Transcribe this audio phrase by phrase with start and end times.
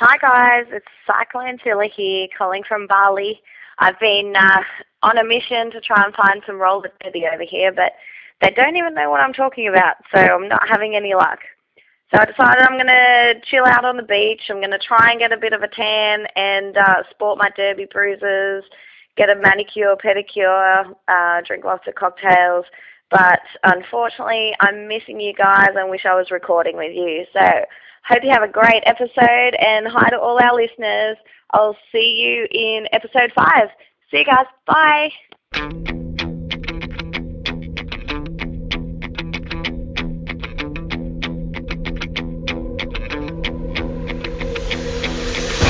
[0.00, 3.40] Hi guys, it's Cyclone Tilla here, calling from Bali.
[3.80, 4.62] I've been uh,
[5.02, 7.94] on a mission to try and find some roller derby over here, but
[8.40, 11.40] they don't even know what I'm talking about, so I'm not having any luck.
[12.14, 14.42] So I decided I'm going to chill out on the beach.
[14.48, 17.50] I'm going to try and get a bit of a tan and uh, sport my
[17.56, 18.62] derby bruises,
[19.16, 22.66] get a manicure, pedicure, uh, drink lots of cocktails.
[23.10, 27.24] But unfortunately, I'm missing you guys and wish I was recording with you.
[27.32, 27.64] So
[28.08, 31.18] Hope you have a great episode and hi to all our listeners.
[31.50, 33.68] I'll see you in episode five.
[34.10, 34.46] See you guys.
[34.66, 35.10] Bye.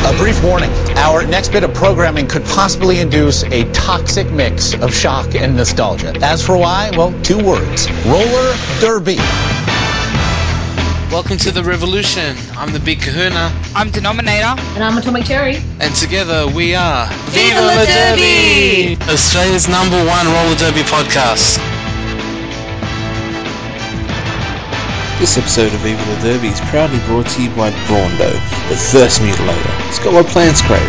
[0.05, 0.88] A brief warning.
[1.08, 6.12] Our next bit of programming could possibly induce a toxic mix of shock and nostalgia.
[6.20, 7.90] As for why, well, two words.
[8.04, 9.16] Roller derby.
[11.10, 12.36] Welcome to the revolution.
[12.58, 13.50] I'm the big kahuna.
[13.74, 14.54] I'm Denominator.
[14.74, 15.56] And I'm Atomic Cherry.
[15.80, 18.98] And together we are Viva la Derby!
[19.11, 21.77] Australia's number one roller derby podcast.
[25.19, 28.30] This episode of Viva la Derby is proudly brought to you by Brawndo,
[28.69, 29.88] the first mutilator.
[29.88, 30.80] It's got my plans crave.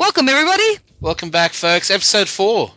[0.00, 0.78] Welcome, everybody.
[1.00, 1.92] Welcome back, folks.
[1.92, 2.72] Episode 4.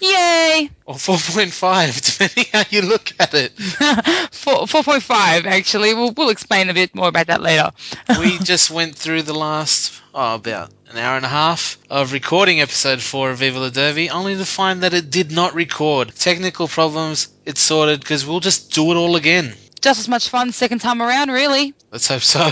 [0.00, 0.68] Yay!
[0.84, 3.52] Or 4.5, depending how you look at it.
[4.32, 5.94] 4, 4.5, actually.
[5.94, 7.70] We'll, we'll explain a bit more about that later.
[8.18, 12.60] we just went through the last, oh, about an hour and a half of recording
[12.60, 16.14] episode 4 of Viva la Derby, only to find that it did not record.
[16.14, 19.54] Technical problems, it's sorted, because we'll just do it all again.
[19.80, 21.74] Just as much fun second time around, really.
[21.90, 22.50] Let's hope so.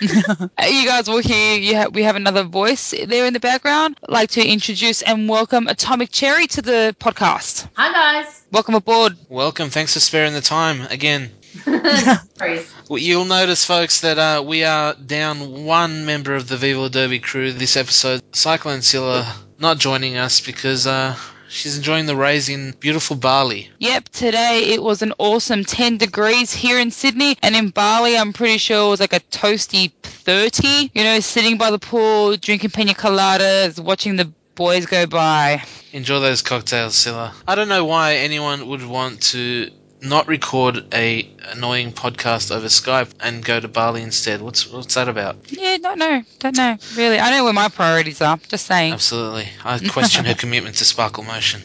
[0.00, 3.98] you guys will hear you ha- we have another voice there in the background.
[4.04, 7.68] I'd like to introduce and welcome Atomic Cherry to the podcast.
[7.74, 8.44] Hi guys.
[8.52, 9.16] Welcome aboard.
[9.28, 9.70] Welcome.
[9.70, 11.30] Thanks for sparing the time again.
[11.64, 12.60] Sorry.
[12.88, 17.18] Well, You'll notice, folks, that uh, we are down one member of the Viva Derby
[17.18, 18.22] crew this episode.
[18.32, 21.14] Cyclone Silla not joining us because uh,
[21.50, 23.68] she's enjoying the rays in beautiful Bali.
[23.78, 28.32] Yep, today it was an awesome 10 degrees here in Sydney, and in Bali, I'm
[28.32, 30.90] pretty sure it was like a toasty 30.
[30.94, 35.62] You know, sitting by the pool, drinking pina coladas, watching the boys go by.
[35.92, 37.34] Enjoy those cocktails, Silla.
[37.46, 43.10] I don't know why anyone would want to not record a annoying podcast over Skype
[43.20, 44.40] and go to Bali instead.
[44.40, 45.36] What's what's that about?
[45.50, 46.22] Yeah, don't know.
[46.38, 46.76] Don't know.
[46.96, 47.18] Really.
[47.18, 48.38] I know where my priorities are.
[48.48, 48.92] Just saying.
[48.92, 49.48] Absolutely.
[49.64, 51.62] I question her commitment to Sparkle Motion.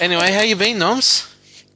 [0.00, 1.26] Anyway, how you been, Noms?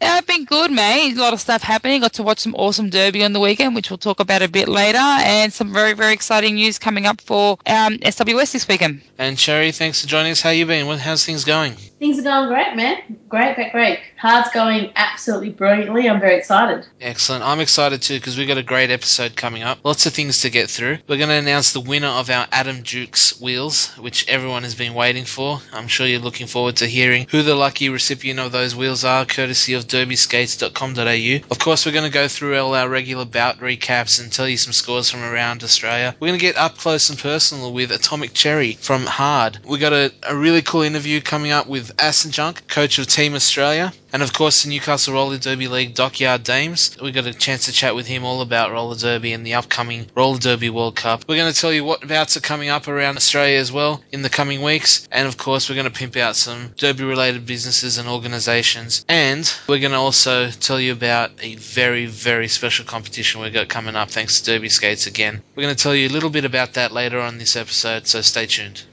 [0.01, 1.17] Yeah, I've been good, mate.
[1.17, 2.01] A lot of stuff happening.
[2.01, 4.69] Got to watch some awesome derby on the weekend, which we'll talk about a bit
[4.69, 9.03] later, and some very, very exciting news coming up for um, SWS this weekend.
[9.19, 10.41] And Cherry, thanks for joining us.
[10.41, 10.87] How you been?
[10.87, 11.77] What, how's things going?
[12.05, 13.17] Things are going great, man.
[13.31, 13.99] Great, great, great.
[14.19, 16.07] Hard's going absolutely brilliantly.
[16.07, 16.87] I'm very excited.
[17.01, 17.43] Excellent.
[17.43, 19.79] I'm excited too because we've got a great episode coming up.
[19.85, 20.99] Lots of things to get through.
[21.09, 24.93] We're going to announce the winner of our Atom Dukes wheels, which everyone has been
[24.93, 25.63] waiting for.
[25.73, 29.25] I'm sure you're looking forward to hearing who the lucky recipient of those wheels are,
[29.25, 31.47] courtesy of derbyskates.com.au.
[31.51, 34.59] Of course, we're going to go through all our regular bout recaps and tell you
[34.59, 36.15] some scores from around Australia.
[36.21, 39.59] We're going to get up close and personal with Atomic Cherry from Hard.
[39.65, 43.35] We've got a, a really cool interview coming up with Asen Junk, coach of Team
[43.35, 43.93] Australia.
[44.13, 46.97] And of course, the Newcastle Roller Derby League Dockyard Dames.
[47.03, 50.07] We got a chance to chat with him all about roller derby and the upcoming
[50.15, 51.25] Roller Derby World Cup.
[51.29, 54.23] We're going to tell you what bouts are coming up around Australia as well in
[54.23, 55.09] the coming weeks.
[55.11, 59.05] And of course, we're going to pimp out some derby related businesses and organizations.
[59.09, 63.69] And we're going to also tell you about a very, very special competition we've got
[63.69, 65.43] coming up thanks to Derby Skates again.
[65.57, 68.21] We're going to tell you a little bit about that later on this episode, so
[68.21, 68.85] stay tuned.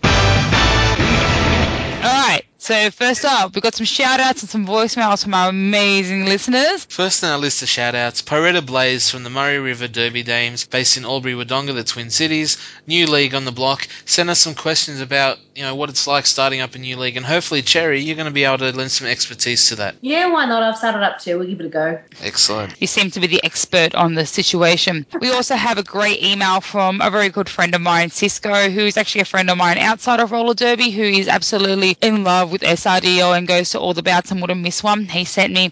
[2.03, 2.41] All right.
[2.61, 6.85] So first up, we've got some shout outs and some voicemails from our amazing listeners.
[6.85, 10.67] First in our list of shout outs, Piretta Blaze from the Murray River Derby Dames,
[10.67, 13.87] based in Albury Wodonga, the Twin Cities, new league on the block.
[14.05, 17.17] Send us some questions about, you know, what it's like starting up a new league
[17.17, 19.95] and hopefully Cherry, you're gonna be able to lend some expertise to that.
[20.01, 20.61] Yeah, why not?
[20.61, 21.39] I've started up too.
[21.39, 21.99] We'll give it a go.
[22.21, 22.79] Excellent.
[22.79, 25.07] You seem to be the expert on the situation.
[25.19, 28.81] We also have a great email from a very good friend of mine, Cisco, who
[28.81, 32.50] is actually a friend of mine outside of roller derby, who is absolutely in love
[32.51, 35.05] with SRDL and goes to all the bouts and wouldn't miss one.
[35.05, 35.71] He sent me,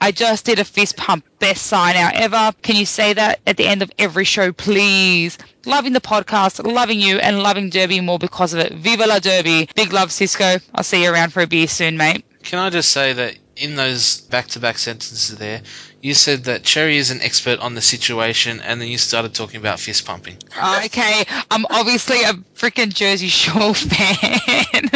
[0.00, 1.24] I just did a fist pump.
[1.38, 2.52] Best sign out ever.
[2.62, 5.38] Can you say that at the end of every show, please?
[5.66, 8.72] Loving the podcast, loving you, and loving Derby more because of it.
[8.72, 9.68] Viva la Derby.
[9.74, 10.56] Big love, Cisco.
[10.74, 12.24] I'll see you around for a beer soon, mate.
[12.42, 15.60] Can I just say that in those back to back sentences there,
[16.00, 19.60] you said that Cherry is an expert on the situation and then you started talking
[19.60, 20.36] about fist pumping.
[20.84, 24.90] Okay, I'm obviously a freaking Jersey Shore fan.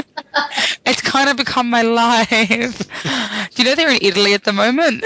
[0.86, 2.28] It's kind of become my life.
[2.28, 5.02] Do you know they're in Italy at the moment?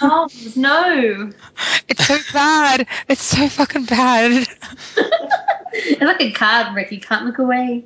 [0.00, 1.30] Oh no!
[1.88, 2.86] It's so bad.
[3.08, 4.46] It's so fucking bad.
[5.72, 6.92] it's like a card wreck.
[6.92, 7.84] You can't look away.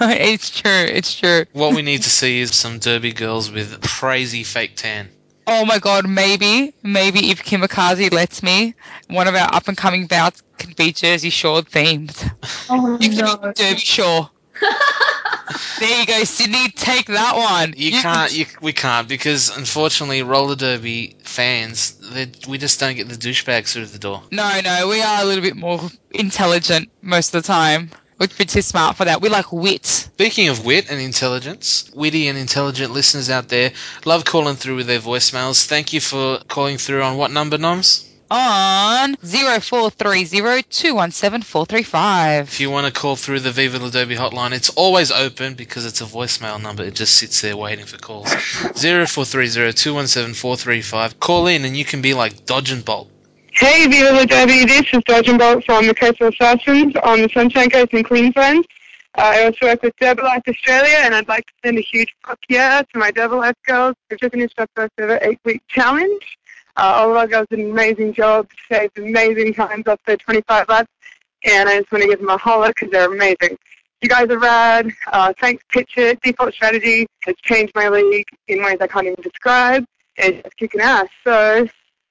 [0.00, 0.70] it's true.
[0.70, 1.46] It's true.
[1.52, 5.08] What we need to see is some derby girls with crazy fake tan.
[5.46, 8.74] Oh my god, maybe, maybe if Kimikaze lets me,
[9.08, 12.30] one of our up and coming bouts can be Jersey Shore themed.
[12.68, 13.36] Oh You can no!
[13.36, 14.30] be Derby Shore.
[15.78, 16.70] There you go, Sydney.
[16.70, 17.74] Take that one.
[17.76, 18.32] You can't.
[18.36, 22.00] You, we can't because unfortunately, roller derby fans,
[22.48, 24.22] we just don't get the douchebags through the door.
[24.30, 25.80] No, no, we are a little bit more
[26.10, 27.90] intelligent most of the time.
[28.18, 29.22] We're too smart for that.
[29.22, 29.86] We like wit.
[29.86, 33.72] Speaking of wit and intelligence, witty and intelligent listeners out there,
[34.04, 35.64] love calling through with their voicemails.
[35.64, 38.09] Thank you for calling through on what number, Noms?
[38.32, 40.38] On 0430
[42.42, 45.84] If you want to call through the Viva La Derby hotline, it's always open because
[45.84, 46.84] it's a voicemail number.
[46.84, 48.28] It just sits there waiting for calls.
[48.28, 51.18] 0430-217-435.
[51.18, 53.10] Call in and you can be like Dodge and Bolt.
[53.52, 54.64] Hey, Viva La Debbie.
[54.64, 58.64] This is Dodge and Bolt from the Coastal Assassins on the Sunshine Coast in Queensland.
[59.18, 62.14] Uh, I also work with Derby Life Australia, and I'd like to send a huge
[62.24, 66.38] fuck yeah to my Derby Life girls who just finished our first ever eight-week challenge.
[66.80, 70.66] Uh, all of our girls did an amazing job, saved amazing times up to 25
[70.70, 70.88] laps,
[71.44, 73.58] and I just want to give them a holler because they're amazing.
[74.00, 74.90] You guys are rad.
[75.08, 76.14] Uh, thanks, Pitcher.
[76.14, 79.84] Default strategy has changed my league in ways I can't even describe.
[80.16, 81.08] and It's kicking ass.
[81.22, 81.68] So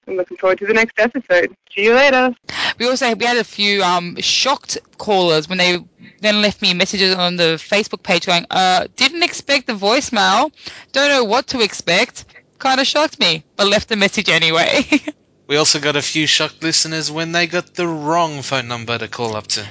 [0.07, 1.56] I'm looking forward to the next episode.
[1.74, 2.36] See you later.
[2.77, 5.80] We also we had a few um shocked callers when they
[6.22, 10.51] then left me messages on the Facebook page going, uh, didn't expect the voicemail,
[10.92, 12.25] don't know what to expect.
[12.60, 14.86] Kind of shocked me, but left a message anyway.
[15.50, 19.08] We also got a few shocked listeners when they got the wrong phone number to
[19.08, 19.66] call up to.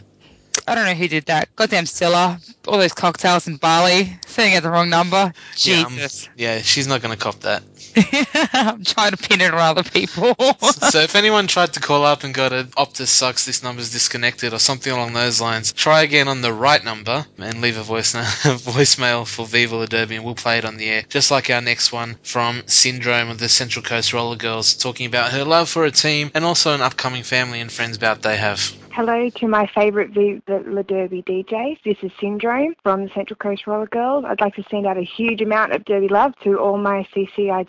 [0.67, 1.55] I don't know who did that.
[1.55, 2.41] Goddamn Stella.
[2.67, 4.19] All those cocktails in Bali.
[4.27, 5.33] Sending out the wrong number.
[5.59, 6.29] Yeah, um, Jesus.
[6.37, 7.63] yeah, she's not going to cop that.
[7.97, 10.35] I'm trying to pin it on other people.
[10.61, 14.53] so if anyone tried to call up and got a Optus sucks, this number's disconnected
[14.53, 18.15] or something along those lines, try again on the right number and leave a voice
[18.15, 21.03] voicemail for Viva La Derby and we'll play it on the air.
[21.09, 25.33] Just like our next one from Syndrome of the Central Coast Roller Girls, talking about
[25.33, 28.73] her love for a team and also an upcoming family and friends bout they have.
[28.99, 31.79] Hello to my favourite Viva La Derby DJs.
[31.85, 34.25] This is Syndrome from the Central Coast Roller Girls.
[34.27, 37.07] I'd like to send out a huge amount of Derby love to all my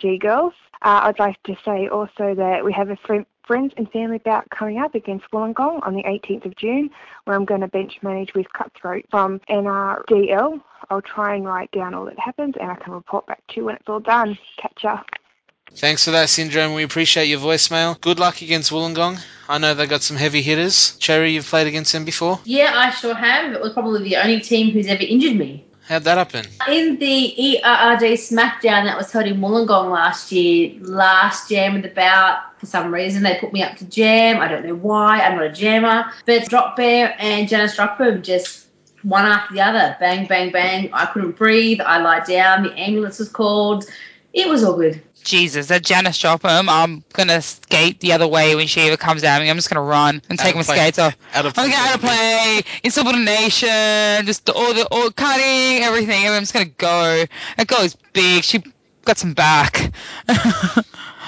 [0.00, 0.54] CCIG girls.
[0.82, 4.48] Uh, I'd like to say also that we have a fr- friends and family bout
[4.50, 6.90] coming up against Wollongong on the 18th of June,
[7.24, 10.60] where I'm going to bench manage with Cutthroat from NRDL.
[10.88, 13.64] I'll try and write down all that happens, and I can report back to you
[13.66, 14.38] when it's all done.
[14.56, 15.00] Catch ya.
[15.72, 16.74] Thanks for that, Syndrome.
[16.74, 18.00] We appreciate your voicemail.
[18.00, 19.20] Good luck against Wollongong.
[19.48, 20.96] I know they got some heavy hitters.
[20.96, 22.40] Cherry, you've played against them before.
[22.44, 23.52] Yeah, I sure have.
[23.52, 25.64] It was probably the only team who's ever injured me.
[25.88, 26.46] How'd that happen?
[26.68, 32.58] In the ERRD SmackDown that was held in Wollongong last year, last jam the bout,
[32.58, 34.40] for some reason they put me up to jam.
[34.40, 35.20] I don't know why.
[35.20, 36.12] I'm not a jammer.
[36.26, 38.66] But Drop Bear and Janice Dropboom just
[39.02, 39.96] one after the other.
[39.98, 40.90] Bang, bang, bang.
[40.92, 41.80] I couldn't breathe.
[41.80, 42.64] I lied down.
[42.64, 43.84] The ambulance was called.
[44.32, 45.02] It was all good.
[45.24, 49.40] Jesus, that Janice Jopham, I'm gonna skate the other way when she ever comes at
[49.40, 49.48] me.
[49.50, 50.76] I'm just gonna run and Out take my play.
[50.76, 51.16] skates off.
[51.34, 56.26] Out of I'm gonna get out of play, insubordination, just all the all cutting, everything.
[56.28, 57.24] I'm just gonna go.
[57.56, 58.44] That girl is big.
[58.44, 58.62] She
[59.04, 59.92] got some back.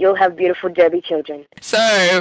[0.00, 1.44] You'll have beautiful Derby children.
[1.60, 1.78] So,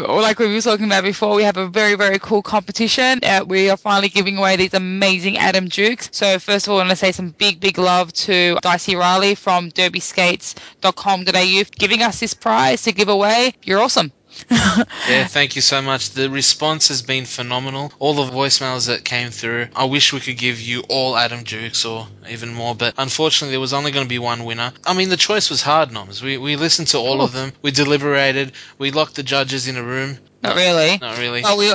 [0.10, 3.20] like we were talking about before, we have a very, very cool competition.
[3.22, 6.10] Uh, we are finally giving away these amazing Atom Dukes.
[6.12, 9.36] So, first of all, I want to say some big, big love to Dicey Riley
[9.36, 13.54] from derbyskates.com.au giving us this prize to give away.
[13.64, 14.12] You're awesome.
[15.10, 16.10] Yeah, thank you so much.
[16.12, 17.94] The response has been phenomenal.
[18.00, 19.68] All the voicemails that came through.
[19.76, 23.60] I wish we could give you all Atom Dukes or even more, but unfortunately there
[23.62, 24.74] was only going to be one winner.
[24.86, 26.22] I mean, the choice was hard, Noms.
[26.22, 27.54] We, we listened to all of them.
[27.62, 28.52] We deliberated.
[28.78, 30.18] We locked the judges in a room.
[30.44, 30.98] Not really.
[31.00, 31.42] Not really.
[31.46, 31.74] Oh, we,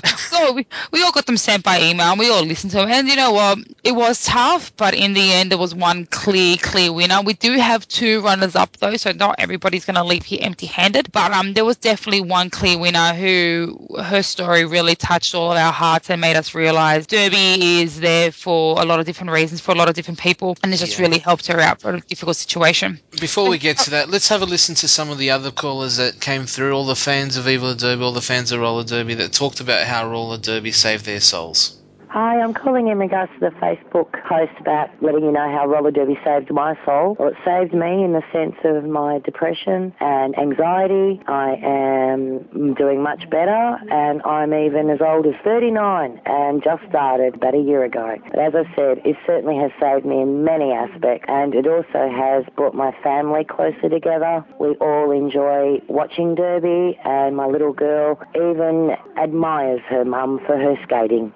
[0.54, 2.88] we, we all got them sent by email and we all listened to them.
[2.88, 3.58] And you know what?
[3.84, 7.20] It was tough, but in the end, there was one clear, clear winner.
[7.22, 10.66] We do have two runners up, though, so not everybody's going to leave here empty
[10.66, 11.10] handed.
[11.12, 15.58] But um, there was definitely one clear winner who her story really touched all of
[15.58, 19.60] our hearts and made us realize Derby is there for a lot of different reasons
[19.60, 20.56] for a lot of different people.
[20.62, 21.04] And it just Yeah.
[21.06, 23.00] really helped her out for a difficult situation.
[23.20, 25.96] Before we get to that, let's have a listen to some of the other callers
[25.96, 26.72] that came through.
[26.72, 29.86] All the fans of Viva Derby, all the fans of Roller Derby that talked about
[29.86, 31.81] how Roller Derby saved their souls.
[32.12, 35.90] Hi, I'm calling in regards to the Facebook post about letting you know how roller
[35.90, 37.16] derby saved my soul.
[37.18, 41.22] Well, it saved me in the sense of my depression and anxiety.
[41.26, 47.36] I am doing much better and I'm even as old as 39 and just started
[47.36, 48.18] about a year ago.
[48.30, 52.12] But as I said, it certainly has saved me in many aspects and it also
[52.12, 54.44] has brought my family closer together.
[54.60, 60.76] We all enjoy watching derby and my little girl even admires her mum for her
[60.84, 61.32] skating.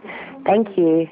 [0.46, 1.08] Thank you.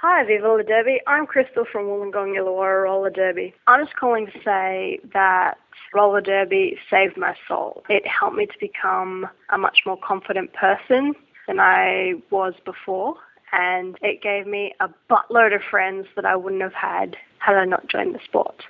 [0.00, 1.00] Hi, Viva Roller Derby.
[1.06, 3.52] I'm Crystal from Wollongong Illawarra Roller Derby.
[3.66, 5.58] I'm just calling to say that
[5.92, 7.82] roller derby saved my soul.
[7.88, 11.14] It helped me to become a much more confident person
[11.46, 13.16] than I was before,
[13.52, 17.64] and it gave me a buttload of friends that I wouldn't have had had I
[17.64, 18.62] not joined the sport.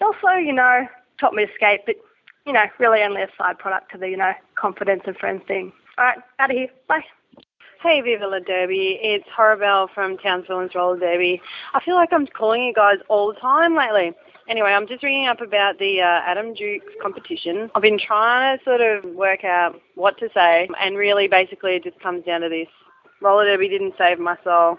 [0.00, 0.86] It also, you know,
[1.20, 1.96] taught me to skate, but,
[2.46, 5.72] you know, really only a side product to the, you know, confidence and friends thing.
[5.98, 6.68] All right, out of here.
[6.88, 7.04] Bye.
[7.82, 9.00] Hey, Viva La Derby.
[9.02, 11.42] It's Horabelle from Townsville and Roller Derby.
[11.74, 14.12] I feel like I'm calling you guys all the time lately.
[14.48, 17.72] Anyway, I'm just ringing up about the uh, Atom Dukes competition.
[17.74, 21.82] I've been trying to sort of work out what to say, and really, basically, it
[21.82, 22.68] just comes down to this.
[23.20, 24.78] Roller Derby didn't save my soul.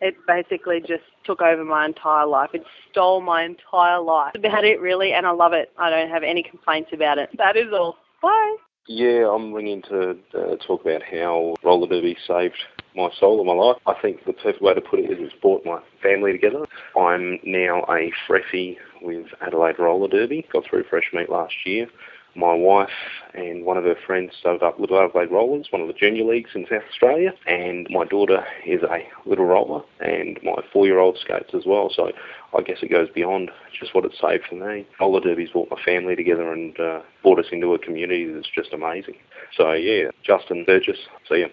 [0.00, 2.50] It basically just took over my entire life.
[2.54, 4.32] It stole my entire life.
[4.34, 5.72] About it, really, and I love it.
[5.76, 7.28] I don't have any complaints about it.
[7.36, 7.98] That is all.
[8.22, 8.56] Bye.
[8.86, 12.56] Yeah, I'm ringing to uh, talk about how roller derby saved
[12.96, 13.76] my soul and my life.
[13.86, 16.66] I think the perfect way to put it is it's brought my family together.
[16.96, 20.46] I'm now a freshie with Adelaide Roller Derby.
[20.52, 21.86] Got through fresh meet last year.
[22.34, 22.88] My wife
[23.34, 26.50] and one of her friends started up Little Adelaide Rollers, one of the junior leagues
[26.54, 31.64] in South Australia, and my daughter is a little roller, and my four-year-old skates as
[31.66, 31.90] well.
[31.94, 32.12] So
[32.56, 34.86] I guess it goes beyond just what it saved for me.
[35.00, 38.72] Roller Derby's brought my family together and uh, brought us into a community that's just
[38.72, 39.16] amazing.
[39.56, 41.48] So yeah, Justin Burgess, see ya.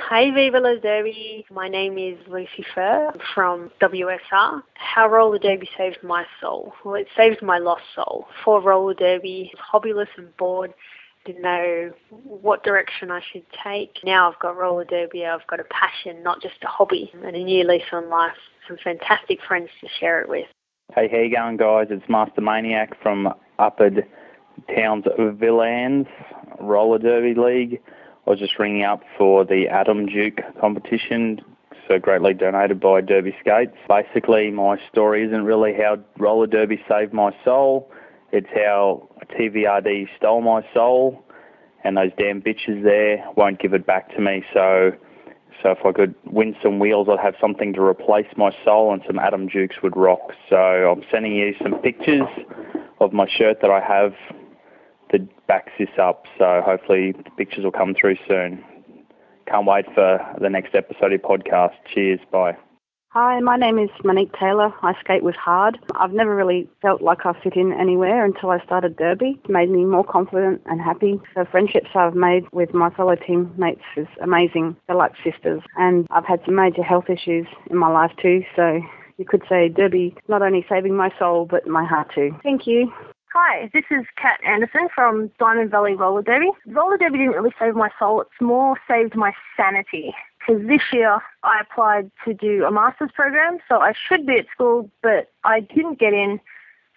[0.00, 1.46] Hi, Viva La Derby.
[1.52, 4.60] My name is Lucy Fur from WSR.
[4.74, 6.74] How roller derby saved my soul?
[6.84, 8.26] Well, it saved my lost soul.
[8.44, 10.74] For roller derby, hobbyless and bored,
[11.24, 14.00] didn't know what direction I should take.
[14.04, 17.44] Now I've got roller derby, I've got a passion, not just a hobby, and a
[17.44, 18.36] new lease on life.
[18.66, 20.46] Some fantastic friends to share it with.
[20.94, 21.86] Hey, how you going, guys?
[21.90, 23.90] It's Master Maniac from Upper
[24.74, 26.08] Towns Villans
[26.60, 27.80] Roller Derby League.
[28.26, 31.42] I was just ringing up for the Atom Duke competition,
[31.86, 33.76] so greatly donated by Derby Skates.
[33.86, 37.90] Basically, my story isn't really how roller derby saved my soul.
[38.32, 41.22] It's how TVRD stole my soul,
[41.84, 44.42] and those damn bitches there won't give it back to me.
[44.54, 44.92] So,
[45.62, 49.02] so if I could win some wheels, I'd have something to replace my soul, and
[49.06, 50.32] some Atom Dukes would rock.
[50.48, 52.26] So I'm sending you some pictures
[53.00, 54.14] of my shirt that I have
[55.46, 56.24] backs this up.
[56.38, 58.64] So hopefully the pictures will come through soon.
[59.46, 61.74] Can't wait for the next episode of podcast.
[61.92, 62.20] Cheers.
[62.30, 62.56] Bye.
[63.14, 64.74] Hi, my name is Monique Taylor.
[64.82, 65.78] I skate with Hard.
[65.94, 69.38] I've never really felt like I fit in anywhere until I started Derby.
[69.44, 71.20] It made me more confident and happy.
[71.36, 74.76] The friendships I've made with my fellow teammates is amazing.
[74.88, 75.62] They're like sisters.
[75.76, 78.80] And I've had some major health issues in my life too, so
[79.16, 82.34] you could say Derby not only saving my soul, but my heart too.
[82.42, 82.92] Thank you.
[83.36, 86.50] Hi, this is Kat Anderson from Diamond Valley Roller Derby.
[86.68, 90.14] Roller Derby didn't really save my soul, it's more saved my sanity.
[90.38, 94.46] Because this year I applied to do a master's program, so I should be at
[94.52, 96.38] school, but I didn't get in.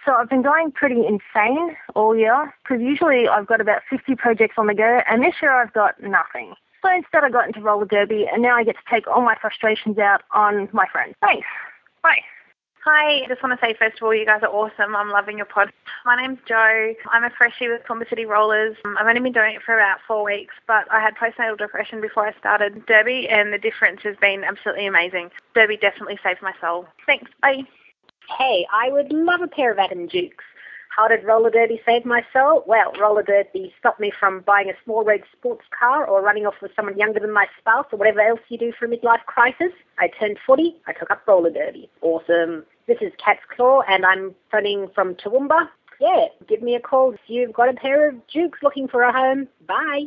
[0.05, 4.57] So I've been going pretty insane all year, because usually I've got about 50 projects
[4.59, 6.53] on the go, and this year I've got nothing.
[6.83, 9.35] So instead I got into roller derby, and now I get to take all my
[9.41, 11.15] frustrations out on my friends.
[11.19, 11.47] Thanks.
[12.03, 12.21] Bye.
[12.89, 14.95] Hi, I just want to say first of all, you guys are awesome.
[14.95, 15.73] I'm loving your pod.
[16.05, 16.93] My name's Joe.
[17.11, 18.77] I'm a freshie with Toowoomba City Rollers.
[18.97, 22.25] I've only been doing it for about four weeks, but I had postnatal depression before
[22.25, 25.31] I started Derby, and the difference has been absolutely amazing.
[25.53, 26.87] Derby definitely saved my soul.
[27.05, 27.29] Thanks.
[27.41, 27.63] Bye.
[28.37, 30.45] Hey, I would love a pair of Atom Dukes.
[30.95, 32.63] How did roller derby save my soul?
[32.67, 36.55] Well, roller derby stopped me from buying a small red sports car or running off
[36.61, 39.73] with someone younger than my spouse or whatever else you do for a midlife crisis.
[39.99, 40.77] I turned 40.
[40.87, 41.89] I took up roller derby.
[42.01, 42.63] Awesome.
[42.87, 45.67] This is Cat's Claw, and I'm phoning from Toowoomba.
[45.99, 49.11] Yeah, give me a call if you've got a pair of Dukes looking for a
[49.11, 49.49] home.
[49.67, 50.05] Bye.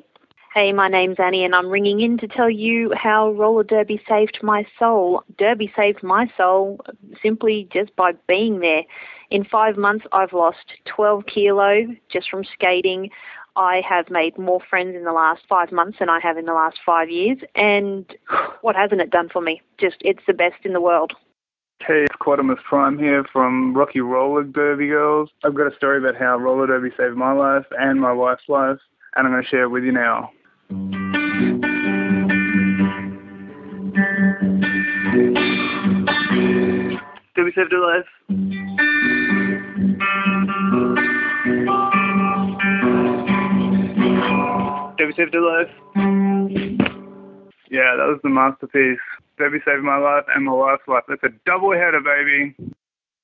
[0.55, 4.39] Hey, my name's Annie, and I'm ringing in to tell you how roller derby saved
[4.43, 5.23] my soul.
[5.37, 6.81] Derby saved my soul
[7.23, 8.85] simply just by being there.
[9.29, 13.11] In five months, I've lost 12 kilo just from skating.
[13.57, 16.55] I have made more friends in the last five months than I have in the
[16.55, 17.41] last five years.
[17.55, 18.07] And
[18.63, 19.61] what hasn't it done for me?
[19.77, 21.13] Just, it's the best in the world.
[21.87, 25.31] Hey, it's Quadimus Prime here from Rocky Roller Derby Girls.
[25.43, 28.77] I've got a story about how roller derby saved my life and my wife's life,
[29.17, 30.31] and I'm going to share it with you now.
[37.35, 38.05] Derby saved her life.
[44.99, 45.71] Derby saved her life.
[47.71, 48.99] Yeah, that was the masterpiece.
[49.41, 51.05] Debbie saved my life and my wife's life.
[51.09, 52.55] That's a double header, baby.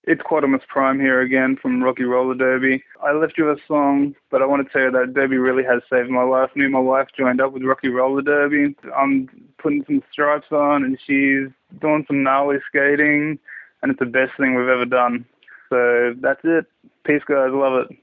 [0.05, 2.83] It's Quadimus Prime here again from Rocky Roller Derby.
[3.05, 5.83] I left you a song, but I want to tell you that Debbie really has
[5.93, 6.49] saved my life.
[6.55, 8.75] Me and my wife joined up with Rocky Roller Derby.
[8.97, 11.49] I'm putting some stripes on, and she's
[11.81, 13.39] doing some gnarly skating,
[13.83, 15.27] and it's the best thing we've ever done.
[15.69, 16.65] So that's it.
[17.05, 17.51] Peace, guys.
[17.53, 17.99] Love it.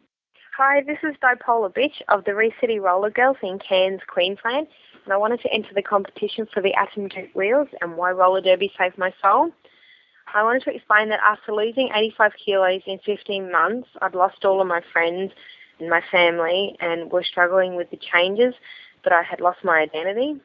[0.56, 4.68] Hi, this is Dipolar Bitch of the Reef City Roller Girls in Cairns, Queensland,
[5.04, 8.42] and I wanted to enter the competition for the Atom Duke Wheels and why roller
[8.42, 9.52] derby saved my soul.
[10.34, 14.62] I wanted to explain that after losing 85 kilos in 15 months, I'd lost all
[14.62, 15.32] of my friends
[15.80, 18.54] and my family and were struggling with the changes,
[19.04, 20.40] but I had lost my identity.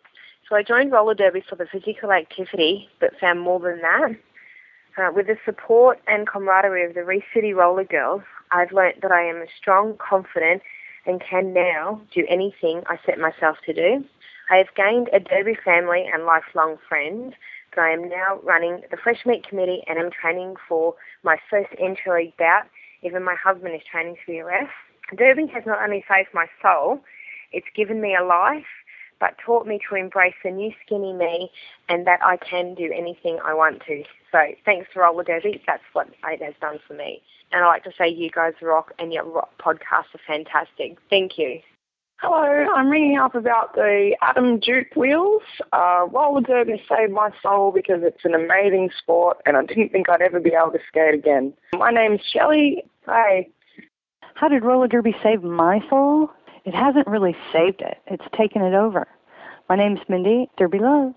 [0.48, 4.16] So I joined roller derby for the physical activity, but found more than that.
[4.96, 9.12] Uh, with the support and camaraderie of the Reef City Roller Girls, I've learnt that
[9.12, 10.62] I am strong, confident,
[11.06, 14.04] and can now do anything I set myself to do.
[14.50, 17.34] I have gained a Derby family and lifelong friends,
[17.74, 21.70] but I am now running the Fresh Meat Committee and am training for my first
[21.78, 22.64] intra-league bout.
[23.02, 24.70] Even my husband is training for the ref.
[25.16, 27.00] Derby has not only saved my soul,
[27.52, 28.66] it's given me a life,
[29.20, 31.50] but taught me to embrace the new skinny me
[31.88, 34.04] and that I can do anything I want to.
[34.30, 37.22] So thanks to Roller Derby, that's what it has done for me.
[37.52, 40.98] And I like to say you guys rock and your rock podcasts are fantastic.
[41.10, 41.60] Thank you.
[42.20, 45.42] Hello, I'm ringing up about the Atom Duke wheels.
[45.72, 50.08] Uh, roller derby saved my soul because it's an amazing sport and I didn't think
[50.08, 51.54] I'd ever be able to skate again.
[51.74, 52.82] My name's Shelley.
[53.06, 53.46] Hi.
[54.34, 56.28] How did roller derby save my soul?
[56.64, 57.98] It hasn't really saved it.
[58.08, 59.06] It's taken it over.
[59.68, 60.50] My name's Mindy.
[60.56, 61.14] Derby love.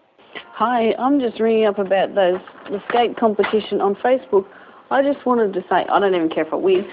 [0.53, 4.45] Hi, I'm just ringing up about those the skate competition on Facebook.
[4.91, 6.85] I just wanted to say I don't even care if I win.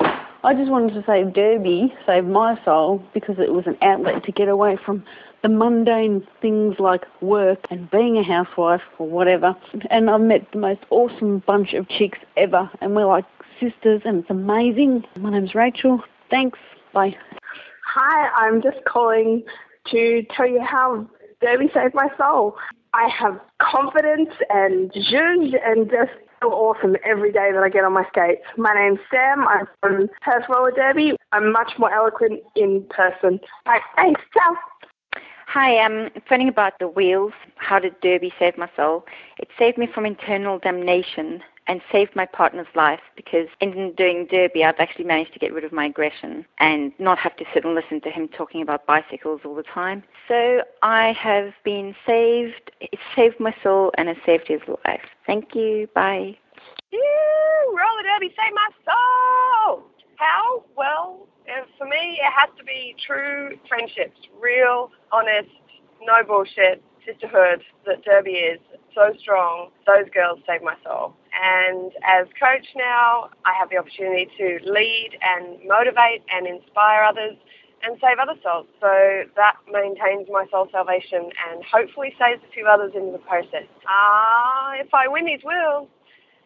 [0.44, 4.32] I just wanted to say Derby saved my soul because it was an outlet to
[4.32, 5.04] get away from
[5.42, 9.56] the mundane things like work and being a housewife or whatever.
[9.90, 13.24] And I've met the most awesome bunch of chicks ever, and we're like
[13.60, 15.04] sisters, and it's amazing.
[15.18, 16.02] My name's Rachel.
[16.30, 16.58] Thanks.
[16.92, 17.16] Bye.
[17.86, 19.42] Hi, I'm just calling
[19.90, 21.08] to tell you how
[21.40, 22.56] Derby saved my soul.
[22.94, 27.92] I have confidence and zhuzh and just feel awesome every day that I get on
[27.92, 28.42] my skates.
[28.56, 29.46] My name's Sam.
[29.48, 31.16] I'm from Perth Roller Derby.
[31.32, 33.40] I'm much more eloquent in person.
[33.66, 34.20] Right, thanks.
[34.32, 34.56] Ciao.
[35.46, 37.32] Hi, um, I'm phoning about the wheels.
[37.56, 39.06] How did Derby save my soul?
[39.38, 44.64] It saved me from internal damnation and saved my partner's life because in doing Derby,
[44.64, 47.74] I've actually managed to get rid of my aggression and not have to sit and
[47.74, 50.02] listen to him talking about bicycles all the time.
[50.26, 52.72] So I have been saved.
[52.80, 55.02] It saved my soul and it saved his life.
[55.26, 55.88] Thank you.
[55.94, 56.38] Bye.
[56.92, 57.76] Woo!
[57.76, 59.84] Roller derby, save my soul!
[60.16, 60.64] How?
[60.76, 65.50] Well, uh, for me, it has to be true friendships, real, honest,
[66.02, 68.60] no bullshit, sisterhood that Derby is.
[68.94, 69.70] So strong.
[69.86, 71.14] Those girls save my soul.
[71.38, 77.36] And as coach now, I have the opportunity to lead and motivate and inspire others
[77.82, 78.66] and save other souls.
[78.80, 83.70] So that maintains my soul salvation and hopefully saves a few others in the process.
[83.86, 85.86] Ah, if I win these wheels,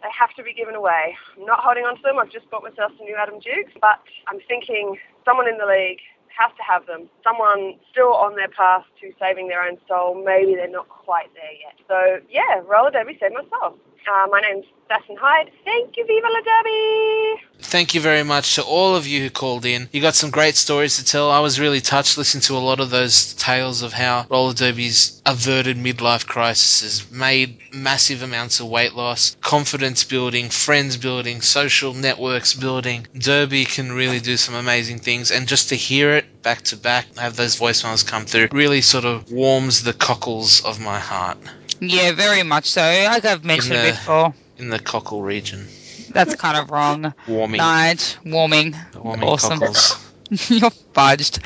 [0.03, 1.17] they have to be given away.
[1.39, 2.19] I'm not holding on to them.
[2.19, 6.05] I've just bought myself some new Atom Dukes, but I'm thinking someone in the league
[6.37, 7.09] has to have them.
[7.25, 10.17] Someone still on their path to saving their own soul.
[10.17, 11.77] Maybe they're not quite there yet.
[11.89, 13.79] So yeah, roller derby saved my soul.
[14.07, 15.51] Uh, my name's Basson Hyde.
[15.65, 17.43] Thank you, Viva la Derby!
[17.61, 19.89] Thank you very much to all of you who called in.
[19.93, 21.31] You got some great stories to tell.
[21.31, 25.23] I was really touched listening to a lot of those tales of how roller derby's
[25.25, 32.55] averted midlife crises, made massive amounts of weight loss, confidence building, friends building, social networks
[32.55, 33.07] building.
[33.17, 37.07] Derby can really do some amazing things, and just to hear it back to back,
[37.17, 41.39] have those voicemails come through, really sort of warms the cockles of my heart.
[41.83, 42.81] Yeah, very much so.
[42.81, 44.35] Like I've mentioned the- before.
[44.59, 45.67] In the cockle region.
[46.11, 47.15] That's kind of wrong.
[47.27, 47.59] Warming.
[47.59, 48.77] Night, warming.
[48.95, 49.59] Warming awesome.
[49.59, 49.97] cockles.
[50.49, 51.41] You're fudged.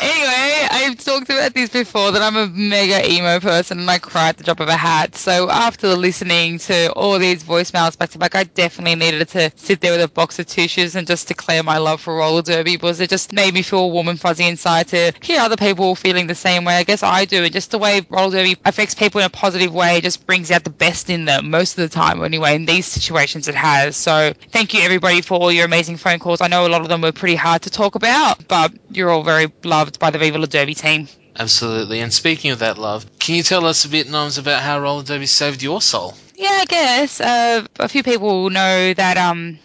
[0.00, 4.28] Anyway, I've talked about this before that I'm a mega emo person and I cry
[4.28, 5.16] at the drop of a hat.
[5.16, 9.80] So after listening to all these voicemails back to back, I definitely needed to sit
[9.80, 13.00] there with a box of tissues and just declare my love for roller derby because
[13.00, 16.36] it just made me feel warm and fuzzy inside to hear other people feeling the
[16.36, 16.76] same way.
[16.76, 17.42] I guess I do.
[17.42, 20.62] And just the way roller derby affects people in a positive way just brings out
[20.62, 22.54] the best in them most of the time anyway.
[22.54, 23.96] In these situations it has.
[23.96, 26.40] So thank you everybody for all your amazing phone calls.
[26.40, 28.11] I know a lot of them were pretty hard to talk about,
[28.48, 31.08] but you're all very loved by the Viva La Derby team.
[31.38, 32.00] Absolutely.
[32.00, 35.02] And speaking of that love, can you tell us a bit, Noms, about how roller
[35.02, 36.14] derby saved your soul?
[36.36, 39.58] Yeah, I guess uh, a few people know that um,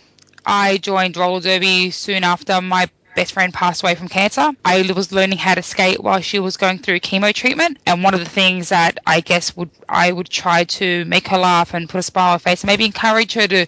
[0.45, 4.51] I joined roller derby soon after my best friend passed away from cancer.
[4.63, 8.13] I was learning how to skate while she was going through chemo treatment, and one
[8.13, 11.89] of the things that I guess would I would try to make her laugh and
[11.89, 13.65] put a smile on her face, and maybe encourage her to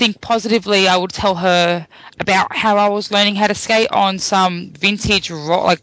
[0.00, 0.88] think positively.
[0.88, 1.86] I would tell her
[2.18, 5.82] about how I was learning how to skate on some vintage ro- like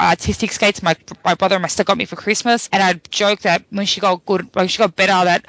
[0.00, 3.40] artistic skates my my brother and my sister got me for Christmas, and I'd joke
[3.40, 5.46] that when she got good, when she got better, that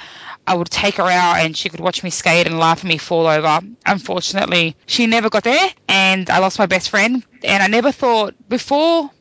[0.47, 2.97] I would take her out and she could watch me skate and laugh at me
[2.97, 3.59] fall over.
[3.85, 7.23] Unfortunately, she never got there, and I lost my best friend.
[7.43, 9.11] And I never thought before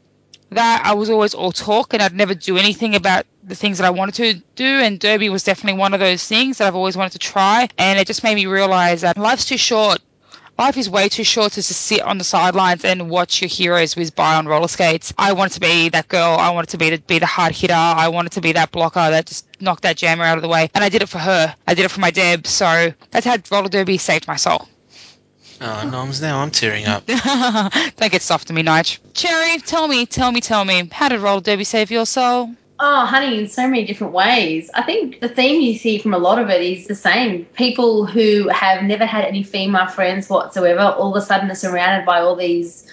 [0.53, 3.87] that I was always all talk and I'd never do anything about the things that
[3.87, 4.65] I wanted to do.
[4.65, 7.69] And Derby was definitely one of those things that I've always wanted to try.
[7.79, 9.99] And it just made me realize that life's too short.
[10.59, 13.95] Life is way too short to just sit on the sidelines and watch your heroes
[13.95, 15.13] whiz by on roller skates.
[15.19, 16.39] I wanted to be that girl.
[16.41, 17.75] I wanted to be the, be the hard hitter.
[17.75, 20.71] I wanted to be that blocker that just knocked that jammer out of the way.
[20.75, 21.55] And I did it for her.
[21.67, 22.47] I did it for my Deb.
[22.47, 24.67] So that's how roller derby saved my soul.
[25.61, 27.05] Oh, Noms, now I'm tearing up.
[27.97, 28.99] Don't get soft to me, Nige.
[29.13, 32.51] Cherry, tell me, tell me, tell me, how did roller derby save your soul?
[32.79, 34.71] Oh, honey, in so many different ways.
[34.75, 37.47] I think the theme you see from a lot of it is the same.
[37.55, 42.05] People who have never had any female friends whatsoever all of a sudden are surrounded
[42.05, 42.87] by all these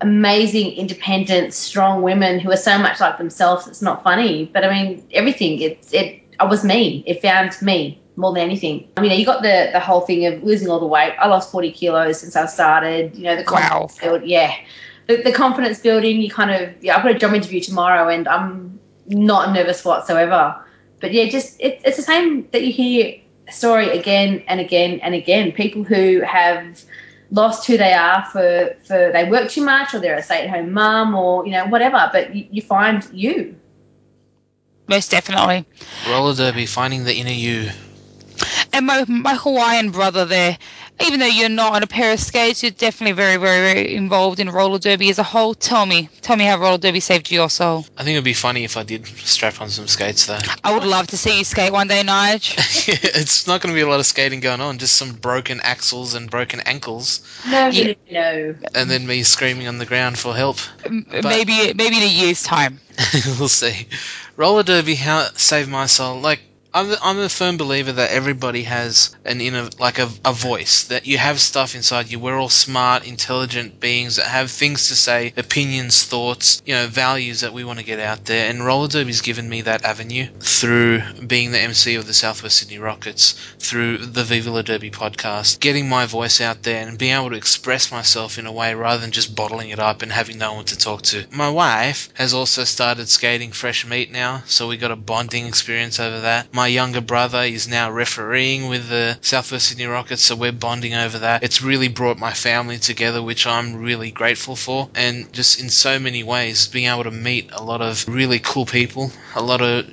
[0.00, 3.66] amazing, independent, strong women who are so much like themselves.
[3.66, 5.60] It's not funny, but I mean, everything.
[5.60, 6.22] It it.
[6.38, 7.02] I was me.
[7.06, 8.88] It found me more than anything.
[8.96, 11.14] I mean, you got the the whole thing of losing all the weight.
[11.18, 13.16] I lost forty kilos since I started.
[13.16, 14.54] You know, the confidence build, yeah,
[15.08, 16.20] the, the confidence building.
[16.20, 16.96] You kind of yeah.
[16.96, 20.62] I've got a job interview tomorrow, and I'm not nervous whatsoever.
[21.00, 25.00] But yeah, just it, it's the same that you hear a story again and again
[25.00, 25.52] and again.
[25.52, 26.82] People who have
[27.30, 30.50] lost who they are for for they work too much or they're a stay at
[30.50, 32.08] home mum or you know whatever.
[32.12, 33.56] But you, you find you.
[34.88, 35.64] Most definitely.
[36.08, 37.70] Roller derby, finding the inner you.
[38.72, 40.58] And my, my Hawaiian brother there,
[41.04, 44.40] even though you're not on a pair of skates, you're definitely very, very, very involved
[44.40, 45.54] in roller derby as a whole.
[45.54, 47.84] Tell me, tell me how roller derby saved your soul.
[47.96, 50.38] I think it would be funny if I did strap on some skates, though.
[50.64, 52.54] I would love to see you skate one day, Nige.
[52.88, 56.14] it's not going to be a lot of skating going on, just some broken axles
[56.14, 57.22] and broken ankles.
[57.48, 58.54] No, no, no.
[58.74, 60.58] And then me screaming on the ground for help.
[60.82, 62.80] But- maybe, maybe in a year's time.
[63.38, 63.86] we'll see.
[64.36, 66.20] Roller derby, how it saved my soul.
[66.20, 66.40] Like
[66.76, 71.06] I'm, I'm a firm believer that everybody has an inner, like a, a voice, that
[71.06, 72.18] you have stuff inside you.
[72.18, 77.40] We're all smart, intelligent beings that have things to say, opinions, thoughts, you know, values
[77.40, 78.50] that we want to get out there.
[78.50, 82.78] And roller derby's given me that avenue through being the MC of the Southwest Sydney
[82.78, 87.30] Rockets, through the Viva La Derby podcast, getting my voice out there and being able
[87.30, 90.52] to express myself in a way rather than just bottling it up and having no
[90.52, 91.24] one to talk to.
[91.30, 95.98] My wife has also started skating fresh meat now, so we got a bonding experience
[95.98, 96.52] over that.
[96.52, 101.18] My younger brother is now refereeing with the Southwest Sydney Rockets, so we're bonding over
[101.20, 101.42] that.
[101.42, 104.88] It's really brought my family together, which I'm really grateful for.
[104.94, 108.66] And just in so many ways, being able to meet a lot of really cool
[108.66, 109.86] people, a lot of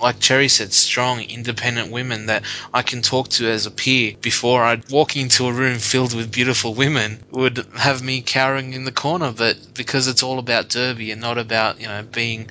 [0.00, 4.62] like Cherry said, strong, independent women that I can talk to as a peer before
[4.62, 8.92] I'd walk into a room filled with beautiful women would have me cowering in the
[8.92, 9.32] corner.
[9.32, 12.50] But because it's all about Derby and not about, you know, being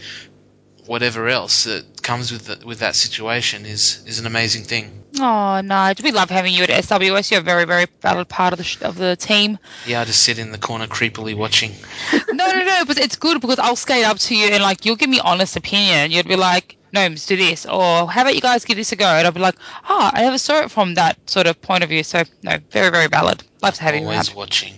[0.85, 5.03] whatever else that comes with the, with that situation is is an amazing thing.
[5.19, 7.31] Oh, Nige, we love having you at SWS.
[7.31, 9.59] You're a very, very valid part of the sh- of the team.
[9.85, 11.71] Yeah, I just sit in the corner creepily watching.
[12.31, 14.95] no, no, no, but it's good because I'll skate up to you and like you'll
[14.95, 16.11] give me honest opinion.
[16.11, 19.05] You'd be like, Gnomes, do this, or how about you guys give this a go?
[19.05, 19.55] And I'll be like,
[19.89, 22.03] oh, I never saw it from that sort of point of view.
[22.03, 23.43] So no, very, very valid.
[23.61, 24.37] Love to have you Always around.
[24.37, 24.73] watching.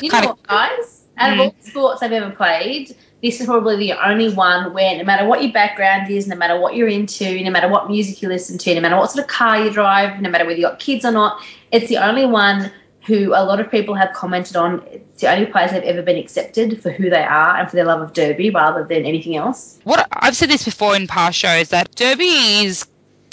[0.00, 1.02] You know what, guys?
[1.16, 1.40] Out of mm.
[1.42, 5.26] all the sports I've ever played, this is probably the only one where no matter
[5.26, 8.58] what your background is, no matter what you're into, no matter what music you listen
[8.58, 11.06] to, no matter what sort of car you drive, no matter whether you've got kids
[11.06, 12.70] or not, it's the only one
[13.06, 14.82] who a lot of people have commented on.
[14.92, 17.86] It's the only place they've ever been accepted for who they are and for their
[17.86, 19.78] love of derby rather than anything else.
[19.84, 22.86] What I've said this before in past shows that Derby is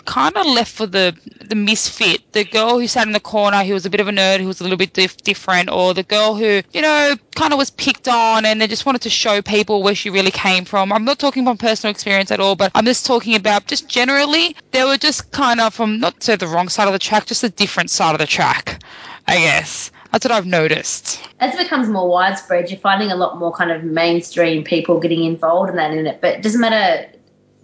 [0.05, 3.73] kind of left for the the misfit, the girl who sat in the corner, who
[3.73, 6.03] was a bit of a nerd, who was a little bit dif- different, or the
[6.03, 9.41] girl who you know kind of was picked on and they just wanted to show
[9.41, 10.91] people where she really came from.
[10.91, 14.55] I'm not talking from personal experience at all, but I'm just talking about just generally
[14.71, 17.43] they were just kind of from not to the wrong side of the track, just
[17.43, 18.83] a different side of the track,
[19.27, 19.91] I guess.
[20.11, 21.21] That's what I've noticed.
[21.39, 25.23] As it becomes more widespread, you're finding a lot more kind of mainstream people getting
[25.23, 26.19] involved in that in it.
[26.19, 27.07] But it doesn't matter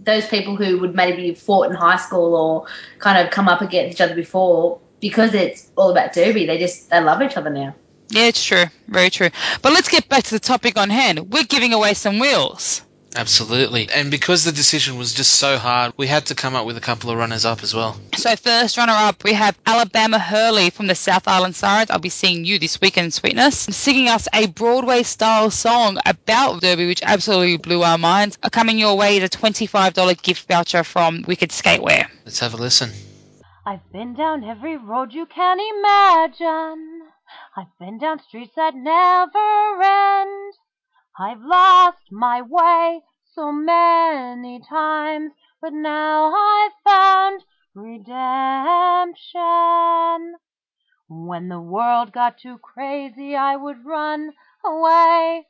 [0.08, 2.65] those people who would maybe fought in high school or
[2.98, 6.89] kind of come up against each other before, because it's all about derby, they just
[6.89, 7.76] they love each other now.
[8.10, 8.63] Yeah, it's true.
[8.88, 9.30] Very true.
[9.62, 11.32] But let's get back to the topic on hand.
[11.32, 12.82] We're giving away some wheels.
[13.17, 13.89] Absolutely.
[13.89, 16.82] And because the decision was just so hard, we had to come up with a
[16.82, 17.99] couple of runners up as well.
[18.15, 21.89] So first runner up, we have Alabama Hurley from the South Island Sirens.
[21.89, 26.86] I'll be seeing you this weekend, Sweetness, singing us a Broadway style song about Derby,
[26.86, 28.38] which absolutely blew our minds.
[28.51, 32.08] Coming your way is a $25 gift voucher from Wicked Skatewear.
[32.23, 32.91] Let's have a listen.
[33.65, 37.01] I've been down every road you can imagine.
[37.58, 40.53] I've been down streets that never end.
[41.19, 43.01] I've lost my way
[43.38, 47.43] so many times, but now I've found
[47.76, 49.28] redemption.
[51.08, 54.34] When the world got too crazy, I would run
[54.65, 55.45] away.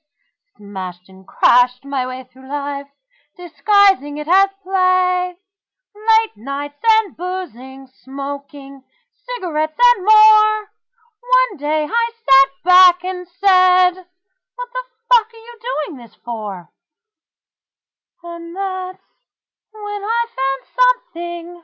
[0.58, 2.88] Smashed and crashed my way through life,
[3.38, 5.36] disguising it as play.
[5.96, 8.84] Late nights and boozing, smoking,
[9.16, 10.72] cigarettes and more.
[11.22, 13.92] One day I sat back and said,
[14.56, 16.70] What the fuck are you doing this for?
[18.24, 19.04] And that's
[19.72, 21.64] when I found something,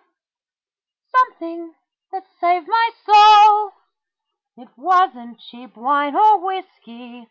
[1.12, 1.74] something
[2.12, 3.72] that saved my soul.
[4.56, 7.28] It wasn't cheap wine or whiskey,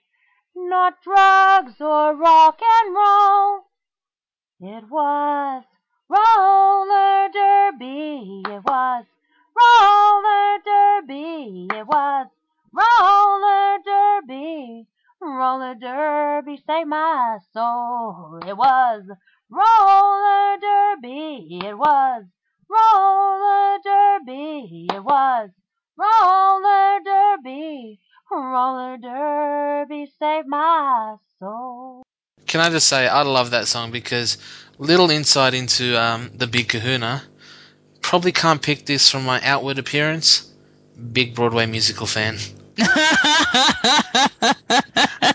[0.57, 3.67] not drugs or rock and roll.
[4.61, 5.65] It was
[6.09, 9.05] roller derby, it was
[9.57, 12.27] roller derby, it was
[12.73, 14.89] roller derby.
[15.25, 18.41] Roller derby saved my soul.
[18.45, 19.03] It was
[19.49, 21.61] roller derby.
[21.65, 22.25] It was
[22.69, 24.89] roller derby.
[24.93, 25.51] It was
[25.97, 28.01] roller derby.
[28.33, 32.03] Roller derby saved my soul.
[32.47, 34.39] Can I just say, I love that song because
[34.79, 37.23] little insight into um, the Big Kahuna.
[38.01, 40.51] Probably can't pick this from my outward appearance.
[41.13, 42.39] Big Broadway musical fan.
[42.79, 44.29] I,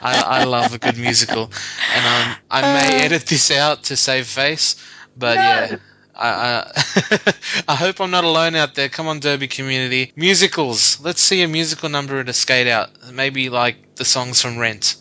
[0.01, 1.51] I love a good musical,
[1.95, 4.75] and um, I may edit this out to save face,
[5.17, 5.77] but yeah.
[6.15, 7.33] I, I,
[7.67, 8.89] I hope I'm not alone out there.
[8.89, 10.13] Come on, Derby community.
[10.15, 10.99] Musicals.
[11.01, 12.89] Let's see a musical number at a skate out.
[13.13, 14.95] Maybe like the songs from Rent.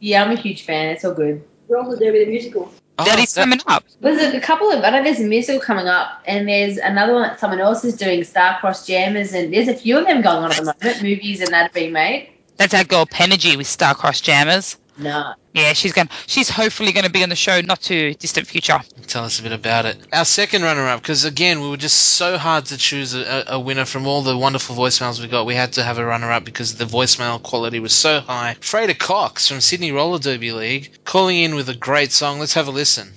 [0.00, 0.88] Yeah, I'm a huge fan.
[0.88, 1.42] It's all good.
[1.68, 2.72] Roller Derby the musical.
[3.04, 3.84] That oh, is coming up.
[4.00, 7.22] There's a couple of, I know there's a musical coming up, and there's another one
[7.22, 10.50] that someone else is doing, Star-Crossed Jammers, and there's a few of them going on
[10.50, 12.30] at the moment, movies and that have been made.
[12.56, 14.76] That's our girl Penergy with Star-Crossed Jammers.
[14.98, 15.34] No.
[15.54, 16.08] Yeah, she's going.
[16.26, 18.80] She's hopefully going to be on the show not too distant future.
[19.06, 19.96] Tell us a bit about it.
[20.12, 23.84] Our second runner-up, because again, we were just so hard to choose a, a winner
[23.84, 25.46] from all the wonderful voicemails we got.
[25.46, 28.56] We had to have a runner-up because the voicemail quality was so high.
[28.60, 32.40] Freda Cox from Sydney Roller Derby League calling in with a great song.
[32.40, 33.12] Let's have a listen.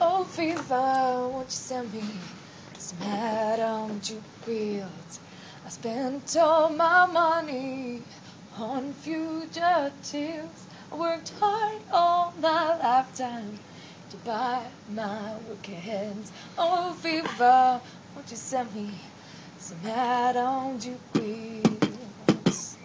[0.00, 2.04] Oh, fever, won't you send me
[2.78, 5.20] some head on juke wheels?
[5.64, 8.02] I spent all my money
[8.56, 9.60] on fugitives.
[9.62, 13.58] I worked hard all my lifetime
[14.10, 16.30] to buy my weekends.
[16.58, 17.80] Oh, fever,
[18.14, 18.90] won't you send me
[19.58, 22.76] some on juke wheels?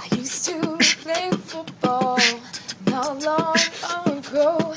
[0.00, 2.18] I used to play football
[2.86, 4.74] not long ago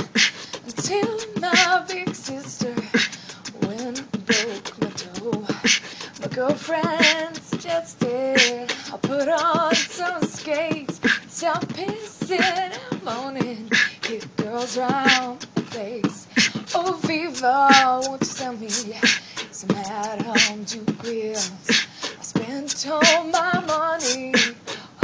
[0.65, 2.74] until my big sister
[3.63, 5.46] went broke my toe.
[6.22, 10.99] My girlfriend suggested I put on some skates,
[11.34, 13.71] stop pissing and moaning,
[14.06, 16.28] hit girls round the place.
[16.76, 21.52] Oh, Viva, won't you send me some at-home juke wheels?
[22.19, 24.34] I spent all my money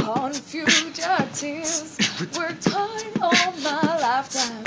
[0.06, 1.96] on fugitives.
[2.36, 4.64] Worked hard all my lifetime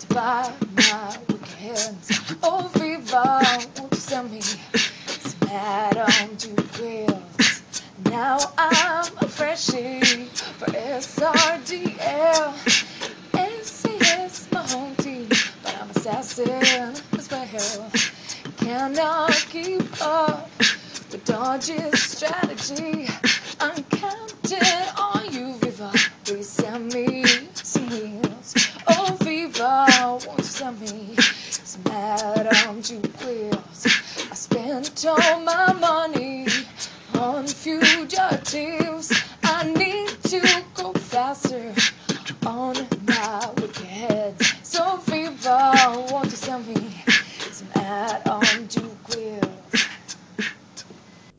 [0.00, 2.20] to buy my weekends.
[2.42, 3.40] Oh, Viva,
[3.78, 4.40] won't you send me
[5.48, 7.62] to wheels?
[8.04, 12.54] Now I'm a freshie for SRDL.
[13.64, 15.28] SAS my home team,
[15.62, 17.90] but I'm assassin as well.
[18.58, 23.08] Cannot keep up with Dodge's strategy.
[23.58, 25.92] I'm counting on you, Viva.
[26.24, 28.54] Please send me some wheels.
[28.86, 29.86] Oh, Viva.
[30.26, 34.07] Won't you send me some Atom Duke wheels?
[34.30, 36.46] I spent all my money
[37.14, 39.12] on fugitives.
[39.42, 41.72] I need to go faster
[42.44, 42.74] on
[43.06, 44.54] my weekends.
[44.62, 45.72] So fever,
[46.10, 47.02] won't you send me
[47.52, 49.97] some add on to wheels?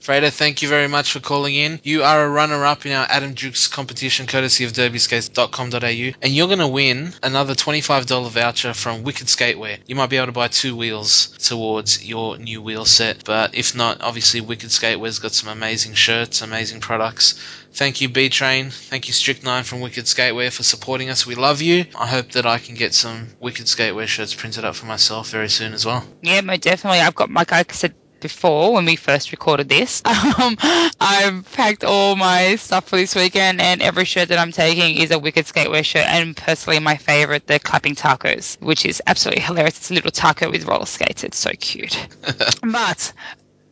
[0.01, 1.79] Freda, thank you very much for calling in.
[1.83, 6.47] You are a runner up in our Atom Dukes competition courtesy of derbyskates.com.au, and you're
[6.47, 9.79] going to win another $25 voucher from Wicked Skatewear.
[9.87, 13.75] You might be able to buy two wheels towards your new wheel set, but if
[13.75, 17.35] not, obviously Wicked Skatewear's got some amazing shirts, amazing products.
[17.73, 18.71] Thank you, B Train.
[18.71, 21.27] Thank you, Strict Nine from Wicked Skatewear for supporting us.
[21.27, 21.85] We love you.
[21.97, 25.49] I hope that I can get some Wicked Skatewear shirts printed up for myself very
[25.49, 26.05] soon as well.
[26.21, 27.01] Yeah, definitely.
[27.01, 30.57] I've got, like I said before when we first recorded this, um,
[30.99, 35.11] I've packed all my stuff for this weekend, and every shirt that I'm taking is
[35.11, 39.77] a Wicked Skatewear shirt, and personally, my favorite, the Clapping Tacos, which is absolutely hilarious.
[39.77, 41.23] It's a little taco with roller skates.
[41.23, 42.07] It's so cute.
[42.63, 43.13] but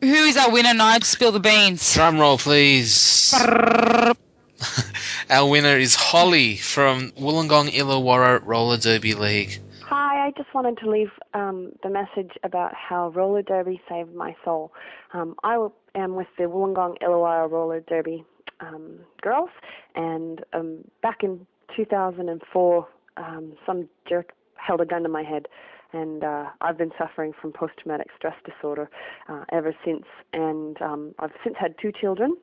[0.02, 1.04] who is our winner, Nige?
[1.04, 1.94] Spill the beans.
[1.94, 3.34] Drum roll, please.
[5.30, 9.60] Our winner is Holly from Wollongong Illawarra Roller Derby League.
[10.00, 14.36] Hi, I just wanted to leave um, the message about how roller derby saved my
[14.46, 14.72] soul.
[15.12, 15.56] Um, I
[15.96, 18.24] am with the Wollongong Illawarra Roller Derby
[18.60, 19.50] um, girls,
[19.96, 25.48] and um, back in 2004, um, some jerk held a gun to my head,
[25.94, 28.92] and uh, I've been suffering from post-traumatic stress disorder
[29.28, 30.06] uh, ever since.
[30.32, 32.38] And um, I've since had two children,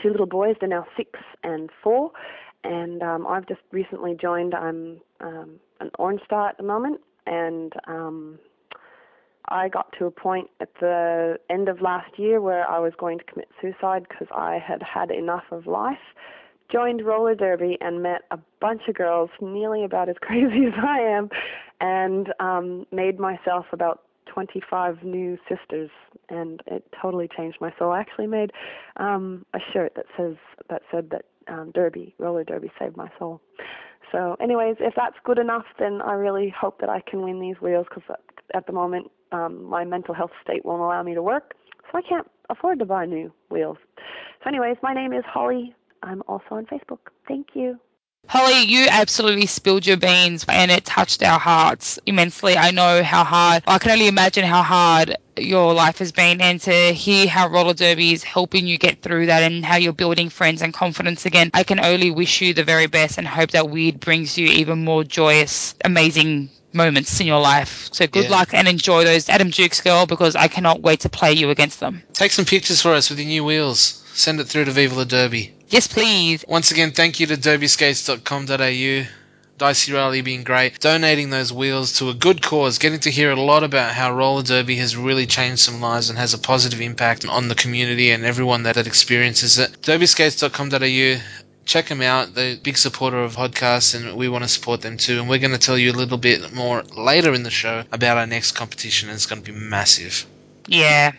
[0.00, 0.54] two little boys.
[0.60, 2.12] They're now six and four,
[2.62, 4.54] and um, I've just recently joined.
[4.54, 8.38] I'm um, an Orange Star at the moment, and um,
[9.48, 13.18] I got to a point at the end of last year where I was going
[13.18, 15.98] to commit suicide because I had had enough of life.
[16.70, 21.00] Joined roller derby and met a bunch of girls nearly about as crazy as I
[21.00, 21.28] am,
[21.80, 25.90] and um, made myself about 25 new sisters,
[26.28, 27.92] and it totally changed my soul.
[27.92, 28.52] I actually made
[28.96, 30.36] um, a shirt that says
[30.70, 33.40] that said that um, derby, roller derby, saved my soul.
[34.12, 37.56] So, anyways, if that's good enough, then I really hope that I can win these
[37.60, 38.16] wheels because
[38.54, 41.54] at the moment um, my mental health state won't allow me to work,
[41.90, 43.78] so I can't afford to buy new wheels.
[44.44, 45.74] So, anyways, my name is Holly.
[46.02, 46.98] I'm also on Facebook.
[47.26, 47.78] Thank you.
[48.28, 52.56] Holly, you absolutely spilled your beans and it touched our hearts immensely.
[52.56, 56.60] I know how hard, I can only imagine how hard your life has been and
[56.62, 60.28] to hear how roller derby is helping you get through that and how you're building
[60.28, 61.50] friends and confidence again.
[61.52, 64.84] I can only wish you the very best and hope that weird brings you even
[64.84, 67.90] more joyous, amazing moments in your life.
[67.92, 68.30] So good Yeah.
[68.30, 71.80] luck and enjoy those Atom Dukes girl because I cannot wait to play you against
[71.80, 72.02] them.
[72.14, 73.98] Take some pictures for us with your new wheels.
[74.14, 75.52] Send it through to Viva La Derby.
[75.72, 76.44] Yes, please.
[76.46, 79.06] Once again, thank you to derbyskates.com.au.
[79.56, 83.40] Dicey Rally being great, donating those wheels to a good cause, getting to hear a
[83.40, 87.24] lot about how roller derby has really changed some lives and has a positive impact
[87.24, 89.80] on the community and everyone that, that experiences it.
[89.80, 91.22] derbyskates.com.au.
[91.64, 92.34] Check them out.
[92.34, 95.20] They're a big supporter of podcasts and we want to support them too.
[95.20, 98.18] And we're going to tell you a little bit more later in the show about
[98.18, 100.26] our next competition and it's going to be massive.
[100.66, 101.12] Yeah.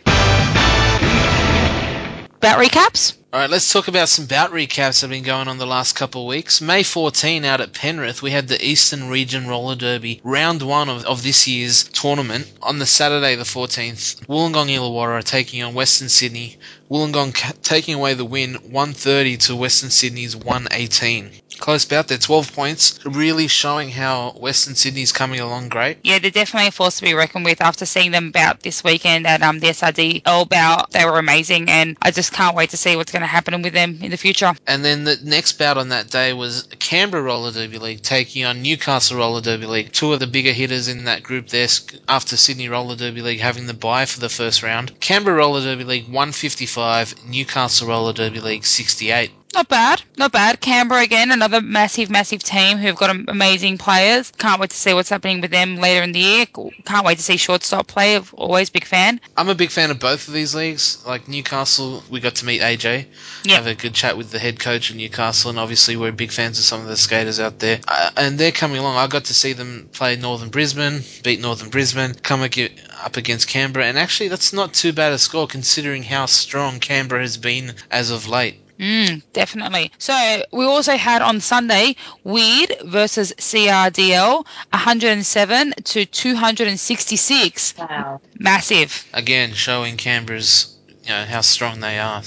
[2.40, 3.16] Bout recaps?
[3.34, 5.96] All right, let's talk about some bout recaps that have been going on the last
[5.96, 6.62] couple of weeks.
[6.62, 11.04] May 14 out at Penrith, we had the Eastern Region Roller Derby, round one of,
[11.06, 12.54] of this year's tournament.
[12.62, 16.60] On the Saturday, the 14th, Wollongong Illawarra are taking on Western Sydney.
[16.92, 21.32] Wollongong ca- taking away the win, 130 to Western Sydney's 118.
[21.58, 25.98] Close bout there, 12 points, really showing how Western Sydney's coming along great.
[26.04, 27.62] Yeah, they're definitely a force to be reckoned with.
[27.62, 31.98] After seeing them bout this weekend at um, the SRDL bout, they were amazing, and
[32.02, 34.54] I just can't wait to see what's going to happen with them in the future.
[34.68, 38.62] And then the next bout on that day was Canberra Roller Derby League taking on
[38.62, 39.92] Newcastle Roller Derby League.
[39.92, 41.68] Two of the bigger hitters in that group there
[42.08, 45.00] after Sydney Roller Derby League having the bye for the first round.
[45.00, 49.32] Canberra Roller Derby League 155, Newcastle Roller Derby League 68.
[49.54, 50.62] Not bad, not bad.
[50.62, 54.32] Canberra again, another massive, massive team who've got amazing players.
[54.40, 56.46] Can't wait to see what's happening with them later in the year.
[56.86, 58.16] Can't wait to see shortstop play.
[58.16, 59.22] I've always big fan.
[59.38, 61.04] I'm a big fan of both of these leagues.
[61.06, 63.06] Like Newcastle, we got to meet AJ,
[63.44, 63.58] Yeah.
[63.58, 66.58] have a good chat with the head coach of Newcastle, and obviously we're big fans
[66.58, 67.80] of some of the skaters out there.
[67.88, 68.98] Uh, and they're coming along.
[68.98, 73.86] I got to see them play Northern Brisbane, beat Northern Brisbane, come up against Canberra,
[73.86, 78.10] and actually that's not too bad a score considering how strong Canberra has been as
[78.10, 78.60] of late.
[78.84, 79.94] Mm, definitely.
[79.98, 87.78] So we also had on Sunday Weird versus CRDL, 107 to 266.
[87.78, 88.20] Wow.
[88.40, 89.08] Massive.
[89.14, 92.24] Again, showing Canberra's you know how strong they are.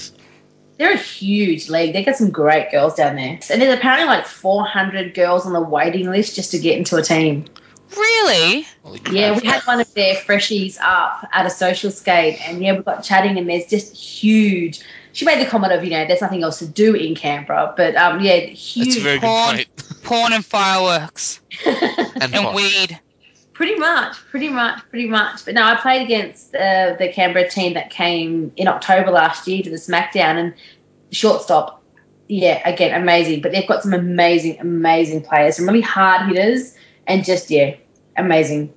[0.79, 1.93] They're a huge league.
[1.93, 3.39] They got some great girls down there.
[3.51, 7.03] And there's apparently like 400 girls on the waiting list just to get into a
[7.03, 7.45] team.
[7.95, 8.65] Really?
[9.11, 12.83] Yeah, we had one of their freshies up at a social skate, and yeah, we
[12.83, 14.81] got chatting, and there's just huge.
[15.17, 17.95] She made the comment of, you know, there's nothing else to do in Canberra, but
[17.95, 19.03] um, yeah, huge.
[19.19, 19.61] porn,
[20.03, 22.99] porn and fireworks and, and weed.
[23.51, 25.43] Pretty much, pretty much, pretty much.
[25.43, 29.63] But no, I played against uh, the Canberra team that came in October last year
[29.63, 30.53] to the SmackDown, and
[31.09, 31.81] shortstop,
[32.27, 33.41] yeah, again, amazing.
[33.41, 36.75] But they've got some amazing, amazing players, some really hard hitters,
[37.07, 37.73] and just yeah,
[38.17, 38.71] amazing.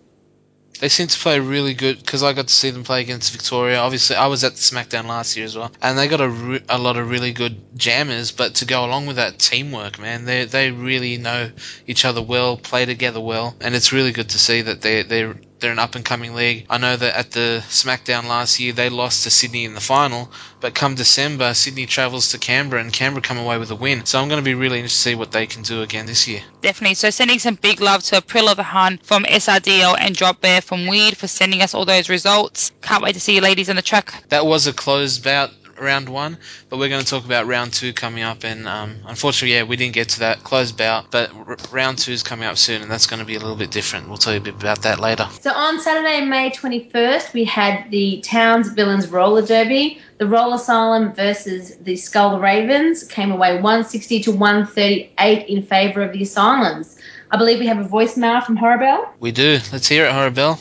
[0.81, 3.78] They seem to play really good because I got to see them play against Victoria.
[3.78, 6.78] Obviously, I was at SmackDown last year as well, and they got a, re- a
[6.78, 8.33] lot of really good jammers.
[8.33, 11.51] But to go along with that teamwork, man, they they really know
[11.87, 15.31] each other well, play together well, and it's really good to see that they they
[15.61, 16.67] they're an up and coming league.
[16.71, 20.31] I know that at the SmackDown last year they lost to Sydney in the final,
[20.61, 24.05] but come December Sydney travels to Canberra and Canberra come away with a win.
[24.05, 26.27] So I'm going to be really interested to see what they can do again this
[26.27, 26.43] year.
[26.63, 26.95] Definitely.
[26.95, 30.87] So sending some big love to April the Hun from SRDL and Drop Bear from
[30.87, 32.73] Weed for sending us all those results.
[32.83, 34.29] Can't wait to see you ladies on the track.
[34.29, 35.51] That was a closed bout
[35.81, 38.45] round one, but we're going to talk about round two coming up.
[38.45, 42.12] And um, unfortunately, yeah, we didn't get to that closed bout, but r- round two
[42.12, 44.09] is coming up soon, and that's going to be a little bit different.
[44.09, 45.28] We'll tell you a bit about that later.
[45.41, 50.01] So on Saturday, May 21st, we had the Towns Villains Roller Derby.
[50.18, 56.12] The Roll Asylum versus the Skull Ravens came away 160 to 138 in favour of
[56.12, 56.99] the Asylums.
[57.31, 59.09] I believe we have a voicemail from Horribel.
[59.20, 59.61] We do.
[59.72, 60.59] Let's hear it, Horribel.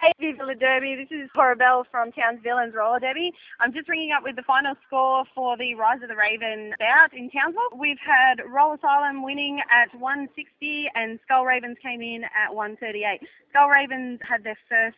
[0.00, 0.96] Hey, Viva La Derby.
[0.96, 3.34] This is Horribel from Towns Villains Roller Derby.
[3.60, 7.12] I'm just ringing up with the final score for the Rise of the Raven bout
[7.12, 7.76] in Townsville.
[7.78, 13.20] We've had Roll Asylum winning at 160 and Skull Ravens came in at 138.
[13.50, 14.96] Skull Ravens had their first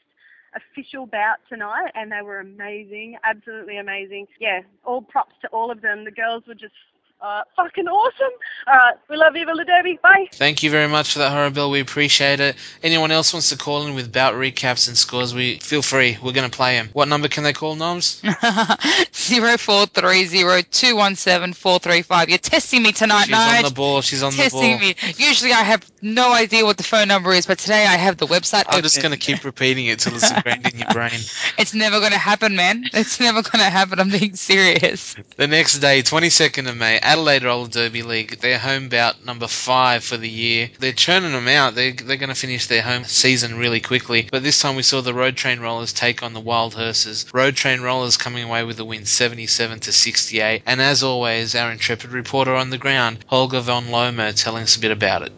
[0.55, 4.29] official bout tonight and they were amazing, absolutely amazing.
[4.39, 6.05] Yeah, all props to all of them.
[6.05, 6.79] The girls were just
[7.23, 8.33] uh, fucking awesome.
[8.67, 9.99] All right, we love Viva La Derby.
[10.03, 10.27] Bye.
[10.33, 11.71] Thank you very much for that, Horribel.
[11.71, 12.57] We appreciate it.
[12.83, 16.19] Anyone else wants to call in with bout recaps and scores, we feel free.
[16.23, 16.89] We're going to play them.
[16.93, 18.23] What number can they call, Noms?
[19.15, 22.29] Zero four three zero two one seven four three five.
[22.29, 24.01] You're testing me tonight, She's on the ball.
[24.03, 24.89] She's on the testing ball.
[24.89, 24.95] me.
[25.17, 28.27] Usually I have no idea what the phone number is, but today I have the
[28.27, 28.83] website I'm open.
[28.83, 31.13] just going to keep repeating it till it's ingrained in your brain.
[31.59, 32.85] It's never going to happen, man.
[32.93, 34.01] It's never going to happen.
[34.01, 35.15] I'm being serious.
[35.37, 40.03] The next day, 22nd of May, Adelaide Roller Derby League, their home bout number five
[40.03, 40.71] for the year.
[40.79, 41.75] They're churning them out.
[41.75, 44.31] They're, they're going to finish their home season really quickly.
[44.33, 47.27] But this time we saw the Road Train Rollers take on the Wild Hearses.
[47.35, 50.63] Road Train Rollers coming away with the win 77 to 68.
[50.65, 54.81] And as always, our intrepid reporter on the ground, Holger von Lomo, telling us a
[54.81, 55.33] bit about it.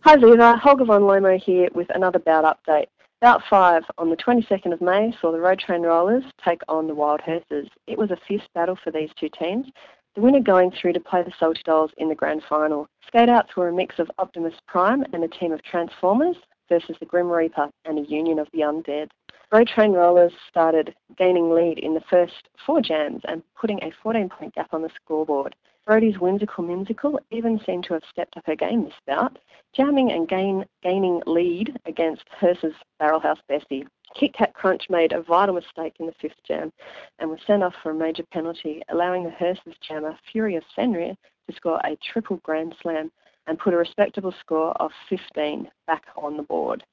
[0.00, 2.86] Hi Viva, Holger von Lomo here with another bout update.
[3.20, 6.94] Bout 5 on the 22nd of May saw the Road Train Rollers take on the
[6.96, 7.68] Wild Hearses.
[7.86, 9.66] It was a fierce battle for these two teams,
[10.14, 12.88] the winner going through to play the Salty Dolls in the grand final.
[13.12, 16.36] Skateouts were a mix of Optimus Prime and a team of Transformers
[16.68, 19.08] versus the Grim Reaper and a union of the undead.
[19.50, 24.28] Road Train Rollers started gaining lead in the first four jams and putting a 14
[24.28, 25.54] point gap on the scoreboard.
[25.86, 29.38] Brody's Whimsical Mimsical even seemed to have stepped up her game this bout,
[29.74, 33.86] jamming and gain, gaining lead against Hearse's Barrelhouse Bessie.
[34.14, 36.72] Kit Kat Crunch made a vital mistake in the fifth jam
[37.18, 41.16] and was sent off for a major penalty, allowing the Hearse's jammer Fury of Fenrir
[41.48, 43.10] to score a triple grand slam
[43.46, 46.84] and put a respectable score of 15 back on the board,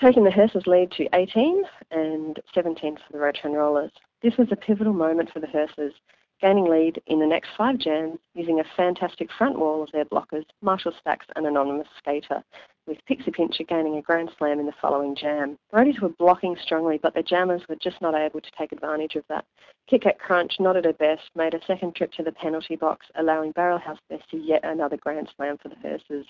[0.00, 3.92] taking the Hearse's lead to 18 and 17 for the Road Train Rollers.
[4.22, 5.92] This was a pivotal moment for the Hearses,
[6.40, 10.44] gaining lead in the next five jams using a fantastic front wall of their blockers,
[10.62, 12.42] Marshall Stacks and Anonymous Skater,
[12.88, 15.58] with Pixie Pincher gaining a grand slam in the following jam.
[15.72, 19.24] Roadies were blocking strongly, but the jammers were just not able to take advantage of
[19.28, 19.44] that.
[19.88, 23.06] Kit Kat Crunch, not at her best, made a second trip to the penalty box,
[23.16, 26.24] allowing Barrelhouse Bessie yet another grand slam for the Hearses,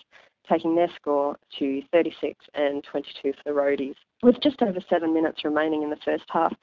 [0.48, 3.94] taking their score to 36 and 22 for the Roadies.
[4.22, 6.54] With just over seven minutes remaining in the first half,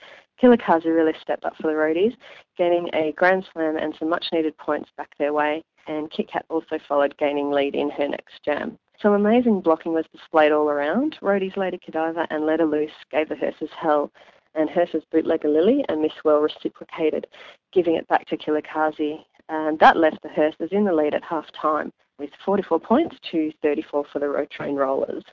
[0.41, 2.15] Kilikazi really stepped up for the Roadies,
[2.57, 6.45] gaining a grand slam and some much needed points back their way, and Kit Kat
[6.49, 8.77] also followed, gaining lead in her next jam.
[9.01, 11.17] Some amazing blocking was displayed all around.
[11.21, 14.11] Roadies Lady Godiva and Let Her Loose gave the Hearses hell,
[14.55, 17.27] and Hearses bootlegger Lily and Miss Well reciprocated,
[17.73, 19.25] giving it back to Kilikazi.
[19.49, 23.51] And that left the Hearses in the lead at half time with 44 points to
[23.61, 25.23] 34 for the Road Train Rollers.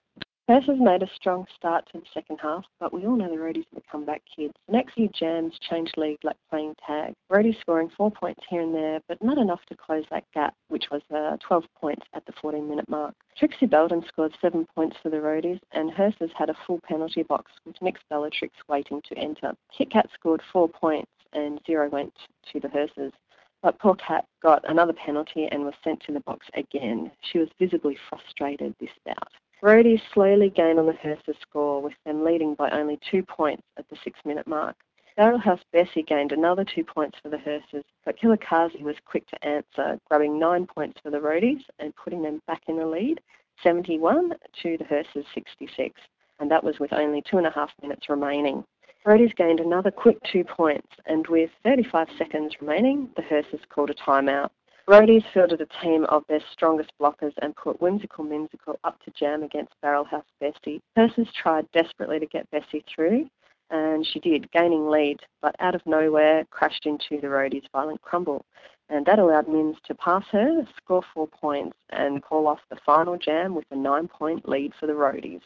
[0.53, 3.65] Hearses made a strong start to the second half, but we all know the Roadies
[3.73, 4.53] are the comeback kids.
[4.67, 7.15] The next few jams changed league like playing tag.
[7.31, 10.91] Roadies scoring four points here and there, but not enough to close that gap, which
[10.91, 13.15] was uh, 12 points at the 14 minute mark.
[13.35, 17.51] Trixie Belden scored seven points for the Roadies, and Hearses had a full penalty box
[17.65, 19.55] with mixed Bellatrix waiting to enter.
[19.75, 22.13] Kit Kat scored four points, and zero went
[22.53, 23.15] to the Hearses.
[23.63, 27.11] But poor Cat got another penalty and was sent to the box again.
[27.23, 29.33] She was visibly frustrated this bout.
[29.63, 33.89] Roadies slowly gained on the hearses score, with them leading by only two points at
[33.89, 34.75] the six-minute mark.
[35.17, 40.01] Barrelhouse Bessie gained another two points for the hearses, but Kilakazi was quick to answer,
[40.09, 43.21] grabbing nine points for the roadies and putting them back in the lead,
[43.63, 44.33] 71
[44.63, 46.01] to the hearses 66,
[46.41, 48.65] and that was with only two and a half minutes remaining.
[49.07, 53.95] Roadies gained another quick two points, and with 35 seconds remaining, the hearses called a
[53.95, 54.51] timeout.
[54.89, 59.45] Roadies fielded a team of their strongest blockers and put Whimsical Mimsical up to jam
[59.45, 60.83] against Barrelhouse Bessie.
[60.97, 63.29] Hearses tried desperately to get Bessie through,
[63.71, 68.45] and she did, gaining lead, but out of nowhere crashed into the roadies' violent crumble.
[68.89, 73.17] And that allowed Mims to pass her, score four points, and call off the final
[73.17, 75.43] jam with a nine point lead for the roadies.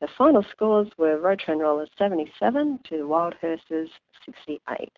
[0.00, 3.90] The final scores were Road Train Rollers 77 to Wild Hearses
[4.26, 4.92] 68.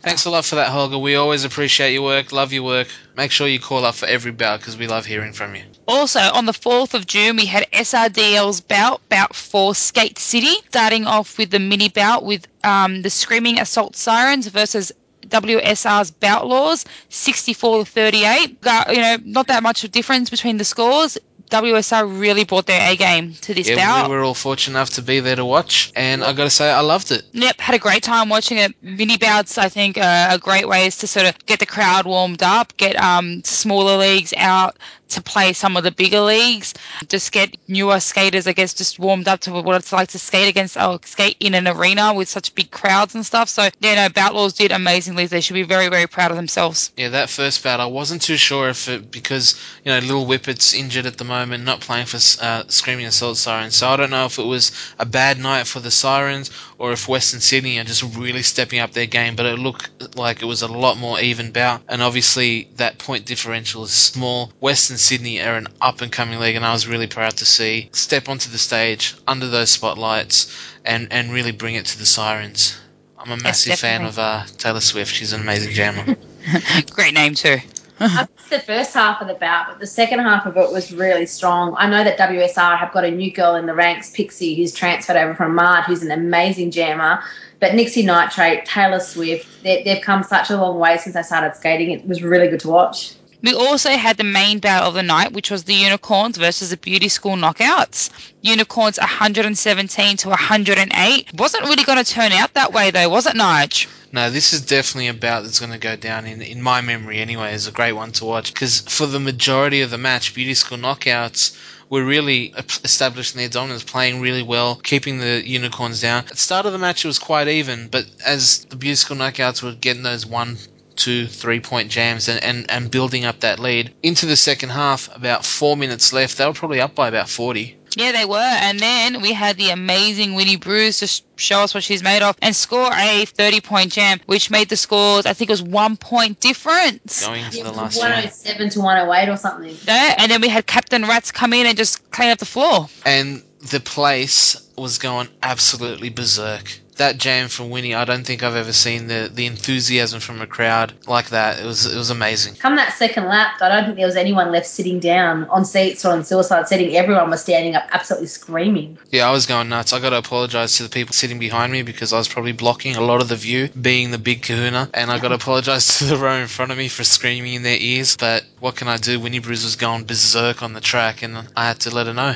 [0.00, 0.98] Thanks a lot for that, Holger.
[0.98, 2.88] We always appreciate your work, love your work.
[3.16, 5.62] Make sure you call up for every bout because we love hearing from you.
[5.88, 11.06] Also, on the 4th of June, we had SRDL's bout, bout 4 Skate City, starting
[11.06, 14.92] off with the mini bout with um, the Screaming Assault Sirens versus
[15.22, 18.58] WSR's Boutlaws, 64 to 38.
[18.90, 21.18] You know, not that much of difference between the scores.
[21.48, 24.10] WSR really brought their A game to this yeah, bout.
[24.10, 26.70] we were all fortunate enough to be there to watch, and I got to say,
[26.70, 27.22] I loved it.
[27.32, 28.74] Yep, had a great time watching it.
[28.82, 32.42] Mini bouts, I think, are, are great ways to sort of get the crowd warmed
[32.42, 34.76] up, get um, smaller leagues out
[35.08, 36.74] to play some of the bigger leagues,
[37.08, 40.48] just get newer skaters, I guess, just warmed up to what it's like to skate
[40.48, 43.48] against, oh, skate in an arena with such big crowds and stuff.
[43.48, 45.26] So, yeah, no, Boutlaws did amazingly.
[45.26, 46.92] They should be very, very proud of themselves.
[46.96, 50.74] Yeah, that first bout, I wasn't too sure if it because you know Little Whippet's
[50.74, 53.76] injured at the moment, not playing for uh, Screaming Assault Sirens.
[53.76, 57.08] So I don't know if it was a bad night for the Sirens or if
[57.08, 59.36] Western Sydney are just really stepping up their game.
[59.36, 63.24] But it looked like it was a lot more even bout, and obviously that point
[63.24, 64.52] differential is small.
[64.60, 67.88] Western Sydney are an up and coming league, and I was really proud to see
[67.92, 72.78] step onto the stage under those spotlights and and really bring it to the Sirens.
[73.18, 75.12] I'm a massive fan of uh, Taylor Swift.
[75.12, 76.16] She's an amazing jammer.
[76.92, 77.58] Great name, too.
[78.00, 80.92] I missed the first half of the bout, but the second half of it was
[80.92, 81.74] really strong.
[81.76, 85.16] I know that WSR have got a new girl in the ranks, Pixie, who's transferred
[85.16, 87.22] over from Mard, who's an amazing jammer.
[87.60, 91.56] But Nixie Nitrate, Taylor Swift, they, they've come such a long way since I started
[91.56, 91.90] skating.
[91.90, 93.14] It was really good to watch.
[93.40, 96.76] We also had the main bout of the night, which was the Unicorns versus the
[96.76, 98.10] Beauty School Knockouts.
[98.42, 101.34] Unicorns 117 to 108.
[101.34, 103.86] Wasn't really going to turn out that way, though, was it, Nige?
[104.10, 107.18] No, this is definitely a bout that's going to go down in, in my memory
[107.18, 110.54] anyway as a great one to watch because for the majority of the match, Beauty
[110.54, 111.56] School Knockouts
[111.90, 116.24] were really establishing their dominance, playing really well, keeping the unicorns down.
[116.24, 119.16] At the start of the match, it was quite even, but as the Beauty School
[119.16, 120.58] Knockouts were getting those one,
[120.98, 125.14] two, three point jams and, and, and building up that lead, into the second half,
[125.14, 127.76] about four minutes left, they were probably up by about 40.
[127.96, 128.38] Yeah, they were.
[128.38, 132.36] And then we had the amazing Winnie Bruce just show us what she's made of
[132.42, 135.96] and score a 30 point jam, which made the scores, I think it was one
[135.96, 137.26] point difference.
[137.26, 138.10] Going into the last was jam.
[138.10, 139.76] 107 to 108 or something.
[139.86, 142.88] Yeah, and then we had Captain Rats come in and just clean up the floor.
[143.06, 146.78] And the place was going absolutely berserk.
[146.98, 150.46] That jam from Winnie, I don't think I've ever seen the, the enthusiasm from a
[150.46, 151.60] crowd like that.
[151.60, 152.56] It was it was amazing.
[152.56, 156.04] Come that second lap, I don't think there was anyone left sitting down on seats
[156.04, 156.96] or on suicide seating.
[156.96, 158.98] Everyone was standing up, absolutely screaming.
[159.10, 159.92] Yeah, I was going nuts.
[159.92, 162.96] I got to apologize to the people sitting behind me because I was probably blocking
[162.96, 164.90] a lot of the view, being the big kahuna.
[164.92, 167.62] And I got to apologize to the row in front of me for screaming in
[167.62, 168.16] their ears.
[168.16, 169.20] But what can I do?
[169.20, 172.34] Winnie Bruce was going berserk on the track, and I had to let her know.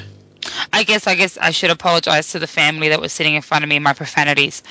[0.73, 3.65] I guess I guess I should apologize to the family that was sitting in front
[3.65, 4.63] of me, in my profanities,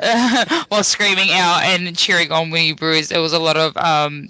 [0.68, 3.08] while screaming out and cheering on Winnie Bruce.
[3.08, 4.28] There was a lot of um,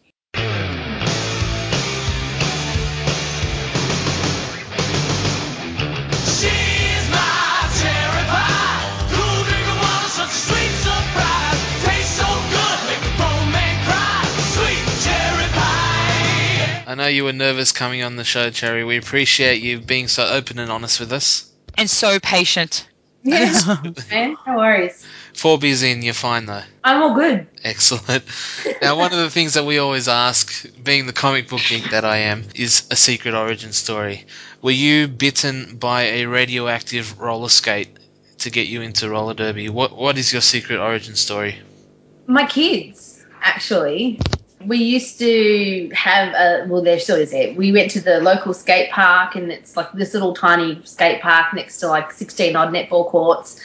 [16.92, 18.84] I know you were nervous coming on the show, Cherry.
[18.84, 21.50] We appreciate you being so open and honest with us.
[21.78, 22.86] And so patient.
[23.22, 23.66] Yes,
[24.10, 24.36] man.
[24.46, 25.02] No worries.
[25.32, 26.60] Four beers in, you're fine though.
[26.84, 27.46] I'm all good.
[27.64, 28.22] Excellent.
[28.82, 32.04] Now, one of the things that we always ask, being the comic book geek that
[32.04, 34.26] I am, is a secret origin story.
[34.60, 37.88] Were you bitten by a radioactive roller skate
[38.40, 39.70] to get you into roller derby?
[39.70, 41.58] What What is your secret origin story?
[42.26, 44.20] My kids, actually,
[44.66, 47.54] we used to have a well, there still is there.
[47.54, 51.54] We went to the local skate park, and it's like this little tiny skate park
[51.54, 53.60] next to like 16 odd netball courts.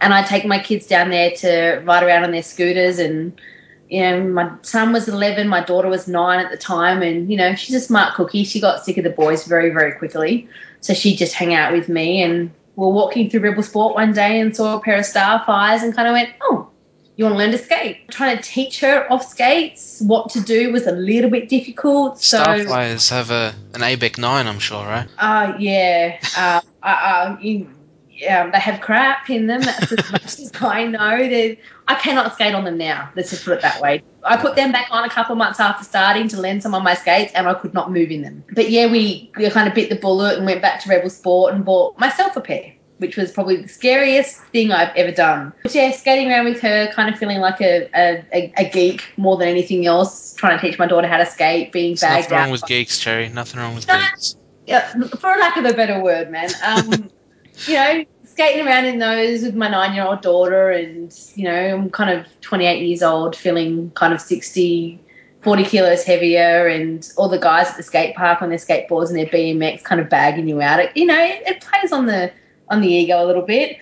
[0.00, 2.98] And I take my kids down there to ride around on their scooters.
[2.98, 3.40] And
[3.88, 7.36] you know, my son was 11, my daughter was nine at the time, and you
[7.36, 8.44] know, she's a smart cookie.
[8.44, 10.48] She got sick of the boys very, very quickly,
[10.80, 12.22] so she just hang out with me.
[12.22, 15.82] And we we're walking through Rebel Sport one day and saw a pair of Starfires,
[15.82, 16.71] and kind of went, oh
[17.16, 18.08] you want to learn to skate.
[18.10, 22.20] Trying to teach her off skates what to do was a little bit difficult.
[22.22, 25.08] So, Starflyers have a an ABEC 9, I'm sure, right?
[25.18, 27.68] uh, yeah, uh, uh, uh, you,
[28.10, 29.62] yeah, they have crap in them.
[29.62, 31.18] That's as much as I know.
[31.18, 31.58] They,
[31.88, 33.10] I cannot skate on them now.
[33.14, 34.02] Let's just put it that way.
[34.24, 36.84] I put them back on a couple of months after starting to lend some on
[36.84, 38.44] my skates, and I could not move in them.
[38.52, 41.54] But yeah, we, we kind of bit the bullet and went back to Rebel Sport
[41.54, 42.72] and bought myself a pair
[43.02, 45.52] which was probably the scariest thing I've ever done.
[45.62, 49.36] But yeah, skating around with her, kind of feeling like a, a, a, geek more
[49.36, 52.38] than anything else, trying to teach my daughter how to skate, being There's bagged nothing
[52.38, 52.52] wrong out.
[52.52, 53.28] with geeks, Cherry.
[53.28, 53.98] Nothing wrong with No.
[53.98, 54.36] geeks.
[54.66, 56.48] Yeah, for lack of a better word, man.
[56.64, 57.10] Um,
[57.66, 61.74] you know, skating around in those with my nine year old daughter, and, you know,
[61.74, 65.00] I'm kind of 28 years old, feeling kind of 60,
[65.42, 69.18] 40 kilos heavier, and all the guys at the skate park on their skateboards and
[69.18, 70.78] their BMX kind of bagging you out.
[70.78, 72.30] It, you know, it, it plays on the
[72.72, 73.78] on the ego a little bit.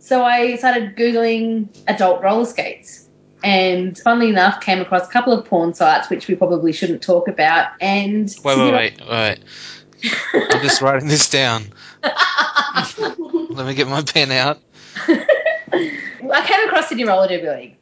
[0.00, 3.08] So I started googling adult roller skates,
[3.44, 7.28] and funnily enough, came across a couple of porn sites which we probably shouldn't talk
[7.28, 7.70] about.
[7.80, 9.38] And Wait, wait, wait, wait.
[10.34, 11.66] I'm just writing this down.
[12.02, 14.58] Let me get my pen out.
[15.08, 17.76] I came across Sydney Roller Derby League.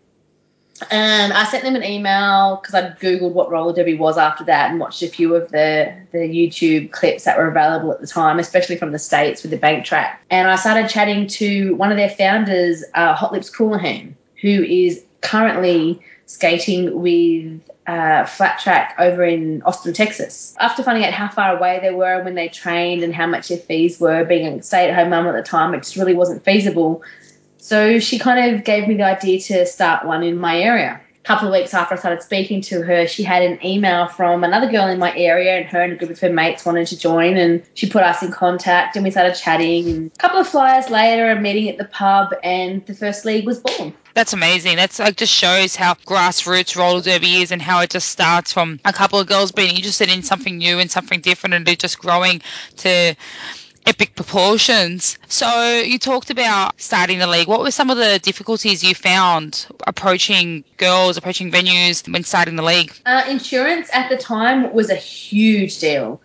[0.91, 4.71] And I sent them an email because I googled what roller derby was after that
[4.71, 8.39] and watched a few of the the YouTube clips that were available at the time,
[8.39, 10.23] especially from the states with the bank track.
[10.31, 15.05] And I started chatting to one of their founders, uh, Hot Lips Coolahan, who is
[15.21, 20.55] currently skating with uh, Flat Track over in Austin, Texas.
[20.61, 23.59] After finding out how far away they were when they trained and how much their
[23.59, 27.03] fees were, being a stay-at-home mum at the time, it just really wasn't feasible.
[27.61, 31.01] So she kind of gave me the idea to start one in my area.
[31.23, 34.43] A couple of weeks after I started speaking to her, she had an email from
[34.43, 36.99] another girl in my area, and her and a group of her mates wanted to
[36.99, 37.37] join.
[37.37, 39.89] And she put us in contact, and we started chatting.
[39.89, 43.45] And a couple of flyers later, a meeting at the pub, and the first league
[43.45, 43.93] was born.
[44.15, 44.77] That's amazing.
[44.77, 48.81] That's like just shows how grassroots roller derby is and how it just starts from
[48.85, 52.43] a couple of girls being interested in something new and something different and just growing
[52.79, 53.15] to
[53.87, 55.19] epic proportions.
[55.29, 57.49] So you talked about starting the league.
[57.49, 62.63] What were some of the difficulties you found approaching girls, approaching venues when starting the
[62.63, 62.93] league?
[63.07, 66.21] Uh, insurance at the time was a huge deal.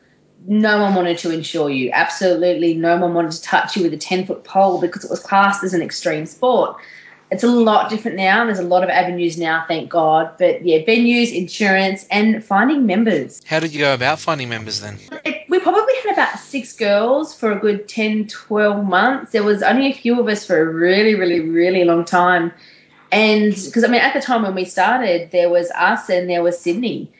[0.47, 1.89] No one wanted to insure you.
[1.91, 5.19] Absolutely no one wanted to touch you with a 10 foot pole because it was
[5.19, 6.77] classed as an extreme sport.
[7.31, 8.45] It's a lot different now.
[8.45, 10.31] There's a lot of avenues now, thank God.
[10.37, 13.41] But yeah, venues, insurance, and finding members.
[13.45, 14.99] How did you go about finding members then?
[15.25, 19.31] It, we probably had about six girls for a good 10, 12 months.
[19.31, 22.51] There was only a few of us for a really, really, really long time.
[23.11, 26.43] And because, I mean, at the time when we started, there was us and there
[26.43, 27.11] was Sydney.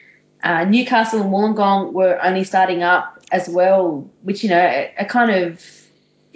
[0.42, 5.06] Uh, Newcastle and Wollongong were only starting up as well, which, you know, a, are
[5.06, 5.85] kind of,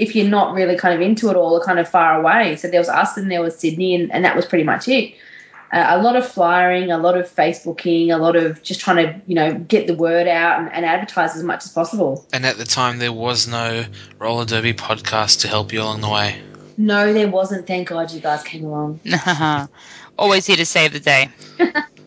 [0.01, 2.57] if you're not really kind of into it all, are kind of far away.
[2.57, 5.15] So there was us and there was Sydney, and, and that was pretty much it.
[5.73, 9.21] Uh, a lot of flyering, a lot of Facebooking, a lot of just trying to,
[9.27, 12.27] you know, get the word out and, and advertise as much as possible.
[12.33, 13.85] And at the time, there was no
[14.19, 16.41] roller derby podcast to help you along the way.
[16.77, 17.67] No, there wasn't.
[17.67, 19.01] Thank God you guys came along.
[20.19, 21.29] Always here to save the day.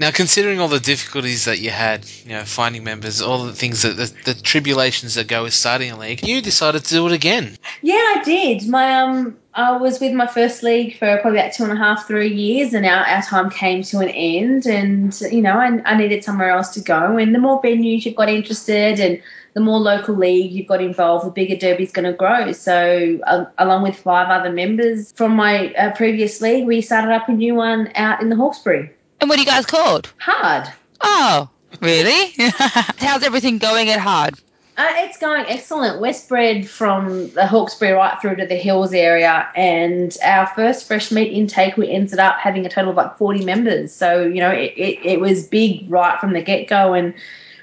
[0.00, 3.82] Now, considering all the difficulties that you had, you know, finding members, all the things
[3.82, 7.12] that the, the tribulations that go with starting a league, you decided to do it
[7.12, 7.58] again.
[7.82, 8.66] Yeah, I did.
[8.66, 12.06] My um, I was with my first league for probably about two and a half,
[12.06, 14.64] three years, and our, our time came to an end.
[14.64, 17.18] And you know, I, I needed somewhere else to go.
[17.18, 19.22] And the more venues you've got interested, and
[19.52, 22.52] the more local league you've got involved, the bigger Derby's going to grow.
[22.52, 27.28] So, um, along with five other members from my uh, previous league, we started up
[27.28, 28.94] a new one out in the Hawkesbury.
[29.20, 30.12] And what are you guys called?
[30.18, 30.68] Hard.
[31.00, 31.48] Oh,
[31.80, 32.32] really?
[32.38, 34.34] How's everything going at Hard?
[34.76, 36.00] Uh, it's going excellent.
[36.00, 41.12] We're spread from the Hawkesbury right through to the Hills area, and our first fresh
[41.12, 43.92] meat intake, we ended up having a total of like 40 members.
[43.92, 47.12] So, you know, it, it, it was big right from the get go, and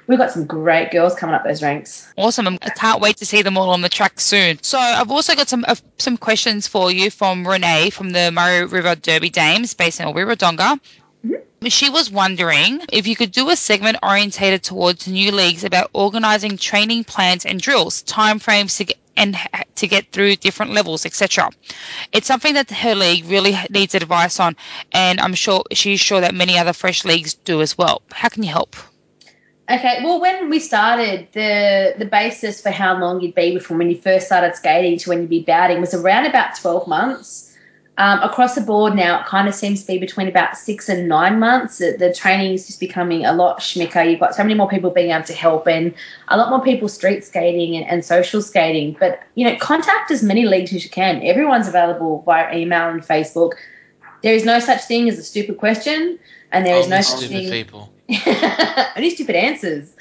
[0.08, 2.12] we've got some great girls coming up those ranks.
[2.18, 2.48] Awesome.
[2.62, 4.62] I can't wait to see them all on the track soon.
[4.62, 8.66] So I've also got some uh, some questions for you from Renee from the Murray
[8.66, 10.26] River Derby Dames based in Albury
[11.26, 11.42] Wodonga.
[11.70, 16.58] She was wondering if you could do a segment orientated towards new leagues about organising
[16.58, 19.36] training plans and drills, timeframes to get and
[19.76, 21.50] to get through different levels, etc.
[22.12, 24.56] It's something that her league really needs advice on,
[24.92, 28.04] and I'm sure she's sure that many other fresh leagues do as well.
[28.12, 28.76] How can you help?
[29.70, 33.90] Okay, well, when we started, the the basis for how long you'd be from when
[33.90, 37.47] you first started skating to when you'd be bouting was around about 12 months.
[38.00, 41.10] Um, across the board now, it kind of seems to be between about six and
[41.10, 41.80] nine months.
[41.80, 44.08] The, the training is just becoming a lot schmicker.
[44.08, 45.96] You've got so many more people being able to help and
[46.28, 48.96] a lot more people street skating and, and social skating.
[49.00, 51.24] But, you know, contact as many leagues as you can.
[51.24, 53.54] Everyone's available via email and Facebook.
[54.22, 56.20] There is no such thing as a stupid question,
[56.52, 57.94] and there is Only no such stupid thing people.
[58.96, 59.92] only stupid answers.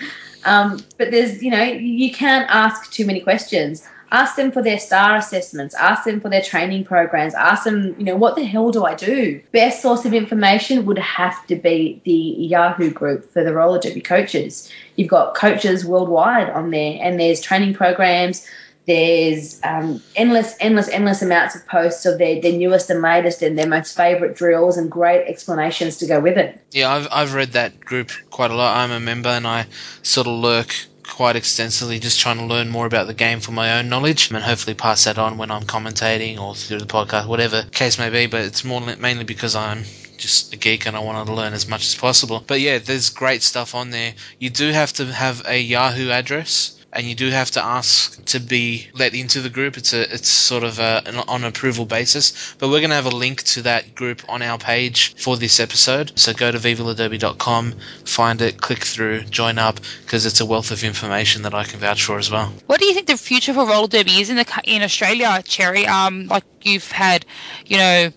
[0.45, 3.87] Um, but there's, you know, you can't ask too many questions.
[4.13, 5.75] Ask them for their star assessments.
[5.75, 7.35] Ask them for their training programs.
[7.35, 9.41] Ask them, you know, what the hell do I do?
[9.53, 14.01] Best source of information would have to be the Yahoo group for the roller derby
[14.01, 14.71] coaches.
[14.95, 18.47] You've got coaches worldwide on there, and there's training programs.
[18.87, 23.59] There's um, endless, endless, endless amounts of posts of their, their newest and latest and
[23.59, 26.61] their most favourite drills and great explanations to go with it.
[26.71, 28.77] Yeah, I've, I've read that group quite a lot.
[28.77, 29.67] I'm a member and I
[30.03, 30.73] sort of lurk
[31.17, 34.43] quite extensively just trying to learn more about the game for my own knowledge and
[34.43, 38.27] hopefully pass that on when I'm commentating or through the podcast, whatever case may be.
[38.27, 39.85] But it's more mainly because I'm
[40.19, 42.45] just a geek and I want to learn as much as possible.
[42.47, 44.13] But yeah, there's great stuff on there.
[44.39, 48.41] You do have to have a Yahoo address and you do have to ask to
[48.41, 49.77] be let into the group.
[49.77, 52.55] It's a it's sort of a, an on approval basis.
[52.59, 55.61] But we're going to have a link to that group on our page for this
[55.61, 56.19] episode.
[56.19, 57.75] So go to vivaladerby.com,
[58.07, 61.81] find it, click through, join up because it's a wealth of information that I can
[61.81, 62.51] vouch for as well.
[62.67, 65.87] What do you think the future for roller derby is in the in Australia, Cherry?
[65.87, 67.27] Um, like you've had,
[67.67, 68.13] you know,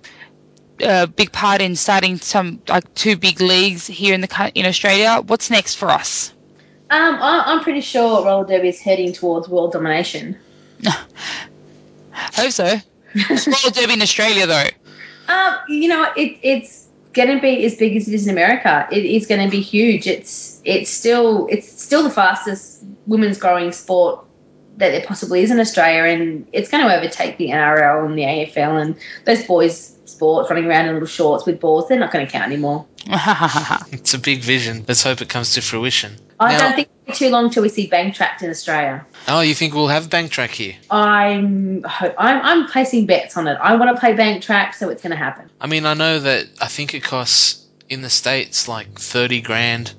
[0.82, 5.22] a big part in starting some like two big leagues here in the in Australia.
[5.26, 6.34] What's next for us?
[6.92, 10.38] Um, I, I'm pretty sure roller derby is heading towards world domination.
[12.12, 12.66] Hope so.
[13.16, 14.70] roller derby in Australia, though.
[15.28, 18.88] Um, you know, it, it's going to be as big as it is in America.
[18.92, 20.08] It is going to be huge.
[20.08, 24.26] It's it's still it's still the fastest women's growing sport
[24.78, 28.24] that there possibly is in Australia, and it's going to overtake the NRL and the
[28.24, 31.88] AFL and those boys' sports running around in little shorts with balls.
[31.88, 32.86] They're not going to count anymore.
[33.92, 34.86] It's a big vision.
[34.88, 36.16] Let's hope it comes to fruition.
[36.40, 39.06] I Now- don't think it'll be too long till we see bank tracked in Australia.
[39.28, 40.76] Oh, you think we'll have bank track here?
[40.92, 43.58] I'm I'm I'm placing bets on it.
[43.62, 45.50] I want to play bank track, so it's going to happen.
[45.62, 49.94] I mean, I know that I think it costs in the states like thirty grand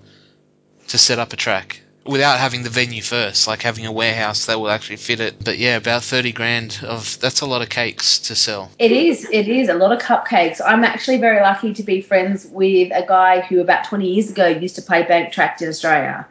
[0.88, 4.58] to set up a track without having the venue first, like having a warehouse that
[4.60, 5.44] will actually fit it.
[5.44, 8.70] But yeah, about thirty grand of that's a lot of cakes to sell.
[8.78, 9.28] It is.
[9.30, 10.60] It is a lot of cupcakes.
[10.64, 14.46] I'm actually very lucky to be friends with a guy who about 20 years ago
[14.46, 16.26] used to play bank track in Australia.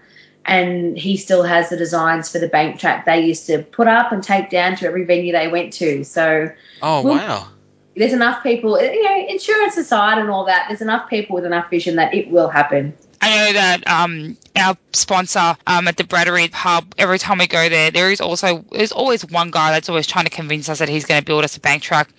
[0.45, 4.11] And he still has the designs for the bank track they used to put up
[4.11, 6.03] and take down to every venue they went to.
[6.03, 6.49] So
[6.81, 7.47] Oh Well- wow!
[7.95, 11.69] there's enough people, you know, insurance aside and all that, there's enough people with enough
[11.69, 12.93] vision that it will happen.
[13.21, 17.69] I know that um, our sponsor um, at the Bradbury pub, every time we go
[17.69, 20.89] there, there is also there's always one guy that's always trying to convince us that
[20.89, 22.09] he's going to build us a bank track.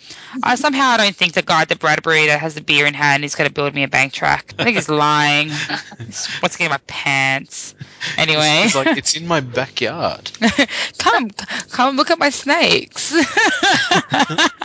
[0.43, 2.95] I somehow I don't think the guy at the Bradbury that has the beer in
[2.95, 4.53] hand is going to build me a bank truck.
[4.59, 5.51] I think he's lying.
[5.51, 7.75] What's wants to get in my pants.
[8.17, 10.31] Anyway, It's like it's in my backyard.
[10.99, 11.31] come
[11.71, 13.15] come look at my snakes.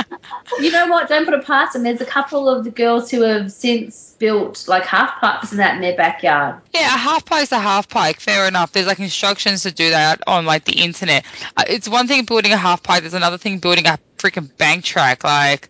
[0.59, 1.09] You know what?
[1.09, 1.83] Don't put it past them.
[1.83, 5.75] There's a couple of the girls who have since built like half pipes and that
[5.75, 6.61] in their backyard.
[6.73, 8.17] Yeah, a half pike's a half pipe.
[8.17, 8.71] Fair enough.
[8.71, 11.25] There's like instructions to do that on like the internet.
[11.57, 13.01] Uh, It's one thing building a half pipe.
[13.01, 15.23] There's another thing building a freaking bank track.
[15.23, 15.69] Like,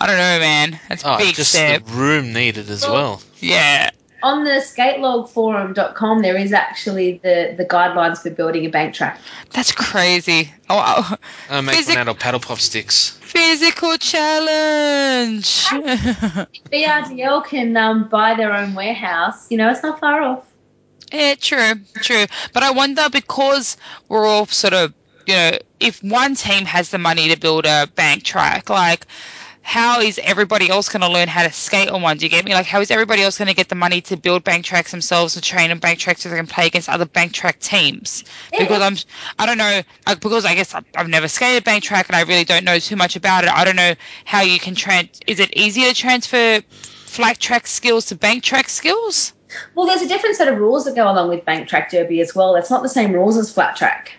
[0.00, 0.80] I don't know, man.
[0.88, 1.84] That's a Oh, big just step.
[1.84, 3.22] the room needed as well.
[3.38, 3.90] Yeah.
[4.22, 9.20] On the skatelogforum.com, there is actually the, the guidelines for building a bank track.
[9.50, 10.52] That's crazy.
[10.68, 11.16] Oh, wow.
[11.48, 13.10] Uh, make one out of paddle pop sticks.
[13.20, 15.66] Physical challenge.
[15.66, 19.48] BRDL can um, buy their own warehouse.
[19.50, 20.44] You know, it's not far off.
[21.12, 22.26] Yeah, true, true.
[22.52, 23.76] But I wonder because
[24.08, 24.92] we're all sort of,
[25.26, 29.06] you know, if one team has the money to build a bank track, like,
[29.68, 32.16] how is everybody else going to learn how to skate on one?
[32.16, 32.54] Do you get me?
[32.54, 35.36] Like, how is everybody else going to get the money to build bank tracks themselves
[35.36, 38.24] and train on bank tracks so they can play against other bank track teams?
[38.50, 38.96] Because I'm,
[39.38, 42.64] I don't know, because I guess I've, never skated bank track and I really don't
[42.64, 43.50] know too much about it.
[43.50, 43.92] I don't know
[44.24, 45.20] how you can trans.
[45.26, 49.34] Is it easier to transfer flat track skills to bank track skills?
[49.74, 52.34] Well, there's a different set of rules that go along with bank track derby as
[52.34, 52.56] well.
[52.56, 54.14] It's not the same rules as flat track.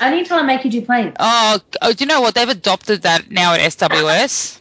[0.00, 1.14] Only until I make you do planes.
[1.18, 2.34] Oh, oh, do you know what?
[2.34, 4.60] They've adopted that now at SWS.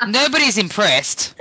[0.08, 1.36] Nobody's impressed.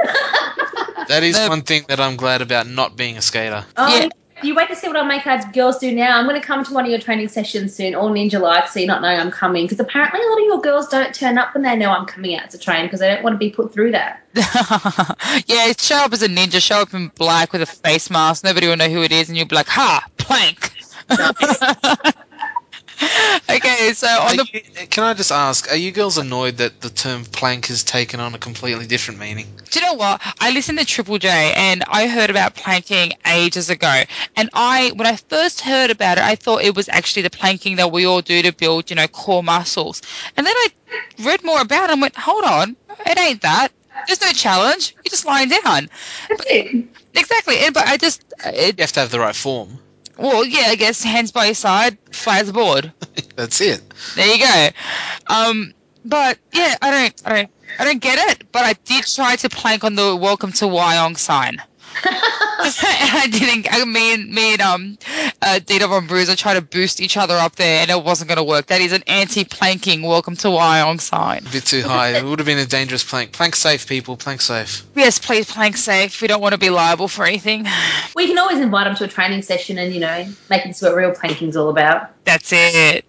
[1.07, 3.65] That is one thing that I'm glad about not being a skater.
[3.77, 4.09] Oh,
[4.43, 6.17] you wait to see what I'll make our girls do now.
[6.17, 8.79] I'm going to come to one of your training sessions soon, all ninja like, so
[8.79, 9.65] you're not knowing I'm coming.
[9.65, 12.37] Because apparently a lot of your girls don't turn up when they know I'm coming
[12.37, 14.19] out to train because they don't want to be put through that.
[15.47, 18.43] Yeah, show up as a ninja, show up in black with a face mask.
[18.43, 20.72] Nobody will know who it is, and you'll be like, "Ha, plank."
[23.49, 27.25] okay, so on the Can I just ask, are you girls annoyed that the term
[27.25, 29.47] plank has taken on a completely different meaning?
[29.69, 30.21] Do you know what?
[30.39, 34.03] I listened to Triple J and I heard about planking ages ago.
[34.35, 37.75] And I, when I first heard about it, I thought it was actually the planking
[37.77, 40.01] that we all do to build, you know, core muscles.
[40.37, 40.67] And then I
[41.21, 42.75] read more about it and went, hold on,
[43.05, 43.69] it ain't that.
[44.07, 44.95] There's no challenge.
[44.97, 45.89] You're just lying down.
[46.29, 46.85] That's it.
[47.15, 47.59] Exactly.
[47.59, 49.79] And, but I just, it, You have to have the right form.
[50.17, 52.91] Well, yeah, I guess hands by your side, fly the board.
[53.35, 53.81] That's it.
[54.15, 54.69] There you go.
[55.33, 55.73] Um,
[56.05, 58.51] but yeah, I don't, I don't, I don't get it.
[58.51, 61.61] But I did try to plank on the "Welcome to Wyong" sign.
[61.95, 62.05] And
[63.15, 63.67] I didn't.
[63.71, 64.97] I mean, me and um,
[65.41, 68.37] uh, Dita Von Bruiser tried to boost each other up there, and it wasn't going
[68.37, 68.67] to work.
[68.67, 70.01] That is an anti-planking.
[70.01, 71.45] Welcome to Wyong sign.
[71.45, 72.17] A bit too high.
[72.17, 73.31] It would have been a dangerous plank.
[73.31, 74.17] Plank safe, people.
[74.17, 74.85] Plank safe.
[74.95, 76.21] Yes, please plank safe.
[76.21, 77.65] We don't want to be liable for anything.
[78.15, 80.85] We can always invite them to a training session and, you know, make them see
[80.85, 82.11] what real planking's all about.
[82.25, 83.05] That's it.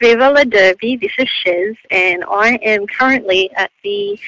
[0.00, 4.18] Viva Derby, this is Shez, and I am currently at the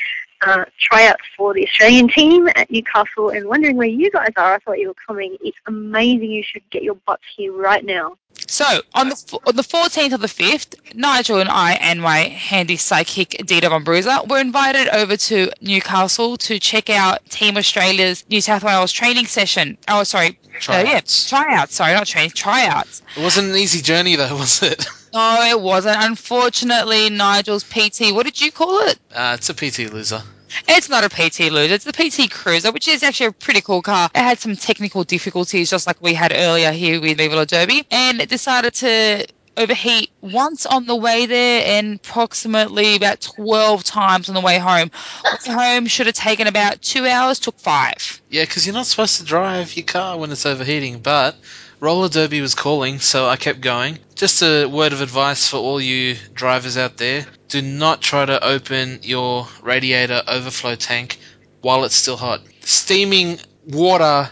[0.43, 4.55] uh, tryouts for the Australian team at Newcastle and wondering where you guys are.
[4.55, 5.37] I thought you were coming.
[5.43, 6.31] It's amazing.
[6.31, 8.17] You should get your butts here right now.
[8.47, 8.65] So
[8.95, 13.41] on the on the 14th of the 5th, Nigel and I and my handy psychic
[13.47, 18.65] Dita Von Bruiser were invited over to Newcastle to check out Team Australia's New South
[18.65, 19.79] Wales training session.
[19.87, 21.77] Oh, sorry, Uh, yeah, tryouts.
[21.77, 23.03] Sorry, not training, tryouts.
[23.17, 24.85] It wasn't an easy journey, though, was it?
[25.15, 25.97] No, it wasn't.
[26.03, 28.13] Unfortunately, Nigel's PT.
[28.13, 28.99] What did you call it?
[29.15, 30.23] Uh, it's a PT loser.
[30.69, 31.75] It's not a PT Loser.
[31.75, 34.11] It's the PT Cruiser, which is actually a pretty cool car.
[34.15, 38.21] It had some technical difficulties, just like we had earlier here with La Derby, and
[38.21, 39.27] it decided to
[39.57, 44.91] overheat once on the way there and approximately about 12 times on the way home.
[45.47, 48.21] Home should have taken about two hours, took five.
[48.31, 51.37] Yeah, because you're not supposed to drive your car when it's overheating, but
[51.81, 53.99] roller derby was calling, so I kept going.
[54.21, 58.45] Just a word of advice for all you drivers out there do not try to
[58.45, 61.19] open your radiator overflow tank
[61.63, 62.43] while it's still hot.
[62.61, 64.29] Steaming water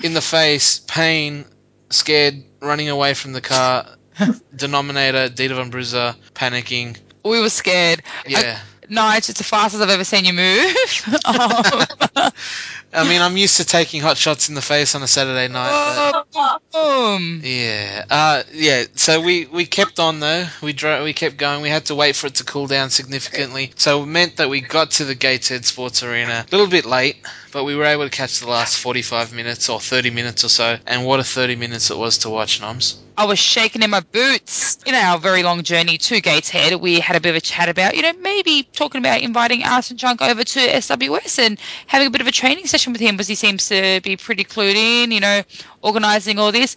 [0.00, 1.44] in the face, pain,
[1.90, 3.84] scared, running away from the car,
[4.54, 6.96] denominator, Dita Von Bruiser, panicking.
[7.24, 8.00] We were scared.
[8.24, 8.60] Yeah.
[8.88, 10.76] Nige, it's the fastest I've ever seen you move.
[11.24, 12.30] Um,
[12.94, 16.22] I mean, I'm used to taking hot shots in the face on a Saturday night.
[16.32, 17.40] But boom.
[17.42, 18.84] yeah, uh, yeah.
[18.94, 20.46] So we, we kept on though.
[20.62, 21.62] We dro- we kept going.
[21.62, 23.72] We had to wait for it to cool down significantly.
[23.76, 27.16] So it meant that we got to the Gateshead Sports Arena a little bit late,
[27.52, 30.78] but we were able to catch the last 45 minutes or 30 minutes or so.
[30.86, 32.98] And what a 30 minutes it was to watch, Noms.
[33.16, 34.78] I was shaking in my boots.
[34.86, 37.94] In our very long journey to Gateshead, we had a bit of a chat about,
[37.94, 42.22] you know, maybe talking about inviting Arson Chunk over to SWS and having a bit
[42.22, 45.20] of a training session with him because he seems to be pretty clued in, you
[45.20, 45.42] know,
[45.82, 46.74] organising all this.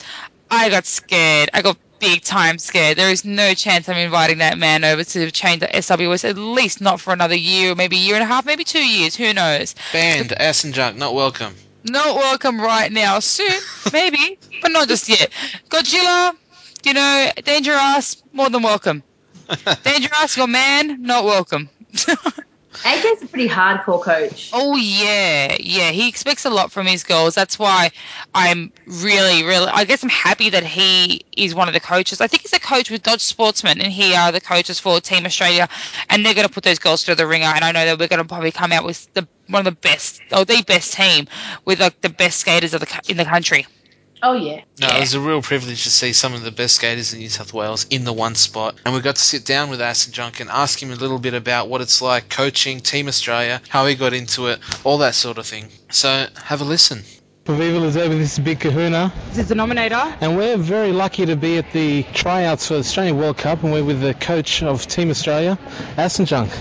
[0.52, 1.50] I got scared.
[1.54, 2.98] I got big time scared.
[2.98, 6.82] There is no chance I'm inviting that man over to change the SWS, at least
[6.82, 9.16] not for another year, maybe a year and a half, maybe two years.
[9.16, 9.74] Who knows?
[9.92, 11.56] Banned, ass and junk, not welcome.
[11.84, 13.20] Not welcome right now.
[13.20, 13.60] Soon,
[13.94, 15.32] maybe, but not just yet.
[15.70, 16.36] Godzilla,
[16.84, 19.04] you know, Danger Dangerous, more than welcome.
[19.48, 21.70] Danger Dangerous, your man, not welcome.
[22.84, 24.52] AJ's a pretty hardcore coach.
[24.54, 25.92] Oh yeah, yeah.
[25.92, 27.36] He expects a lot from his girls.
[27.36, 27.92] That's why
[28.34, 29.68] I'm really, really.
[29.68, 32.22] I guess I'm happy that he is one of the coaches.
[32.22, 35.26] I think he's a coach with Dodge Sportsman, and he are the coaches for Team
[35.26, 35.68] Australia,
[36.10, 37.46] and they're going to put those girls through the ringer.
[37.46, 39.80] And I know that we're going to probably come out with the one of the
[39.80, 41.28] best, or the best team
[41.66, 43.66] with like the best skaters of the in the country.
[44.28, 44.64] Oh yeah.
[44.82, 47.30] No, it was a real privilege to see some of the best skaters in New
[47.30, 48.74] South Wales in the one spot.
[48.84, 51.36] And we got to sit down with Ass Junk and ask him a little bit
[51.36, 55.38] about what it's like coaching Team Australia, how he got into it, all that sort
[55.38, 55.68] of thing.
[55.92, 57.04] So have a listen.
[57.46, 59.14] For Viva La this is Big Kahuna.
[59.30, 60.18] This is the nominator.
[60.22, 63.72] And we're very lucky to be at the tryouts for the Australian World Cup, and
[63.72, 65.60] we're with the coach of Team Australia,
[65.98, 66.52] Aston Junk.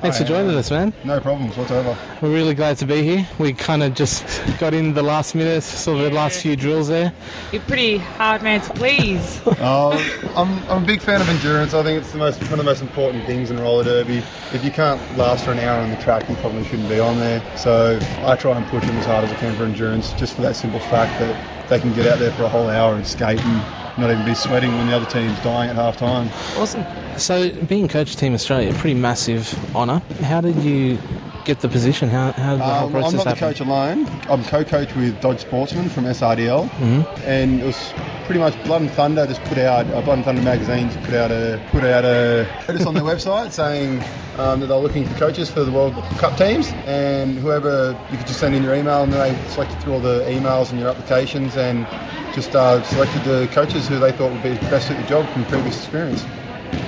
[0.00, 0.92] Thanks Hi, for joining uh, us, man.
[1.04, 1.96] No problems whatsoever.
[2.20, 3.26] We're really glad to be here.
[3.38, 4.24] We kind of just
[4.58, 7.12] got in the last minute, saw the last few drills there.
[7.50, 9.40] You're pretty hard man to please.
[9.66, 9.90] Uh,
[10.36, 11.72] I'm, I'm a big fan of endurance.
[11.74, 14.22] I think it's the most one of the most important things in roller derby.
[14.52, 17.18] If you can't last for an hour on the track, you probably shouldn't be on
[17.18, 17.42] there.
[17.56, 20.42] So I try and push them as hard as I can for endurance, just for
[20.42, 21.34] that simple fact that
[21.68, 24.34] they can get out there for a whole hour and skate and not even be
[24.34, 26.28] sweating when the other team's dying at half time.
[26.58, 26.84] Awesome.
[27.16, 30.02] So, being coach Team Australia, pretty massive honour.
[30.22, 30.98] How did you
[31.46, 32.08] get the position?
[32.10, 33.40] How, how did the whole Um, process I'm not happen?
[33.40, 34.08] the coach alone.
[34.28, 37.06] I'm co-coach with Dodge Sportsman from SRDL, Mhm.
[37.24, 37.94] and it was
[38.24, 41.14] pretty much Blood and Thunder just put out uh, Blood and Thunder magazine just put
[41.14, 44.02] out a put out a notice on their website saying
[44.38, 48.26] um, that they're looking for coaches for the World Cup teams, and whoever you could
[48.26, 51.56] just send in your email, and they selected through all the emails and your applications,
[51.56, 51.86] and
[52.34, 55.44] just uh, selected the coaches who they thought would be best at the job from
[55.44, 56.26] previous experience.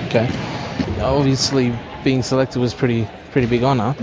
[0.05, 0.31] Okay.
[0.99, 1.73] Obviously,
[2.03, 3.95] being selected was pretty pretty big honour.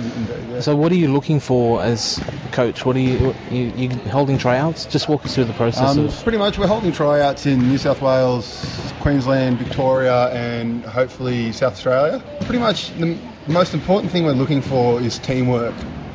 [0.61, 2.85] So, what are you looking for as a coach?
[2.87, 4.87] What are you, you you holding tryouts?
[4.87, 6.23] Just walk us through the process Um, of.
[6.23, 12.23] pretty much, we're holding tryouts in New South Wales, Queensland, Victoria, and hopefully South Australia.
[12.45, 15.75] Pretty much, the most important thing we're looking for is teamwork.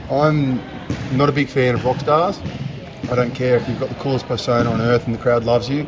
[0.09, 0.61] I'm
[1.11, 2.39] not a big fan of rock stars.
[3.09, 5.69] I don't care if you've got the coolest persona on earth and the crowd loves
[5.69, 5.87] you.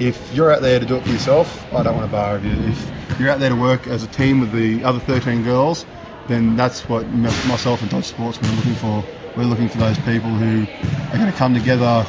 [0.00, 2.44] If you're out there to do it for yourself, I don't want a bar of
[2.44, 2.52] you.
[2.52, 5.86] If you're out there to work as a team with the other 13 girls,
[6.26, 9.04] then that's what m- myself and Dodge Sportsman are looking for.
[9.36, 10.66] we're looking for those people who
[11.12, 12.06] are going to come together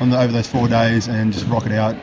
[0.00, 1.96] on the, over those four days and just rock it out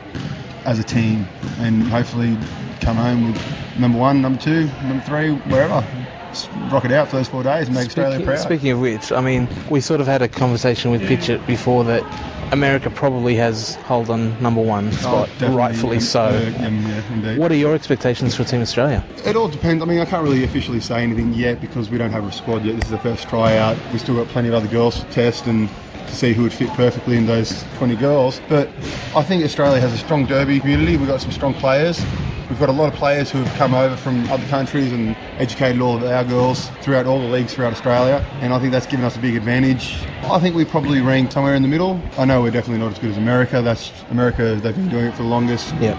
[0.64, 1.26] as a team
[1.60, 2.36] and hopefully
[2.80, 5.84] come home with number one, number two, number three, wherever.
[6.30, 8.38] Just rock it out for those four days and make Australia proud.
[8.38, 12.04] speaking of which, I mean, we sort of had a conversation with Pitchett before that
[12.52, 16.30] America probably has hold on number one oh, spot, Oh, rightfully so.
[16.30, 17.36] yeah.
[17.36, 19.04] What are your expectations for Team Australia?
[19.24, 19.82] It all depends.
[19.82, 22.64] I mean, I can't really officially say anything yet because we don't have a squad
[22.64, 22.76] yet.
[22.76, 23.76] This is the first tryout.
[23.90, 25.68] We've still got plenty of other girls to test and
[26.06, 28.40] to see who would fit perfectly in those 20 girls.
[28.48, 28.68] But
[29.14, 30.96] I think Australia has a strong derby community.
[30.96, 32.00] We've got some strong players.
[32.48, 35.80] We've got a lot of players who have come over from other countries and educated
[35.80, 38.24] all of our girls throughout all the leagues throughout Australia.
[38.40, 39.98] And I think that's given us a big advantage.
[40.22, 42.00] I think we probably rank somewhere in the middle.
[42.16, 43.62] I know we're definitely not as good as America.
[43.62, 44.54] That's America.
[44.54, 45.74] They've been doing it for the longest.
[45.80, 45.96] Yep.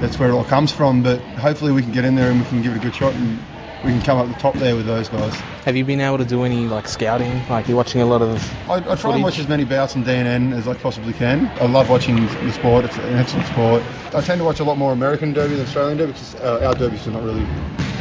[0.00, 1.02] That's where it all comes from.
[1.02, 3.12] But hopefully we can get in there and we can give it a good shot
[3.12, 3.38] and
[3.84, 5.34] we can come up the top there with those guys.
[5.64, 7.32] Have you been able to do any like scouting?
[7.48, 8.70] Like you're watching a lot of.
[8.70, 11.46] I, I try and watch as many bouts in DNN as I possibly can.
[11.60, 12.84] I love watching the sport.
[12.84, 13.82] It's an excellent sport.
[14.14, 16.74] I tend to watch a lot more American derby than Australian derby because uh, our
[16.74, 17.44] derbies are not really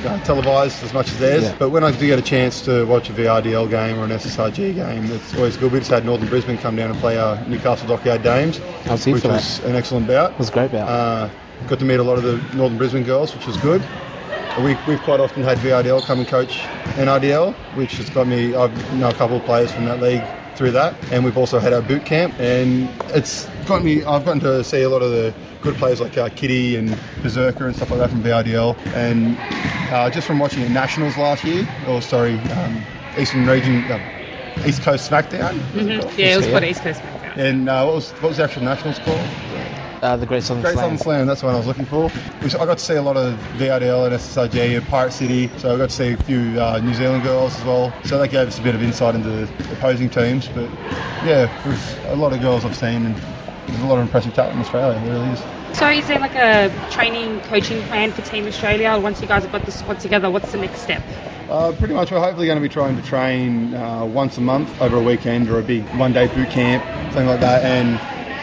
[0.06, 1.44] uh, televised as much as theirs.
[1.44, 1.56] Yeah.
[1.58, 4.76] But when I do get a chance to watch a VRDL game or an SSRG
[4.76, 5.72] game, it's always good.
[5.72, 9.24] We just had Northern Brisbane come down and play our Newcastle Dockyard Dames, was which
[9.24, 9.30] that.
[9.30, 10.34] was an excellent bout.
[10.34, 10.88] It was a great bout.
[10.88, 11.30] Uh,
[11.68, 13.82] got to meet a lot of the Northern Brisbane girls, which was good.
[14.60, 18.94] We, we've quite often had VRDL come and coach NRDL, which has got me, I've
[18.94, 20.24] know a couple of players from that league
[20.56, 20.94] through that.
[21.12, 24.82] And we've also had our boot camp, and it's got me, I've gotten to see
[24.82, 28.10] a lot of the good players like uh, Kitty and Berserker and stuff like that
[28.10, 28.76] from VRDL.
[28.94, 29.38] And
[29.92, 32.84] uh, just from watching at Nationals last year, or sorry, um,
[33.18, 34.00] Eastern Region, uh,
[34.66, 35.54] East Coast SmackDown.
[35.74, 36.18] Mhm.
[36.18, 37.38] Yeah, it was called East Coast SmackDown.
[37.38, 39.26] And uh, what, was, what was the actual Nationals called?
[40.02, 40.84] Uh, the Great Southern Great Slam.
[40.86, 42.10] Southern Slam, that's what I was looking for.
[42.10, 45.76] Which I got to see a lot of VRDL and SSRG and Pirate City, so
[45.76, 47.94] I got to see a few uh, New Zealand girls as well.
[48.06, 49.44] So that gave us a bit of insight into the
[49.74, 50.48] opposing teams.
[50.48, 50.70] But
[51.24, 53.16] yeah, there's a lot of girls I've seen, and
[53.68, 55.00] there's a lot of impressive talent in Australia.
[55.06, 55.78] There really is.
[55.78, 58.98] So is there like a training, coaching plan for Team Australia?
[59.00, 61.04] Once you guys have got the squad together, what's the next step?
[61.48, 64.82] Uh, pretty much, we're hopefully going to be trying to train uh, once a month
[64.82, 66.84] over a weekend or a big one-day boot camp,
[67.14, 67.64] something like that.
[67.64, 68.00] And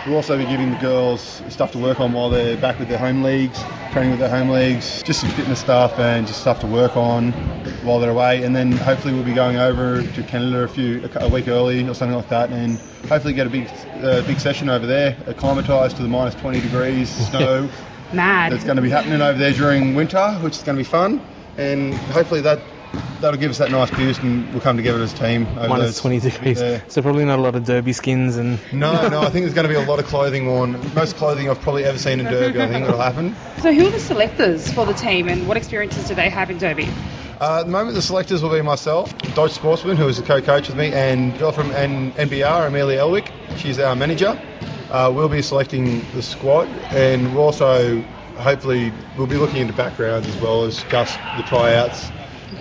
[0.07, 2.99] we'll also be giving the girls stuff to work on while they're back with their
[2.99, 6.67] home leagues, training with their home leagues, just some fitness stuff and just stuff to
[6.67, 7.33] work on
[7.85, 8.45] while they're away.
[8.45, 11.95] And then hopefully we'll be going over to Canada a few a, week early or
[11.95, 12.79] something like that, and
[13.09, 13.69] hopefully get a big
[14.03, 17.69] uh, big session over there, acclimatised to the minus 20 degrees snow.
[18.13, 18.53] Mad.
[18.53, 21.21] That's going to be happening over there during winter, which is going to be fun,
[21.59, 22.61] and hopefully that
[23.21, 25.47] that'll give us that nice boost, and we'll come together as a team.
[25.57, 26.59] Over Minus those, 20 degrees.
[26.59, 26.85] there.
[26.89, 28.59] So probably not a lot of derby skins and.
[28.73, 30.93] No, no, I think there's going to be a lot of clothing worn.
[30.95, 32.61] Most clothing I've probably ever seen in Derby.
[32.61, 33.35] I think that'll happen.
[33.61, 36.59] So who are the selectors for the team and what experiences do they have in
[36.59, 36.87] Derby?
[37.41, 40.69] Uh, at the moment, the selectors will be myself, Dodge Sportsman, who is the co-coach
[40.69, 43.31] with me, and girl from N- NBR, Amelia Elwick.
[43.57, 44.39] She's our manager.
[44.91, 48.05] Uh, we'll be selecting the squad, and we'll also
[48.37, 52.11] hopefully we'll be looking into backgrounds as well as discuss the tryouts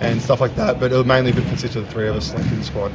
[0.00, 0.78] and stuff like that.
[0.78, 2.92] But it'll mainly be consist of the three of us selecting the squad.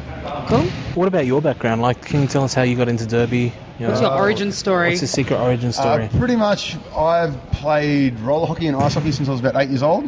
[0.47, 0.63] Cool.
[0.95, 1.81] What about your background?
[1.81, 3.53] Like, can you tell us how you got into Derby?
[3.79, 4.89] You What's your origin story?
[4.89, 6.05] What's your secret origin story?
[6.05, 9.69] Uh, pretty much, I've played roller hockey and ice hockey since I was about eight
[9.69, 10.07] years old,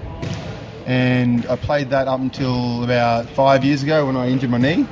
[0.86, 4.86] and I played that up until about five years ago when I injured my knee.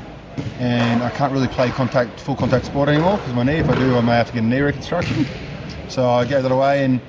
[0.59, 3.57] And I can't really play contact, full contact sport anymore because my knee.
[3.57, 5.25] If I do, I may have to get a knee reconstruction.
[5.89, 7.01] So I gave that away, and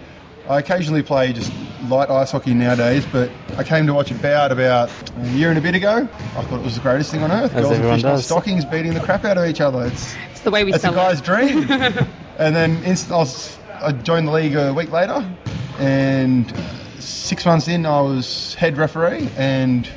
[0.48, 1.52] I occasionally play just
[1.88, 3.06] light ice hockey nowadays.
[3.10, 6.08] But I came to watch a bout about a year and a bit ago.
[6.36, 7.54] I thought it was the greatest thing on earth.
[7.54, 8.24] As Girls in everyone fishnet does.
[8.26, 9.86] stockings beating the crap out of each other.
[9.86, 11.24] It's It's the way we it's a guy's it.
[11.24, 11.70] dream.
[12.38, 15.24] and then inst- I, was, I joined the league a week later,
[15.78, 16.52] and
[16.98, 19.88] six months in, I was head referee, and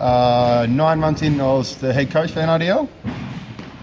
[0.00, 2.88] uh, nine months in, I was the head coach for NRDL.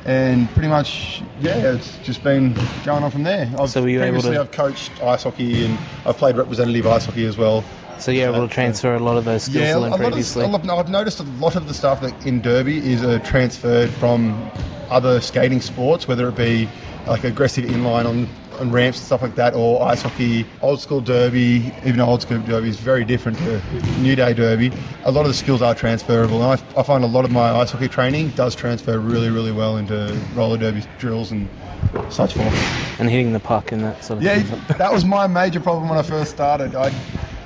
[0.07, 2.53] And pretty much, yeah, it's just been
[2.85, 3.51] going on from there.
[3.59, 6.87] I've, So were you able previously, to- I've coached ice hockey and I've played representative
[6.87, 7.65] ice hockey as well.
[7.99, 10.79] So you're able to transfer a lot of those skills Yeah, learned lot of, lot,
[10.79, 14.51] I've noticed a lot of the stuff that in Derby is uh, transferred from
[14.89, 16.71] other skating sports, whether it be
[17.05, 18.29] like aggressive inline on,
[18.59, 21.73] on ramps and stuff like that, or ice hockey, old school Derby.
[21.83, 23.63] Even though old school Derby is very different to
[23.95, 26.41] new day Derby, a lot of the skills are transferable.
[26.43, 29.51] And I, I find a lot of my ice hockey training does transfer really, really
[29.51, 31.49] well into roller derby drills and
[32.09, 32.53] such forth.
[32.99, 34.65] and hitting the puck and that sort of Yeah, thing.
[34.77, 36.75] that was my major problem when I first started.
[36.75, 36.93] I'd,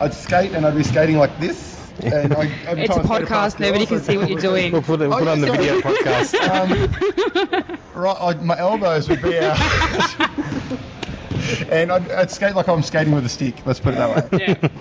[0.01, 1.79] I'd skate and I'd be skating like this.
[2.03, 4.29] And I, every It's a time I skate past podcast, nobody girls, can see what
[4.31, 4.71] you're doing.
[4.71, 6.33] We'll put it, we'll put it on the video podcast.
[6.51, 9.59] Um, right, I, my elbows would be out.
[11.69, 13.63] and I'd, I'd skate like I'm skating with a stick.
[13.63, 14.71] Let's put it that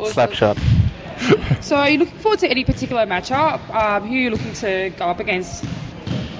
[0.00, 0.10] way.
[0.10, 0.56] Slap shot.
[1.60, 3.68] So are you looking forward to any particular matchup?
[3.68, 5.62] Um, who are you looking to go up against?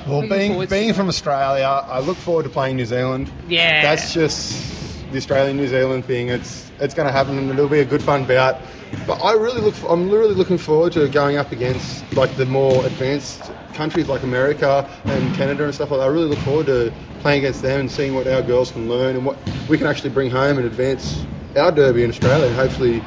[0.06, 3.30] Well, being being from Australia, I look forward to playing New Zealand.
[3.48, 3.82] Yeah.
[3.82, 4.81] That's just
[5.12, 6.28] the Australian New Zealand thing.
[6.28, 8.62] It's it's going to happen, and it'll be a good fun bout.
[9.06, 9.76] But I really look.
[9.88, 14.88] I'm really looking forward to going up against like the more advanced countries like America
[15.06, 16.04] and Canada and stuff like that.
[16.04, 19.16] I really look forward to playing against them and seeing what our girls can learn
[19.16, 21.26] and what we can actually bring home and advance
[21.56, 23.02] our derby in Australia and hopefully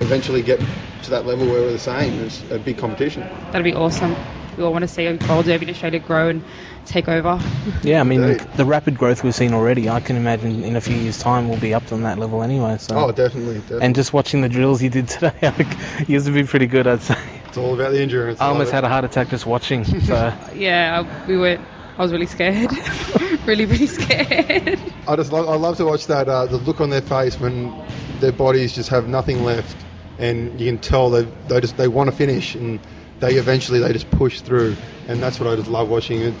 [0.00, 0.60] eventually get
[1.02, 3.22] to that level where we're the same It's a big competition.
[3.52, 4.16] That'd be awesome.
[4.56, 6.42] We all want to see a roller derby in Australia grow and
[6.86, 7.40] take over.
[7.82, 10.96] Yeah, I mean, the rapid growth we've seen already, I can imagine in a few
[10.96, 12.78] years' time we'll be up on that level anyway.
[12.78, 12.96] So.
[12.96, 13.86] Oh, definitely, definitely.
[13.86, 17.02] And just watching the drills you did today, like, used to be pretty good, I'd
[17.02, 17.18] say.
[17.46, 18.40] It's all about the endurance.
[18.40, 19.84] I almost had a heart attack just watching.
[20.00, 20.32] So.
[20.54, 21.58] Yeah, we were.
[21.98, 22.70] I was really scared.
[23.46, 24.80] really, really scared.
[25.06, 27.72] I just love, I love to watch that uh, the look on their face when
[28.20, 29.76] their bodies just have nothing left,
[30.18, 32.80] and you can tell they they just they want to finish, and
[33.20, 34.76] they eventually they just push through,
[35.08, 36.22] and that's what I just love watching.
[36.22, 36.34] It,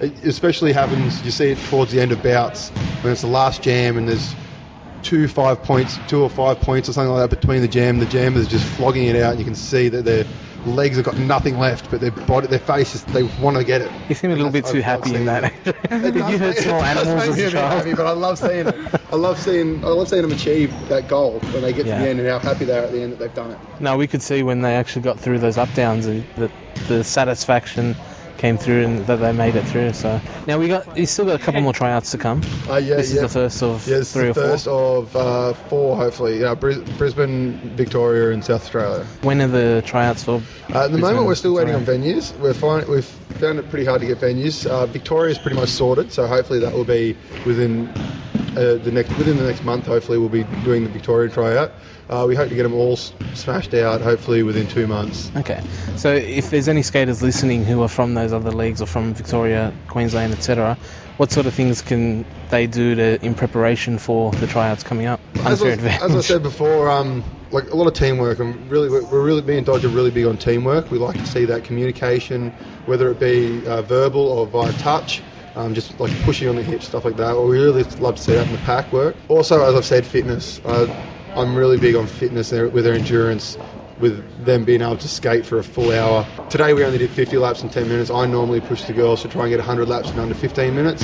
[0.00, 3.62] it especially happens you see it towards the end of bouts when it's the last
[3.62, 4.36] jam and there's
[5.02, 7.98] two five points, two or five points or something like that between the jam.
[7.98, 10.24] The jam is just flogging it out, and you can see that their
[10.64, 13.92] legs have got nothing left, but their body, their faces, they want to get it.
[14.08, 15.52] You seem a little bit too happy in that.
[15.90, 17.72] Did you hurt small animals It as a child?
[17.80, 18.74] happy, but I love seeing it.
[19.12, 21.98] I love seeing I love seeing them achieve that goal when they get Yeah.
[21.98, 23.58] to the end and how happy they are at the end that they've done it.
[23.78, 26.52] No, we could see when they actually got through those up downs uh, that
[26.86, 27.96] the satisfaction
[28.38, 29.92] came through and that they made it through.
[29.92, 32.42] So now we got you still got a couple more tryouts to come.
[32.68, 33.16] Uh, yeah, this yeah.
[33.16, 34.42] is the first of Yeah, three is or the four.
[34.44, 36.40] first of uh, four, hopefully.
[36.40, 39.04] Yeah, Bris- Brisbane, Victoria, and South Australia.
[39.22, 40.42] When are the tryouts for?
[40.72, 42.36] Uh, at the moment, we're still waiting on venues.
[42.38, 44.66] We're find, we've found it pretty hard to get venues.
[44.66, 47.16] Uh, Victoria's pretty much sorted, so hopefully that will be
[47.46, 47.88] within
[48.56, 49.86] uh, the next within the next month.
[49.86, 51.72] Hopefully, we'll be doing the Victoria tryout.
[52.08, 54.00] Uh, we hope to get them all smashed out.
[54.00, 55.30] Hopefully, within two months.
[55.36, 55.62] Okay,
[55.96, 59.72] so if there's any skaters listening who are from those other leagues or from Victoria,
[59.88, 60.76] Queensland, etc.,
[61.16, 65.20] what sort of things can they do to in preparation for the tryouts coming up?
[65.44, 68.40] As I, as I said before, um, like a lot of teamwork.
[68.40, 70.90] And really, we're really me and Dodge are really big on teamwork.
[70.90, 72.50] We like to see that communication,
[72.86, 75.22] whether it be uh, verbal or via touch.
[75.56, 77.36] Um, just like pushing on the hips, stuff like that.
[77.36, 79.14] Or we really love to see that in the pack work.
[79.28, 80.60] Also, as I've said, fitness.
[80.64, 80.86] Uh,
[81.36, 83.56] I'm really big on fitness with their endurance,
[83.98, 86.24] with them being able to skate for a full hour.
[86.48, 88.08] Today we only did 50 laps in 10 minutes.
[88.10, 91.02] I normally push the girls to try and get 100 laps in under 15 minutes.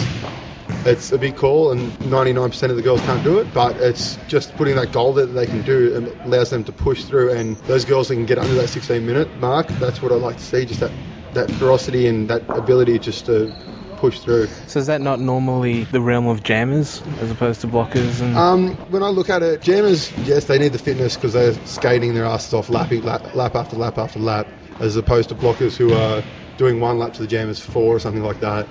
[0.87, 3.53] It's a big call, and 99% of the girls can't do it.
[3.53, 7.05] But it's just putting that goal that they can do and allows them to push
[7.05, 7.33] through.
[7.33, 10.37] And those girls that can get under that 16 minute mark, that's what I like
[10.37, 10.65] to see.
[10.65, 10.93] Just that
[11.35, 13.53] that ferocity and that ability just to
[14.01, 14.49] push through.
[14.67, 18.23] So is that not normally the realm of jammers as opposed to blockers?
[18.23, 21.55] And Um, when I look at it, jammers, yes, they need the fitness because they're
[21.55, 24.49] skating their asses off, lapping lap, lap after lap after lap,
[24.81, 26.25] as opposed to blockers who are
[26.57, 28.71] doing one lap to the jammers four or something like that,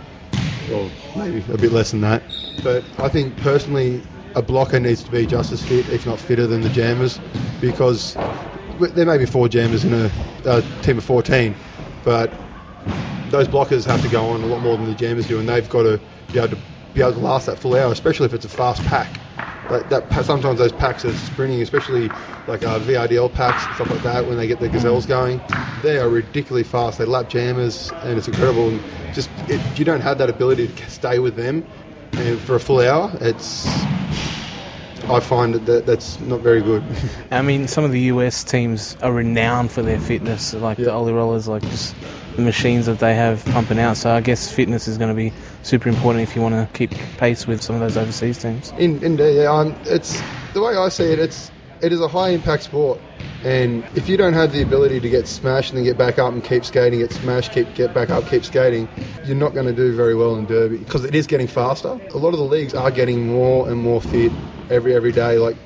[0.67, 2.27] or maybe a bit less than that.
[2.63, 6.47] But I think personally, a blocker needs to be just as fit, if not fitter,
[6.47, 7.21] than the jammers,
[7.59, 8.17] because
[8.93, 10.11] there may be four jammers in a,
[10.45, 11.59] a team of 14,
[12.03, 12.48] but
[13.31, 15.69] those blockers have to go on a lot more than the jammers do, and they've
[15.69, 15.99] got to
[16.31, 16.57] be able to
[16.93, 19.19] be able to last that full hour, especially if it's a fast pack.
[19.69, 22.09] Like that, sometimes those packs are sprinting, especially
[22.47, 24.25] like uh, VRDL packs and stuff like that.
[24.25, 25.39] When they get their gazelles going,
[25.83, 26.97] they are ridiculously fast.
[26.97, 28.69] They lap jammers, and it's incredible.
[28.69, 31.63] And just if you don't have that ability to stay with them
[32.13, 33.67] and for a full hour, it's
[35.09, 36.83] I find that, that that's not very good.
[37.31, 41.13] I mean, some of the US teams are renowned for their fitness, like the Oly
[41.13, 41.95] Rollers, like just
[42.35, 43.97] the machines that they have pumping out.
[43.97, 45.33] So I guess fitness is going to be
[45.63, 48.71] super important if you want to keep pace with some of those overseas teams.
[48.77, 49.51] In, indeed, yeah.
[49.51, 50.21] Um, it's
[50.53, 51.19] the way I see it.
[51.19, 53.01] It's it is a high impact sport,
[53.43, 56.33] and if you don't have the ability to get smashed and then get back up
[56.33, 58.89] and keep skating, get smashed, keep get back up, keep skating,
[59.21, 62.01] you're not going to do very well in derby because it is getting faster.
[62.13, 64.33] A lot of the leagues are getting more and more fit
[64.69, 65.37] every every day.
[65.37, 65.57] Like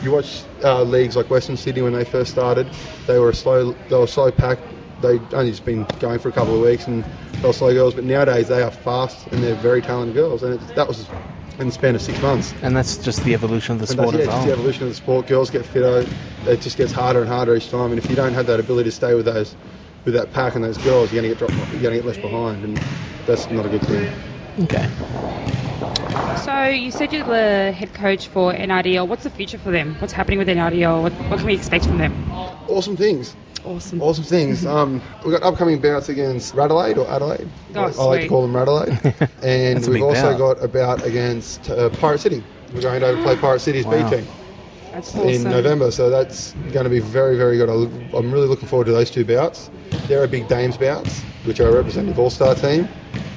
[0.00, 2.72] you watch uh, leagues like Western Sydney when they first started,
[3.06, 4.74] they were a slow they were slow packed.
[4.98, 7.06] They only just been going for a couple of weeks and
[7.40, 10.60] they were slow girls, but nowadays they are fast and they're very talented girls, and
[10.60, 11.12] that was
[11.58, 12.54] in the span of six months.
[12.62, 14.82] And that's just the evolution of the And sport that's, yeah, as just the evolution
[14.84, 15.26] of the sport.
[15.26, 16.06] Girls get fitter.
[16.46, 17.90] It just gets harder and harder each time.
[17.90, 19.54] And if you don't have that ability to stay with those,
[20.04, 21.72] with that pack and those girls, you're going to get dropped.
[21.72, 22.78] You're going to get left behind, and
[23.26, 24.12] that's not a good thing.
[24.64, 24.88] Okay.
[26.44, 29.06] So you said you're the head coach for NRDL.
[29.06, 29.94] What's the future for them?
[30.00, 31.02] What's happening with NRDL?
[31.02, 32.30] What, what can we expect from them?
[32.32, 33.36] Awesome things.
[33.64, 34.02] Awesome.
[34.02, 34.66] Awesome things.
[34.72, 37.48] Um, we've got upcoming bouts against Radelaide or Adelaide.
[37.74, 38.88] Oh, I, I like to call them Radelaide.
[39.42, 40.38] and That's we've also bout.
[40.58, 42.42] got a bout against uh, Pirate City.
[42.74, 44.08] We're going to play Pirate City's Wow.
[44.08, 44.26] B team.
[44.92, 45.50] That's in awesome.
[45.50, 47.68] November, so that's going to be very, very good.
[47.70, 49.70] I- I'm really looking forward to those two bouts.
[50.06, 52.88] They're a big Dames bouts, which are a representative All Star team,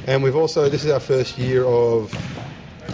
[0.07, 2.13] And we've also, this is our first year of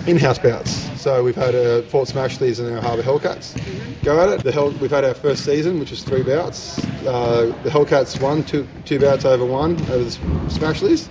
[0.08, 1.02] in-house bouts.
[1.02, 3.56] So we've had a Fort Smashleys and our Harbour Hellcats
[4.04, 4.44] go at it.
[4.44, 6.84] The Hell, we've had our first season, which was three bouts.
[7.06, 10.10] Uh, the Hellcats won two, two bouts over one over the
[10.50, 11.10] Smashleys.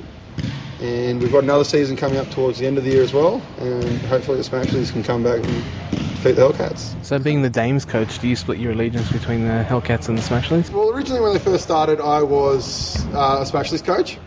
[0.81, 3.43] And we've got another season coming up towards the end of the year as well.
[3.59, 7.05] And hopefully the Smashleys can come back and defeat the Hellcats.
[7.05, 10.23] So, being the Dames coach, do you split your allegiance between the Hellcats and the
[10.23, 10.71] Smashleys?
[10.71, 14.19] Well, originally when they first started, I was uh, a specialist coach,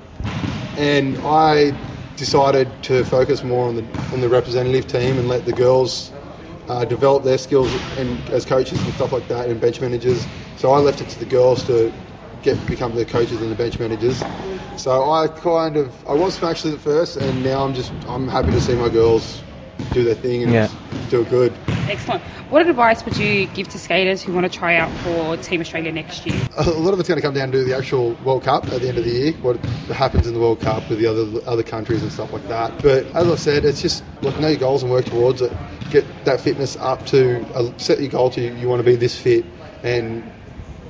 [0.77, 1.71] and I
[2.15, 6.13] decided to focus more on the on the representative team and let the girls
[6.67, 10.29] uh, develop their skills and as coaches and stuff like that and bench managers.
[10.55, 11.93] So I left it to the girls to
[12.41, 14.27] get become the coaches and the bench managers.
[14.75, 18.51] So I kind of I was specialist at first, and now I'm just I'm happy
[18.51, 19.43] to see my girls
[19.91, 20.69] do their thing and Yeah.
[21.09, 21.59] do it good.
[21.89, 22.23] Excellent.
[22.49, 25.91] What advice would you give to skaters who want to try out for Team Australia
[25.91, 26.35] next year?
[26.57, 28.87] a lot of it's going to come down to the actual World Cup at the
[28.87, 29.57] end of the year, what
[29.89, 32.81] happens in the World Cup with the other other countries and stuff like that.
[32.81, 35.51] But as I've said, it's just look, know your goals and work towards it.
[35.91, 39.19] Get that fitness up to uh, set your goal to you want to be this
[39.19, 39.45] fit,
[39.83, 40.23] and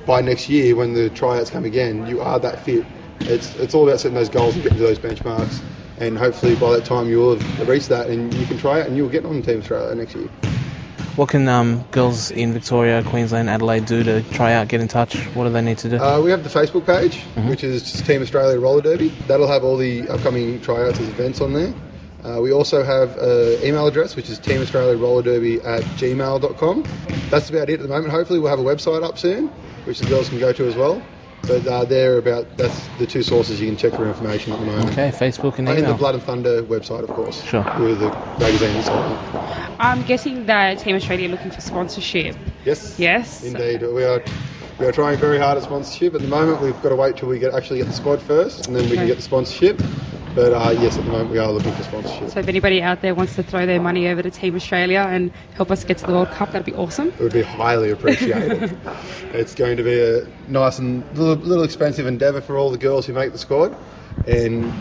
[0.06, 2.84] by next year when the tryouts come again, you are that fit.
[3.20, 5.60] It's it's all about setting those goals and getting to those benchmarks.
[5.98, 8.96] And hopefully by that time you'll have reached that and you can try it and
[8.96, 10.28] you'll get on Team Australia next year.
[11.16, 15.14] What can um, girls in Victoria, Queensland, Adelaide do to try out, get in touch?
[15.36, 15.96] What do they need to do?
[15.96, 19.10] Uh, we have the Facebook page, which is just Team Australia Roller Derby.
[19.28, 21.72] That'll have all the upcoming tryouts and events on there.
[22.24, 26.84] Uh, we also have an email address, which is Team Australia Roller Derby at gmail.com.
[27.30, 28.10] That's about it at the moment.
[28.10, 29.46] Hopefully, we'll have a website up soon,
[29.84, 31.00] which the girls can go to as well.
[31.46, 34.66] But uh, they're about that's the two sources you can check for information at the
[34.66, 34.90] moment.
[34.90, 35.94] Okay, Facebook and And the.
[35.94, 37.42] Blood and Thunder website, of course.
[37.44, 37.64] Sure.
[37.78, 39.76] With the magazine and so on.
[39.78, 42.36] I'm guessing that Team Australia are looking for sponsorship.
[42.64, 42.98] Yes.
[42.98, 43.44] Yes.
[43.44, 44.22] Indeed, we are.
[44.78, 46.14] We are trying very hard at sponsorship.
[46.14, 48.66] At the moment, we've got to wait till we get actually get the squad first,
[48.66, 49.78] and then we can get the sponsorship.
[50.34, 52.30] But uh, yes, at the moment, we are looking for sponsorship.
[52.30, 55.30] So if anybody out there wants to throw their money over to Team Australia and
[55.54, 57.08] help us get to the World Cup, that'd be awesome.
[57.08, 58.76] It would be highly appreciated.
[59.32, 63.06] it's going to be a nice and little, little expensive endeavour for all the girls
[63.06, 63.76] who make the squad,
[64.26, 64.72] and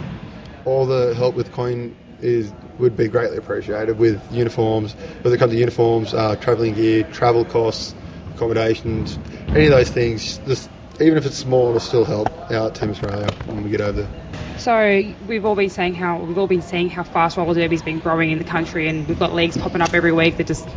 [0.65, 5.51] all the help with coin is would be greatly appreciated with uniforms, whether it comes
[5.51, 7.93] to uniforms, uh, travelling gear, travel costs,
[8.35, 9.17] accommodations,
[9.49, 10.39] any of those things.
[10.39, 10.69] Just
[10.99, 14.59] even if it's small, it'll still help out Team Australia when we get over there.
[14.59, 17.99] So we've all been saying how we've all been seeing how fast roller derby's been
[17.99, 20.37] growing in the country, and we've got leagues popping up every week.
[20.37, 20.67] They're just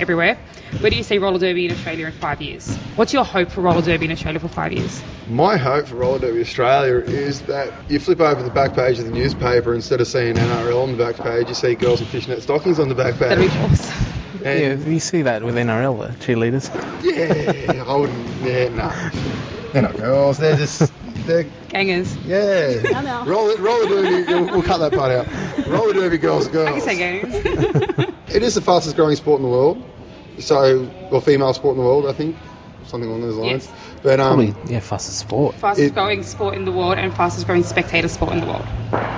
[0.00, 0.38] everywhere.
[0.80, 2.74] Where do you see roller derby in Australia in five years?
[2.96, 5.02] What's your hope for roller derby in Australia for five years?
[5.28, 9.04] My hope for Roller Derby Australia is that you flip over the back page of
[9.04, 12.42] the newspaper instead of seeing NRL on the back page, you see girls in fishnet
[12.42, 13.28] stockings on the back page.
[13.28, 14.06] That'd be awesome.
[14.42, 16.70] yeah, you see that with NRL, the cheerleaders.
[17.04, 18.26] Yeah, I wouldn't.
[18.42, 19.70] Yeah, no.
[19.72, 20.38] They're not girls.
[20.38, 20.90] They're just.
[21.26, 22.16] They're gangers.
[22.24, 22.80] Yeah.
[22.90, 23.24] No, no.
[23.26, 24.32] Roller, roller derby.
[24.32, 25.66] We'll, we'll cut that part out.
[25.66, 26.68] Roller derby girls, are girls.
[26.68, 28.06] I can say gangers.
[28.34, 29.84] It is the fastest growing sport in the world.
[30.38, 32.36] So, or female sport in the world, I think,
[32.84, 33.68] something along those lines.
[33.68, 33.96] Yes.
[34.02, 35.56] But um, Probably, yeah, fastest sport.
[35.56, 38.66] fastest growing sport in the world and fastest growing spectator sport in the world.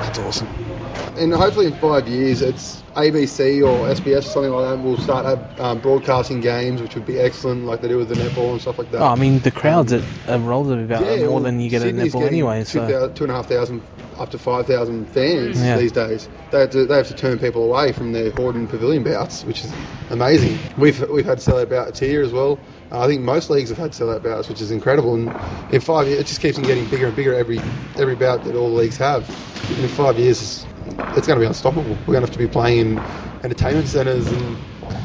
[0.00, 0.69] That's awesome.
[1.16, 5.58] And hopefully in five years, it's ABC or SBS or something like that will start
[5.58, 8.78] um, broadcasting games, which would be excellent, like they do with the netball and stuff
[8.78, 9.00] like that.
[9.02, 11.82] Oh, I mean, the crowds at a roller derby about Yeah, more than you get
[11.82, 12.64] Sydney's at netball anyway.
[12.64, 13.82] So thou- two and a half thousand
[14.18, 15.78] up to five thousand fans Yeah.
[15.78, 16.28] these days.
[16.50, 19.64] They have to they have to turn people away from their Hordern Pavilion bouts, which
[19.64, 19.74] is
[20.10, 20.60] amazing.
[20.76, 22.60] We've we've had sellout bouts here as well.
[22.92, 25.14] I think most leagues have had sellout bouts, which is incredible.
[25.14, 25.34] And
[25.68, 27.64] in five years, it just keeps on getting bigger and bigger every
[27.98, 29.32] every bout that all the leagues have.
[29.76, 31.96] And in five years, it's, it's going to be unstoppable.
[31.96, 33.06] We're going to have to be playing in
[33.42, 34.58] entertainment centres and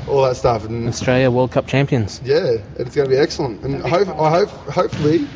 [0.08, 0.66] all that stuff.
[0.66, 2.22] And Australia World Cup champions.
[2.24, 3.64] yeah, it's going to be excellent.
[3.64, 5.30] And I hope, I hope, hopefully,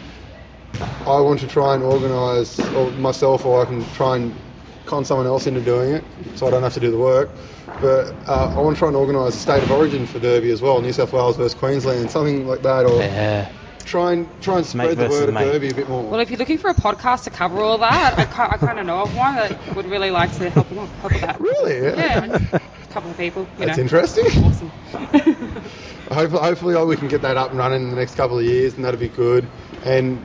[1.06, 4.42] I want to try and organise, or myself, or I can try and
[4.86, 7.38] con someone else into doing it, so I don't have to do the work.
[7.80, 10.62] But uh, I want to try and organise a state of origin for Derby as
[10.62, 13.52] well, New South Wales versus Queensland, something like that, or yeah.
[13.90, 15.52] Try and try and spread the word of mate.
[15.52, 16.04] Derby a bit more.
[16.04, 18.80] Well, if you're looking for a podcast to cover all that, I, ki- I kind
[18.80, 21.40] of know of one that would really like to help, help with that.
[21.40, 21.78] Really?
[21.80, 22.40] Yeah.
[22.54, 22.60] a
[22.92, 23.48] couple of people.
[23.58, 23.84] You That's know.
[23.84, 24.26] interesting.
[24.44, 24.70] Awesome.
[26.12, 28.46] hopefully, hopefully oh, we can get that up and running in the next couple of
[28.46, 29.48] years, and that'll be good.
[29.84, 30.20] And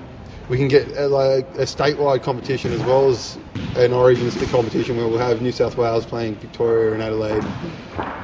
[0.49, 3.39] we can get uh, like a statewide competition as well as
[3.77, 7.45] an Origin split competition where we'll have New South Wales playing Victoria and Adelaide,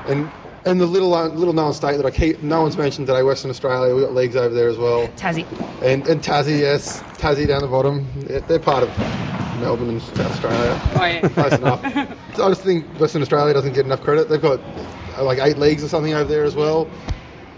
[0.06, 0.30] and
[0.64, 3.50] and the little uh, little known state that I keep no one's mentioned today, Western
[3.50, 3.94] Australia.
[3.94, 5.08] We've got leagues over there as well.
[5.08, 5.46] Tassie.
[5.82, 8.06] And and Tassie, yes, Tassie down the bottom.
[8.26, 8.88] They're, they're part of
[9.60, 10.78] Melbourne and South Australia.
[10.94, 11.28] Oh, yeah.
[11.28, 12.16] Close enough.
[12.36, 14.28] So I just think Western Australia doesn't get enough credit.
[14.28, 14.60] They've got
[15.18, 16.88] uh, like eight leagues or something over there as well.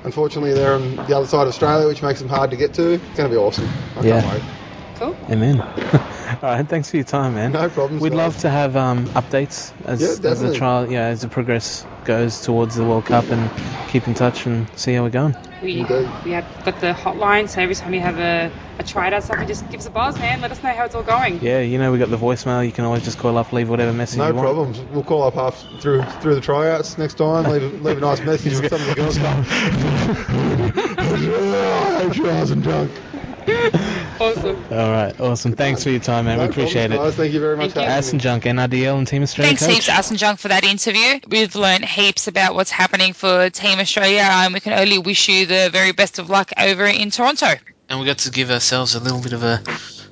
[0.03, 2.93] Unfortunately, they're on the other side of Australia, which makes them hard to get to.
[2.95, 3.69] It's going to be awesome.
[3.99, 4.21] I Yeah.
[4.23, 4.43] can't wait.
[5.03, 5.17] Phil.
[5.31, 5.61] Amen.
[5.93, 6.01] All
[6.43, 7.53] right, thanks for your time, man.
[7.53, 8.17] No problems, We'd guys.
[8.17, 12.41] love to have um, updates as, Yeah, as the trial, yeah, as the progress goes
[12.41, 13.51] towards the World Cup, and
[13.89, 15.35] keep in touch and see how we're going.
[15.61, 15.85] We,
[16.25, 19.47] we have got the hotline, so every time you have a, a tryout or something,
[19.47, 20.41] just give us a buzz, man.
[20.41, 21.39] Let us know how it's all going.
[21.41, 22.65] Yeah, you know we got the voicemail.
[22.67, 24.45] You can always just call up, leave whatever message No you want.
[24.47, 24.81] problems.
[24.81, 27.45] We'll call up half through through the tryouts next time.
[27.45, 29.19] Leave a, leave a nice message with some of the girls.
[30.99, 32.91] I hope you wasn't drunk.
[34.21, 34.65] Awesome.
[34.71, 35.53] All right, awesome.
[35.55, 36.39] Thanks for your time, man.
[36.39, 37.15] No we appreciate problems, guys.
[37.15, 37.17] it.
[37.17, 39.75] Thank you very much for having Ass and Junk, NRDL, and Team Australia Thanks coach.
[39.75, 41.19] heaps, Us and Junk, for that interview.
[41.29, 45.47] We've learned heaps about what's happening for Team Australia, and we can only wish you
[45.47, 47.55] the very best of luck over in Toronto.
[47.89, 49.61] And we got to give ourselves a little bit of a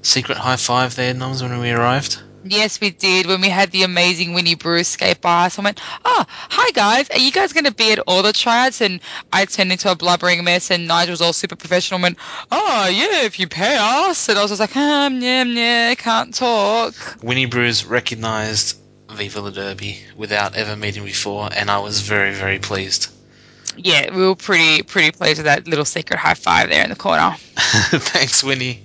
[0.02, 2.20] secret high five there, Noms, when we arrived.
[2.44, 3.26] Yes, we did.
[3.26, 7.10] When we had the amazing Winnie Bruce skate by us, I went, "Oh, hi guys,
[7.10, 9.00] are you guys going to be at all the tryouts?" And
[9.32, 12.18] I turned into a blubbering mess, and Nigel was all super professional and went,
[12.50, 16.34] "Oh yeah, if you pay us." And I was just like, "Um, yeah, yeah, can't
[16.34, 18.76] talk." Winnie Bruce recognised
[19.10, 23.08] Viva la Derby without ever meeting before, and I was very, very pleased.
[23.76, 26.96] Yeah, we were pretty pretty pleased with that little secret high five there in the
[26.96, 27.34] corner.
[27.56, 28.84] Thanks, Winnie.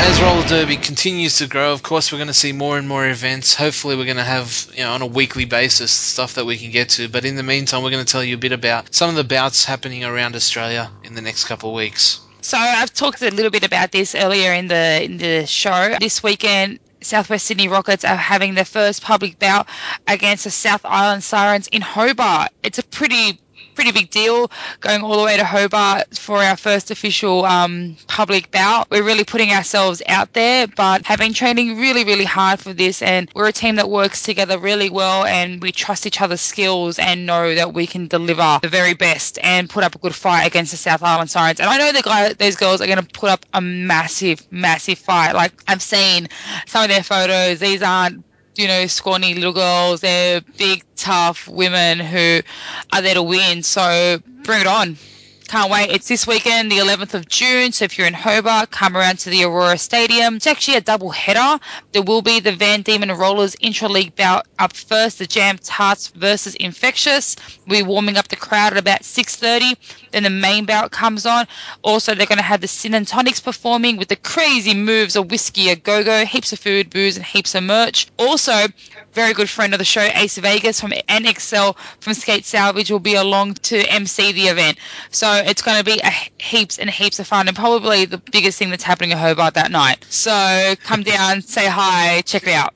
[0.00, 3.06] As roller derby continues to grow, of course, we're going to see more and more
[3.06, 3.54] events.
[3.54, 6.70] Hopefully, we're going to have, you know, on a weekly basis stuff that we can
[6.70, 7.06] get to.
[7.06, 9.24] But in the meantime, we're going to tell you a bit about some of the
[9.24, 12.18] bouts happening around Australia in the next couple of weeks.
[12.40, 15.94] So I've talked a little bit about this earlier in the in the show.
[16.00, 19.68] This weekend, Southwest Sydney Rockets are having their first public bout
[20.08, 22.52] against the South Island Sirens in Hobart.
[22.62, 23.38] It's a pretty
[23.80, 24.50] pretty big deal
[24.80, 28.90] going all the way to Hobart for our first official um, public bout.
[28.90, 33.00] We're really putting ourselves out there, but have been training really, really hard for this.
[33.00, 36.98] And we're a team that works together really well, and we trust each other's skills
[36.98, 40.44] and know that we can deliver the very best and put up a good fight
[40.44, 41.58] against the South Island Sirens.
[41.58, 44.98] And I know the guy, those girls are going to put up a massive, massive
[44.98, 45.32] fight.
[45.32, 46.28] Like I've seen
[46.66, 47.60] some of their photos.
[47.60, 48.24] These aren't
[48.60, 50.02] you know, scrawny little girls.
[50.02, 52.40] They're big, tough women who
[52.92, 53.62] are there to win.
[53.62, 54.98] So bring it on.
[55.50, 55.90] Can't wait.
[55.90, 57.72] It's this weekend, the 11th of June.
[57.72, 60.36] So if you're in Hobart, come around to the Aurora Stadium.
[60.36, 61.58] It's actually a double header.
[61.90, 65.18] There will be the Van Diemen Rollers intra-league bout up first.
[65.18, 67.34] The Jam Tarts versus Infectious.
[67.66, 69.76] We're warming up the crowd at about 6.30.
[70.12, 71.48] Then the main bout comes on.
[71.82, 75.32] Also, they're going to have the Sin and Tonics performing with the crazy moves of
[75.32, 78.06] Whiskey a Go-Go, heaps of food, booze, and heaps of merch.
[78.18, 78.68] Also,
[79.12, 83.14] very good friend of the show, Ace Vegas from NXL from Skate Salvage will be
[83.14, 84.78] along to MC the event.
[85.10, 86.10] So it's going to be a
[86.42, 89.70] heaps and heaps of fun and probably the biggest thing that's happening in Hobart that
[89.70, 90.04] night.
[90.08, 92.74] So come down, say hi, check it out.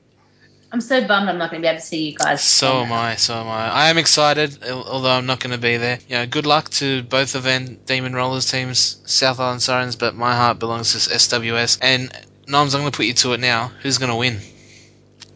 [0.71, 2.43] I'm so bummed I'm not going to be able to see you guys.
[2.43, 3.15] So am I.
[3.15, 3.69] So am I.
[3.69, 5.99] I am excited, although I'm not going to be there.
[6.09, 10.15] You know, good luck to both the Van Demon Rollers teams, South Island Sirens, but
[10.15, 11.77] my heart belongs to SWS.
[11.81, 12.11] And
[12.47, 13.71] Noms, I'm going to put you to it now.
[13.83, 14.39] Who's going to win?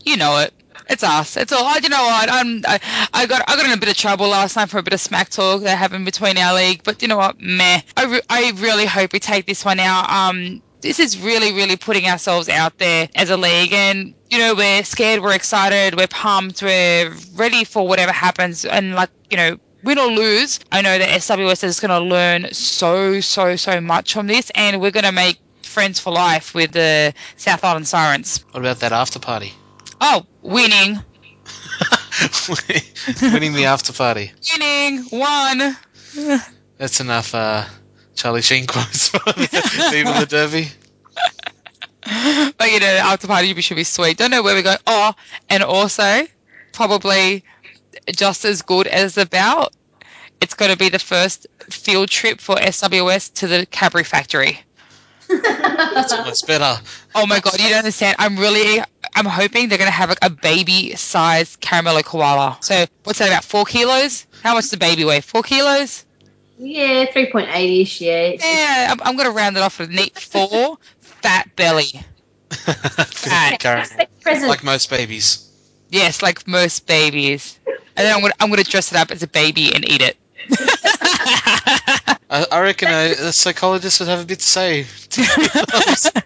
[0.03, 0.53] You know it.
[0.89, 1.37] It's us.
[1.37, 1.63] It's all.
[1.65, 2.29] I, you know what?
[2.31, 2.63] I'm.
[2.67, 2.79] I,
[3.13, 3.43] I got.
[3.47, 5.61] I got in a bit of trouble last night for a bit of smack talk
[5.61, 6.83] that happened between our league.
[6.83, 7.39] But you know what?
[7.39, 7.81] Meh.
[7.95, 10.09] I, re- I really hope we take this one out.
[10.09, 14.55] Um, this is really, really putting ourselves out there as a league, and you know
[14.55, 19.57] we're scared, we're excited, we're pumped, we're ready for whatever happens, and like you know.
[19.81, 24.13] Win or lose, I know that SWS is going to learn so, so, so much
[24.13, 28.43] from this, and we're going to make friends for life with the South Island Sirens.
[28.51, 29.53] What about that after party?
[30.01, 30.99] Oh, winning.
[33.21, 34.31] Winning the after party.
[34.53, 35.03] Winning.
[35.05, 35.75] One.
[36.77, 37.65] That's enough uh,
[38.15, 40.69] Charlie Sheen quotes for the Viva la Derby.
[42.57, 44.17] But you know, the after party should be sweet.
[44.17, 44.77] Don't know where we're going.
[44.87, 45.13] Oh,
[45.49, 46.25] and also,
[46.73, 47.43] probably
[48.15, 49.73] just as good as the bout,
[50.41, 54.59] it's going to be the first field trip for SWS to the Cadbury factory.
[55.27, 56.81] That's almost better.
[57.13, 58.15] Oh my god, you don't understand.
[58.19, 58.81] I'm really,
[59.15, 62.57] I'm hoping they're going to have like a baby sized caramello koala.
[62.61, 63.43] So, what's that about?
[63.43, 64.27] Four kilos?
[64.43, 65.21] How much does the baby weigh?
[65.21, 66.05] Four kilos?
[66.57, 68.35] Yeah, 3.8 ish, yeah.
[68.39, 70.77] Yeah, I'm, I'm going to round it off with a neat four.
[70.99, 71.91] Fat belly.
[73.59, 73.87] Caramel.
[74.25, 75.49] Like most babies.
[75.89, 77.59] Yes, like most babies.
[77.67, 77.77] And
[78.07, 80.17] then I'm gonna I'm gonna dress it up as a baby and eat it.
[82.29, 84.85] I, I reckon uh, a, a psychologist would have a bit to say.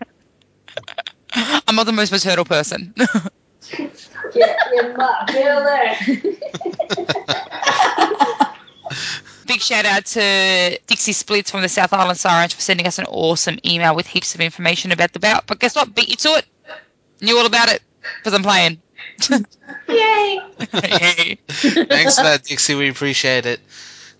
[1.73, 2.93] I'm not the most maternal person.
[2.97, 6.37] Get in my building.
[9.47, 13.05] Big shout out to Dixie Splits from the South Island Sirens for sending us an
[13.05, 15.47] awesome email with heaps of information about the bout.
[15.47, 15.95] But guess what?
[15.95, 16.45] Beat you to it.
[17.21, 17.81] Knew all about it
[18.19, 18.79] because I'm playing.
[19.89, 20.41] Yay!
[20.75, 21.39] Yay.
[21.47, 22.75] Thanks for that, Dixie.
[22.75, 23.59] We appreciate it.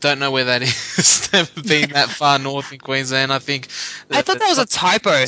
[0.00, 1.28] don't know where that is.
[1.32, 3.32] Never been that far north in Queensland.
[3.32, 3.68] I think.
[4.10, 5.26] I thought that was a typo.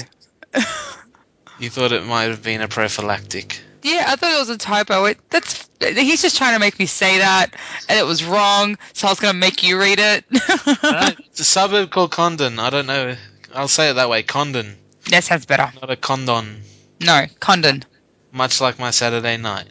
[1.61, 3.61] You thought it might have been a prophylactic.
[3.85, 5.05] Yeah, I thought it was a typo.
[5.05, 7.55] It, that's he's just trying to make me say that,
[7.89, 10.24] and it was wrong, so I was going to make you read it.
[10.31, 12.59] it's a suburb called Condon.
[12.59, 13.15] I don't know.
[13.55, 14.23] I'll say it that way.
[14.23, 14.77] Condon.
[15.11, 15.70] that sounds better.
[15.81, 16.62] Not a condon.
[17.01, 17.85] No, Condon
[18.32, 19.66] Much like my Saturday night.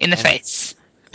[0.00, 0.74] in the face.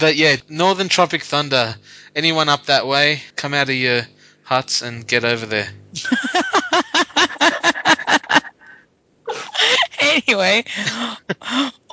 [0.00, 1.74] But yeah, Northern Tropic Thunder.
[2.16, 4.02] Anyone up that way, come out of your
[4.44, 5.68] huts and get over there.
[10.26, 10.64] anyway,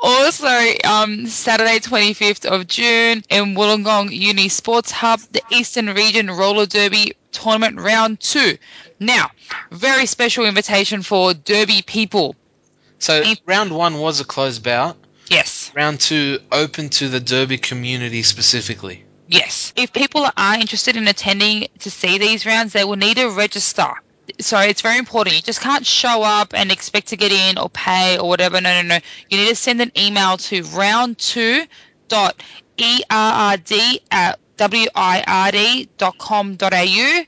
[0.02, 0.48] also
[0.84, 7.14] um, Saturday 25th of June in Wollongong Uni Sports Hub, the Eastern Region Roller Derby
[7.32, 8.58] Tournament Round 2.
[9.00, 9.30] Now,
[9.72, 12.36] very special invitation for Derby people.
[13.00, 14.98] So if- round one was a closed bout.
[15.30, 15.72] Yes.
[15.76, 19.04] Round two open to the Derby community specifically.
[19.28, 19.74] Yes.
[19.76, 23.92] If people are interested in attending to see these rounds, they will need to register.
[24.40, 25.36] So it's very important.
[25.36, 28.60] You just can't show up and expect to get in or pay or whatever.
[28.62, 29.00] No, no, no.
[29.30, 31.68] You need to send an email to round2
[32.08, 32.42] dot
[32.78, 35.88] errd at wird.com.au.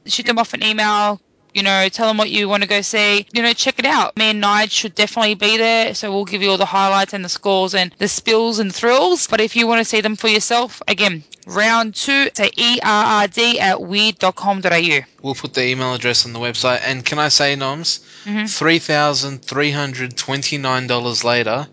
[0.06, 1.22] Shoot them off an email.
[1.54, 3.26] You know, tell them what you want to go see.
[3.34, 4.16] You know, check it out.
[4.18, 7.26] Me and Nige should definitely be there, so we'll give you all the highlights and
[7.26, 9.26] the scores and the spills and thrills.
[9.28, 13.82] But if you want to see them for yourself, again, round two, say ERRD at
[13.82, 15.00] weird.com.au.
[15.24, 16.82] We'll put the email address on the website.
[16.86, 18.48] And can I say, Noms, Mhm.
[18.48, 21.68] $3,329 later,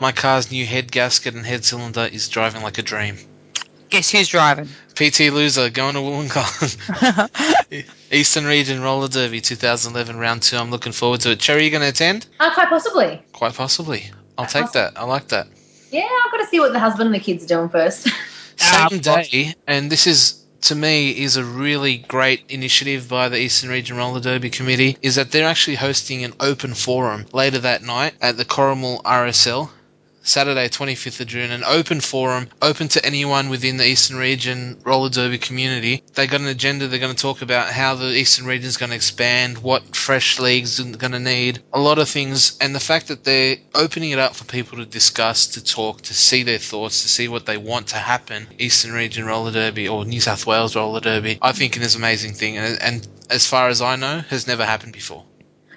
[0.00, 3.18] my car's new head gasket and head cylinder is driving like a dream.
[3.92, 4.70] Guess who's driving?
[4.94, 7.84] PT Loser going to Wollongong.
[8.10, 10.56] Eastern Region Roller Derby 2011 round two.
[10.56, 11.40] I'm looking forward to it.
[11.40, 12.24] Cherry, are you going to attend?
[12.40, 13.20] Uh, quite possibly.
[13.34, 14.10] Quite possibly.
[14.38, 14.94] I'll take that.
[14.96, 15.46] I like that.
[15.90, 18.08] Yeah, I've got to see what the husband and the kids are doing first.
[18.56, 23.68] Same day, and this is to me is a really great initiative by the Eastern
[23.68, 24.96] Region Roller Derby Committee.
[25.02, 29.68] Is that they're actually hosting an open forum later that night at the Corrimal RSL.
[30.22, 35.10] Saturday, 25th of June, an open forum, open to anyone within the Eastern Region Roller
[35.10, 36.02] Derby community.
[36.14, 36.86] They got an agenda.
[36.86, 40.38] They're going to talk about how the Eastern Region is going to expand, what fresh
[40.38, 44.10] leagues are going to need, a lot of things, and the fact that they're opening
[44.10, 47.46] it up for people to discuss, to talk, to see their thoughts, to see what
[47.46, 48.46] they want to happen.
[48.58, 52.34] Eastern Region Roller Derby or New South Wales Roller Derby, I think is an amazing
[52.34, 55.24] thing, and, and as far as I know, has never happened before.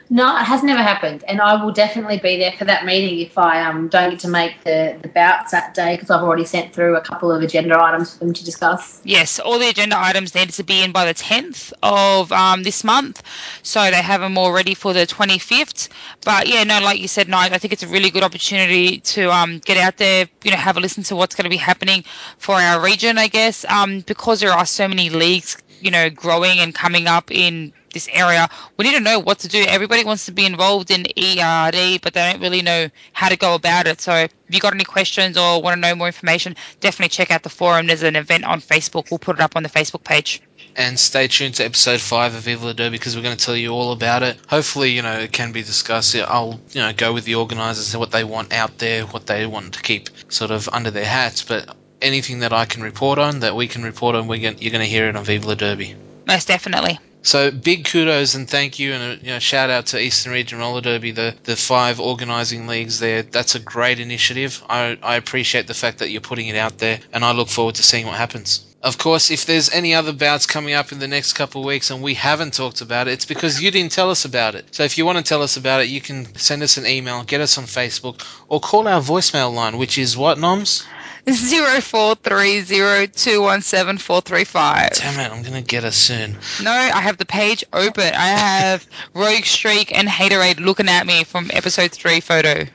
[0.10, 3.38] No, it has never happened, and I will definitely be there for that meeting if
[3.38, 6.74] I um, don't get to make the, the bouts that day because I've already sent
[6.74, 9.02] through a couple of agenda items for them to discuss.
[9.04, 12.84] Yes, all the agenda items needed to be in by the 10th of um, this
[12.84, 13.24] month,
[13.64, 15.90] so they have them all ready for the 25th.
[16.24, 19.32] But yeah, no, like you said, Nige, I think it's a really good opportunity to
[19.32, 22.04] um, get out there, you know, have a listen to what's going to be happening
[22.38, 26.60] for our region, I guess, um, because there are so many leagues, you know, growing
[26.60, 28.48] and coming up in this area.
[28.78, 29.64] We need to know what to do.
[29.68, 33.56] Everybody wants to be involved in ERD, but they don't really know how to go
[33.56, 34.02] about it.
[34.02, 37.42] So if you got any questions or want to know more information, definitely check out
[37.42, 37.88] the forum.
[37.88, 39.10] There's an event on Facebook.
[39.10, 40.42] We'll put it up on the Facebook page.
[40.78, 43.56] and stay tuned to episode five of Viva La Derby because we're going to tell
[43.56, 44.38] you all about it.
[44.50, 46.16] Hopefully, you know, it can be discussed.
[46.16, 49.46] I'll, you know, go with the organisers and what they want out there, what they
[49.46, 51.44] want to keep sort of under their hats.
[51.44, 54.72] But anything that I can report on, that we can report on, we're going, you're
[54.72, 55.96] going to hear it on Viva La Derby.
[56.28, 57.00] Most definitely.
[57.26, 60.60] So big kudos and thank you and a you know, shout out to Eastern Region
[60.60, 63.24] Roller Derby, the, the five organising leagues there.
[63.24, 64.64] That's a great initiative.
[64.70, 67.74] I, I appreciate the fact that you're putting it out there and I look forward
[67.76, 68.64] to seeing what happens.
[68.84, 71.90] Of course, if there's any other bouts coming up in the next couple of weeks
[71.90, 74.68] and we haven't talked about it, it's because you didn't tell us about it.
[74.76, 77.24] So if you want to tell us about it, you can send us an email,
[77.24, 80.86] get us on Facebook, or call our voicemail line, which is what, Noms?
[81.32, 84.92] Zero four three zero two one seven four three five.
[84.94, 86.38] Damn it, I'm going to get us soon.
[86.62, 88.14] No, I have the page open.
[88.14, 88.86] I have
[89.16, 92.64] Rogue Streak and Haterade looking at me from episode three photo.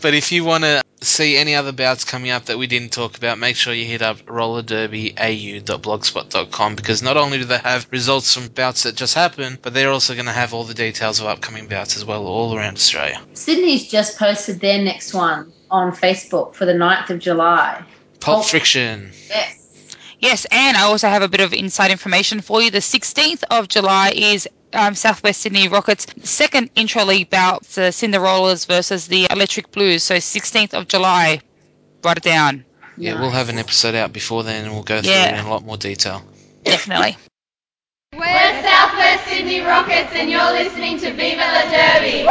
[0.00, 3.16] but if you want to see any other bouts coming up that we didn't talk
[3.16, 8.46] about, make sure you hit up rollerderbyau.blogspot.com because not only do they have results from
[8.48, 11.66] bouts that just happened, but they're also going to have all the details of upcoming
[11.66, 13.20] bouts as well all around Australia.
[13.34, 17.82] Sydney's just posted their next one on Facebook for the 9th of July.
[18.20, 19.10] Pulp Friction.
[19.28, 19.56] Yes.
[20.18, 22.70] Yes, and I also have a bit of inside information for you.
[22.70, 28.66] The 16th of July is um, Southwest Sydney Rockets' second intra league bout, the Cinderollas
[28.66, 30.02] versus the Electric Blues.
[30.02, 31.40] So 16th of July,
[32.04, 32.64] write it down.
[32.98, 35.34] Yeah, we'll have an episode out before then and we'll go through Yeah.
[35.36, 36.22] it in a lot more detail.
[36.64, 37.16] Definitely.
[38.12, 42.26] We're Southwest Sydney Rockets and you're listening to Viva la Derby.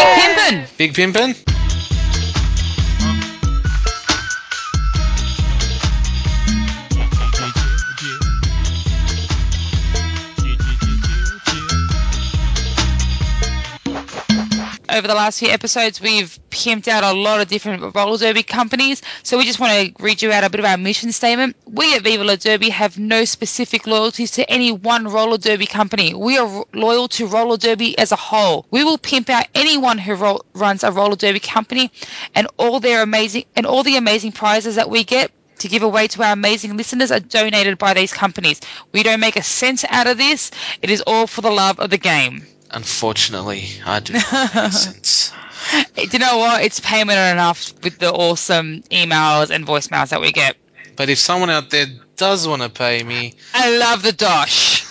[0.00, 0.76] Big Pimpin'!
[0.78, 1.36] Big Pimpin'?
[14.92, 19.02] Over the last few episodes, we've pimped out a lot of different roller derby companies.
[19.22, 21.56] So we just want to read you out a bit of our mission statement.
[21.66, 26.14] We at Viva La Derby have no specific loyalties to any one roller derby company.
[26.14, 28.66] We are loyal to roller derby as a whole.
[28.70, 31.90] We will pimp out anyone who ro- runs a roller derby company
[32.34, 35.30] and all their amazing and all the amazing prizes that we get
[35.60, 38.60] to give away to our amazing listeners are donated by these companies.
[38.92, 40.50] We don't make a cent out of this.
[40.82, 42.46] It is all for the love of the game.
[42.72, 44.18] Unfortunately, I do
[44.70, 45.32] sense.
[45.96, 46.62] Do you know what?
[46.62, 50.56] It's payment enough with the awesome emails and voicemails that we get.
[50.96, 51.86] But if someone out there
[52.16, 54.84] does want to pay me, I love the dosh.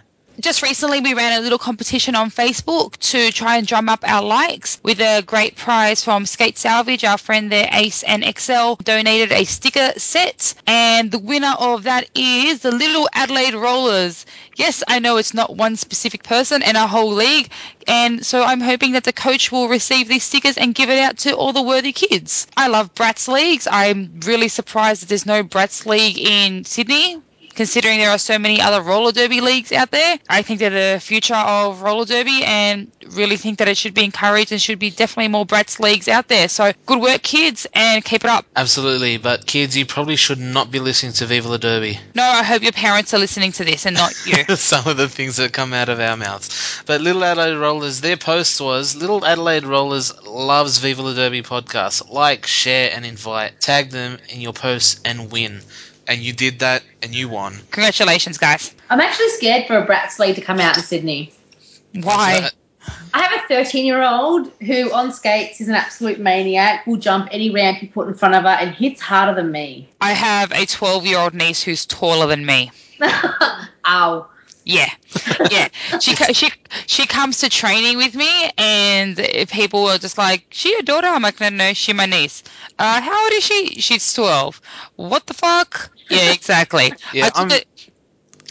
[0.40, 4.22] Just recently, we ran a little competition on Facebook to try and drum up our
[4.22, 7.04] likes with a great prize from Skate Salvage.
[7.04, 12.08] Our friend there, Ace and Excel, donated a sticker set, and the winner of that
[12.14, 14.24] is the Little Adelaide Rollers.
[14.56, 17.50] Yes, I know it's not one specific person and a whole league,
[17.86, 21.18] and so I'm hoping that the coach will receive these stickers and give it out
[21.18, 22.46] to all the worthy kids.
[22.56, 23.68] I love Brats leagues.
[23.70, 27.20] I'm really surprised that there's no Brats league in Sydney
[27.54, 30.18] considering there are so many other roller derby leagues out there.
[30.28, 34.04] I think they're the future of roller derby and really think that it should be
[34.04, 36.48] encouraged and should be definitely more Brats leagues out there.
[36.48, 38.46] So good work, kids, and keep it up.
[38.56, 39.16] absolutely.
[39.18, 41.98] But kids, you probably should not be listening to Viva la Derby.
[42.14, 44.44] No, I hope your parents are listening to this and not you.
[44.56, 46.82] Some of the things that come out of our mouths.
[46.86, 52.10] But Little Adelaide Rollers, their post was Little Adelaide Rollers loves Viva la Derby podcast.
[52.10, 53.60] Like, share, and invite.
[53.60, 55.60] Tag them in your posts and win.
[56.10, 57.54] And you did that, and you won.
[57.70, 58.74] Congratulations, guys.
[58.90, 61.32] I'm actually scared for a Brats league to come out in Sydney.
[61.94, 62.50] Why?
[63.14, 67.28] I have a 13 year old who on skates is an absolute maniac, will jump
[67.30, 69.88] any ramp you put in front of her and hits harder than me.
[70.00, 72.72] I have a 12 year old niece who's taller than me.
[73.86, 74.26] Ow.
[74.64, 74.90] Yeah,
[75.50, 75.68] yeah.
[76.00, 76.48] She she
[76.86, 79.16] she comes to training with me, and
[79.50, 82.42] people are just like, "She your daughter?" I'm like, "No, no, she my niece."
[82.78, 83.80] Uh, how old is she?
[83.80, 84.60] She's twelve.
[84.96, 85.90] What the fuck?
[86.10, 86.92] Yeah, exactly.
[87.12, 87.68] Yeah, I took I'm- it-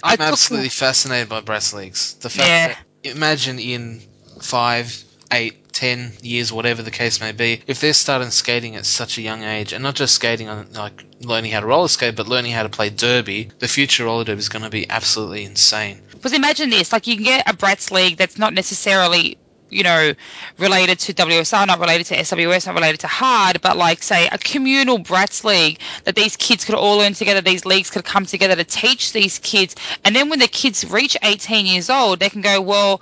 [0.03, 2.13] I I'm took- absolutely fascinated by breast leagues.
[2.15, 2.67] The fact Yeah.
[2.69, 2.77] that
[3.15, 4.01] imagine in
[4.41, 9.17] five, eight, ten years, whatever the case may be, if they're starting skating at such
[9.17, 12.27] a young age, and not just skating on like learning how to roller skate, but
[12.27, 16.01] learning how to play derby, the future roller derby is going to be absolutely insane.
[16.11, 19.37] Because imagine this: like you can get a Brats league that's not necessarily,
[19.69, 20.13] you know,
[20.57, 24.37] related to WSR, not related to SWS, not related to hard, but like say a
[24.37, 27.41] communal brats league that these kids could all learn together.
[27.41, 31.15] These leagues could come together to teach these kids, and then when the kids reach
[31.21, 33.01] 18 years old, they can go, well,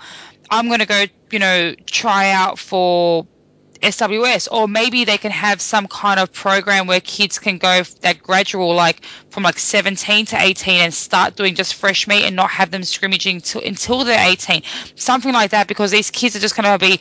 [0.49, 3.27] I'm going to go, you know, try out for
[3.81, 8.21] SWS, or maybe they can have some kind of program where kids can go that
[8.21, 12.49] gradual, like from like 17 to 18, and start doing just fresh meat and not
[12.49, 14.63] have them scrimmaging till, until they're 18,
[14.95, 16.99] something like that, because these kids are just going to be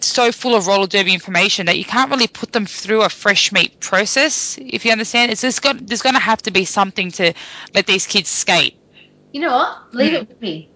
[0.00, 3.52] so full of roller derby information that you can't really put them through a fresh
[3.52, 4.58] meat process.
[4.60, 7.32] If you understand, it's just got there's going to have to be something to
[7.74, 8.76] let these kids skate.
[9.32, 9.94] You know what?
[9.94, 10.70] Leave it with me.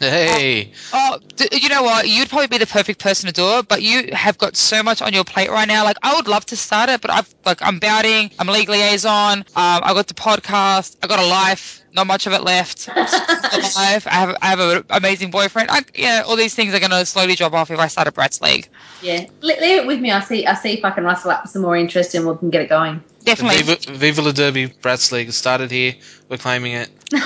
[0.00, 2.08] Hey, Oh, d- you know what?
[2.08, 5.02] You'd probably be the perfect person to do it, but you have got so much
[5.02, 5.84] on your plate right now.
[5.84, 8.68] Like, I would love to start it, but I've like I'm bouting, I'm a league
[8.70, 12.88] liaison, um, I got the podcast, I got a life, not much of it left.
[12.96, 14.06] I have
[14.40, 15.70] I have an amazing boyfriend.
[15.70, 18.40] I, yeah, all these things are gonna slowly drop off if I start a Brats
[18.40, 18.68] league.
[19.02, 19.26] Yeah.
[19.42, 20.10] Le- leave it with me.
[20.10, 22.50] I'll see I'll see if I can rustle up some more interest and we can
[22.50, 23.02] get it going.
[23.24, 23.62] Definitely.
[23.62, 25.94] Viva, Viva la Derby Brats League started here.
[26.28, 26.90] We're claiming it.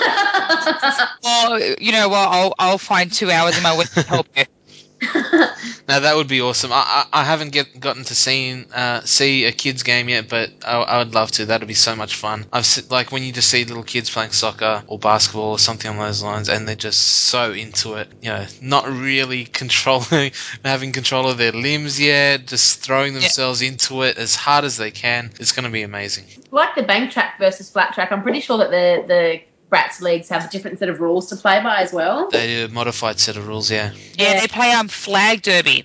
[1.22, 2.28] Well, you know what?
[2.28, 4.44] I'll I'll find two hours in my week to help you.
[5.86, 6.72] Now that would be awesome.
[6.72, 10.50] I I, I haven't get gotten to see uh, see a kids game yet, but
[10.66, 11.44] I, I would love to.
[11.44, 12.46] That'd be so much fun.
[12.52, 15.90] I've se- like when you just see little kids playing soccer or basketball or something
[15.90, 18.08] on those lines, and they're just so into it.
[18.22, 20.32] You know, not really controlling,
[20.64, 24.90] having control of their limbs yet, just throwing themselves into it as hard as they
[24.90, 25.30] can.
[25.38, 26.24] It's going to be amazing.
[26.50, 29.40] like the bank track versus flat track, I'm pretty sure that the the
[29.74, 32.30] Brats leagues have a different set of rules to play by as well.
[32.30, 33.90] They do a modified set of rules, yeah.
[34.16, 35.84] Yeah, they play um flag derby.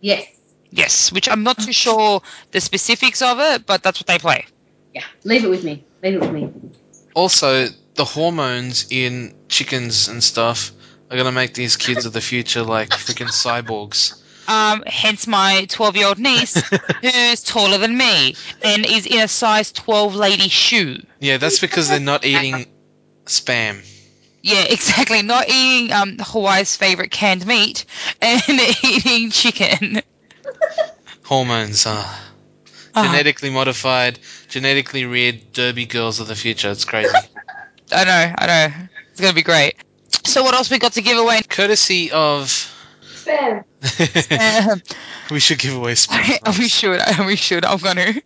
[0.00, 0.28] Yes.
[0.70, 4.46] Yes, which I'm not too sure the specifics of it, but that's what they play.
[4.94, 5.84] Yeah, leave it with me.
[6.04, 6.48] Leave it with me.
[7.14, 7.66] Also,
[7.96, 10.70] the hormones in chickens and stuff
[11.10, 14.22] are going to make these kids of the future like freaking cyborgs.
[14.46, 16.54] Um, hence my 12 year old niece,
[17.02, 21.02] who's taller than me and is in a size 12 lady shoe.
[21.18, 22.66] Yeah, that's because they're not eating
[23.26, 23.82] spam.
[24.42, 25.22] Yeah, exactly.
[25.22, 27.86] Not eating um, Hawaii's favorite canned meat
[28.20, 28.42] and
[28.84, 30.02] eating chicken.
[31.22, 32.04] Hormones are
[32.94, 34.18] genetically modified,
[34.48, 36.70] genetically reared derby girls of the future.
[36.70, 37.08] It's crazy.
[37.92, 38.74] I know, I know.
[39.10, 39.76] It's going to be great.
[40.24, 41.40] So, what else we got to give away?
[41.48, 42.48] Courtesy of.
[43.02, 43.64] Spam.
[45.30, 46.58] we should give away spam.
[46.58, 47.00] we should.
[47.26, 47.64] We should.
[47.64, 48.20] I'm going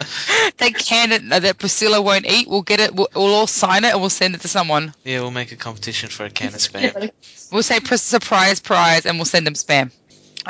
[0.00, 0.52] to.
[0.58, 2.94] that can that, that Priscilla won't eat, we'll get it.
[2.94, 4.94] We'll, we'll all sign it and we'll send it to someone.
[5.04, 7.10] Yeah, we'll make a competition for a can of spam.
[7.52, 9.92] We'll say pr- surprise prize and we'll send them spam.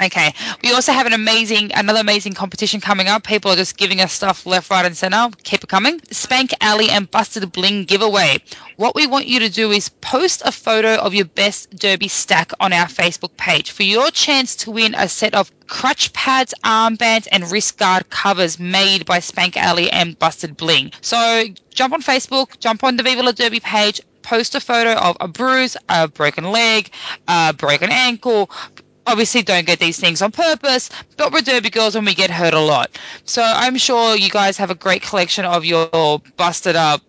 [0.02, 0.32] Okay.
[0.62, 3.24] We also have an amazing, another amazing competition coming up.
[3.24, 5.28] People are just giving us stuff left, right, and center.
[5.42, 6.00] Keep it coming.
[6.10, 8.38] Spank Alley and Busted Bling giveaway.
[8.76, 12.52] What we want you to do is post a photo of your best derby stack
[12.60, 17.28] on our Facebook page for your chance to win a set of crutch pads, armbands,
[17.30, 20.92] and wrist guard covers made by Spank Alley and Busted Bling.
[21.00, 25.16] So jump on Facebook, jump on the Viva La Derby page, post a photo of
[25.20, 26.90] a bruise, a broken leg,
[27.28, 28.50] a broken ankle.
[29.10, 32.54] Obviously, don't get these things on purpose, but we're derby girls and we get hurt
[32.54, 32.96] a lot.
[33.24, 37.02] So I'm sure you guys have a great collection of your busted up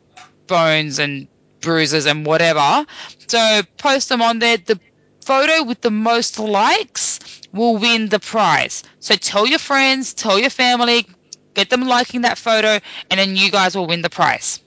[0.48, 1.28] bones and
[1.62, 2.88] bruises and whatever.
[3.28, 4.58] So post them on there.
[4.58, 4.80] The
[5.24, 7.20] photo with the most likes
[7.54, 8.82] will win the prize.
[9.00, 11.08] So tell your friends, tell your family,
[11.54, 12.80] get them liking that photo,
[13.12, 14.60] and then you guys will win the prize.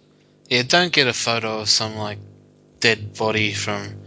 [0.48, 2.18] Yeah, don't get a photo of some like
[2.78, 4.03] dead body from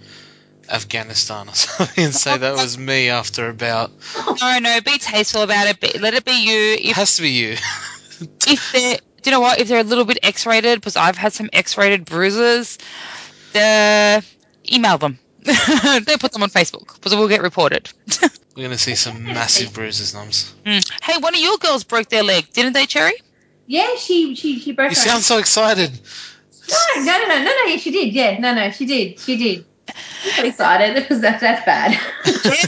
[0.70, 3.92] Afghanistan or something and say that was me after about.
[4.42, 5.80] No, no, be tasteful about it.
[5.80, 6.74] Be, let it be you.
[6.74, 7.56] If, It has to be you.
[8.48, 9.60] if they're, do you know what?
[9.60, 12.78] If they're a little bit X-rated, because I've had some X-rated bruises,
[13.56, 14.22] uh,
[14.72, 15.20] email them.
[15.44, 17.90] Don't put them on Facebook, because it will get reported.
[18.56, 20.54] We're gonna see some massive bruises, Noms.
[20.66, 20.90] Mm.
[21.04, 23.14] Hey, one of your girls broke their leg, didn't they, Cherry?
[23.68, 24.92] Yeah, she she she broke.
[24.92, 25.92] You her sound so excited.
[26.70, 27.64] No, no, no, no, no, no.
[27.68, 28.14] Yeah, she did.
[28.14, 29.20] Yeah, no, no, she did.
[29.20, 29.66] She did.
[30.38, 31.92] Excited because that's that's bad.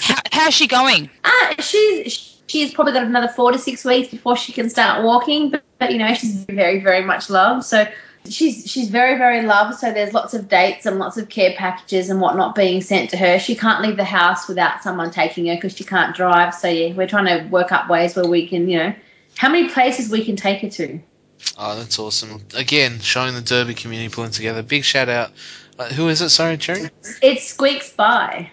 [0.02, 1.10] How, how's she going?
[1.24, 5.52] Uh, she's she's probably got another four to six weeks before she can start walking.
[5.52, 7.66] But, but you know, she's very very much loved.
[7.66, 7.88] So
[8.30, 9.78] she's she's very very loved.
[9.80, 13.18] So there's lots of dates and lots of care packages and whatnot being sent to
[13.18, 13.40] her.
[13.40, 16.54] She can't leave the house without someone taking her because she can't drive.
[16.56, 18.96] So yeah, we're trying to work up ways where we can you know
[19.38, 21.00] how many places we can take her to.
[21.58, 22.42] Oh, that's awesome.
[22.54, 24.62] Again, showing the Derby community pulling together.
[24.62, 25.32] Big shout out.
[25.80, 26.30] Uh, who is it?
[26.30, 26.90] Sorry, Cherry?
[27.22, 28.52] It's Squeaks by.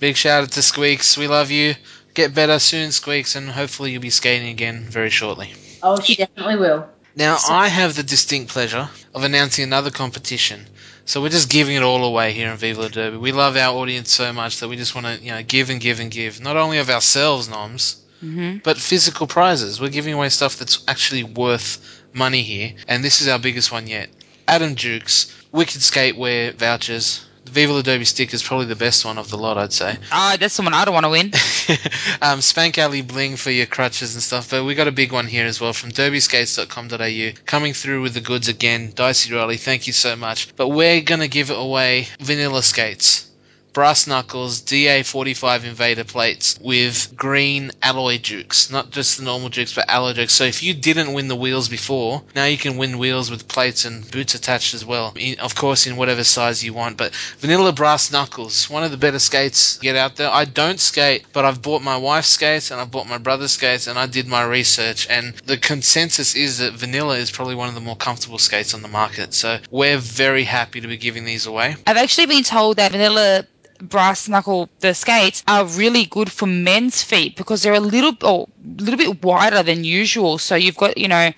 [0.00, 1.16] Big shout out to Squeaks.
[1.18, 1.74] We love you.
[2.14, 5.52] Get better soon, Squeaks, and hopefully you'll be skating again very shortly.
[5.82, 6.88] Oh, she definitely will.
[7.16, 10.66] Now, I have the distinct pleasure of announcing another competition.
[11.04, 13.18] So we're just giving it all away here in Viva La Derby.
[13.18, 15.80] We love our audience so much that we just want to, you know, give and
[15.80, 16.40] give and give.
[16.40, 18.58] Not only of ourselves, noms, Mm-hmm.
[18.64, 19.80] but physical prizes.
[19.82, 23.86] We're giving away stuff that's actually worth money here, and this is our biggest one
[23.86, 24.08] yet.
[24.48, 27.24] Atom Dukes, Wicked Skatewear vouchers.
[27.44, 29.96] The Viva La Derby stick is probably the best one of the lot, I'd say.
[30.10, 31.30] Ah, that's the one I don't want to win.
[32.22, 35.28] um, Spank Alley bling for your crutches and stuff, but we got a big one
[35.28, 37.42] here as well from derbyskates.com.au.
[37.46, 38.90] Coming through with the goods again.
[38.96, 40.56] Dicey Riley, thank you so much.
[40.56, 43.30] But we're going to give it away vanilla skates.
[43.74, 48.70] Brass knuckles, DA45 invader plates with green alloy jukes.
[48.70, 50.32] Not just the normal jukes, but alloy jukes.
[50.32, 53.84] So if you didn't win the wheels before, now you can win wheels with plates
[53.84, 55.12] and boots attached as well.
[55.16, 56.96] In, of course, in whatever size you want.
[56.96, 60.30] But vanilla brass knuckles, one of the better skates get out there.
[60.30, 63.88] I don't skate, but I've bought my wife's skates and I've bought my brother's skates
[63.88, 65.08] and I did my research.
[65.10, 68.82] And the consensus is that vanilla is probably one of the more comfortable skates on
[68.82, 69.34] the market.
[69.34, 71.74] So we're very happy to be giving these away.
[71.88, 73.44] I've actually been told that vanilla
[73.78, 78.48] brass knuckle the skates are really good for men's feet because they're a little or
[78.78, 80.38] little bit wider than usual.
[80.38, 81.30] So you've got you know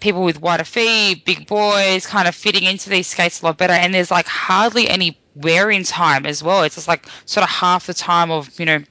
[0.00, 3.72] people with wider feet, big boys, kind of fitting into these skates a lot better.
[3.72, 6.62] And there's like hardly any wearing time as well.
[6.62, 8.82] It's just like sort of half the time of you know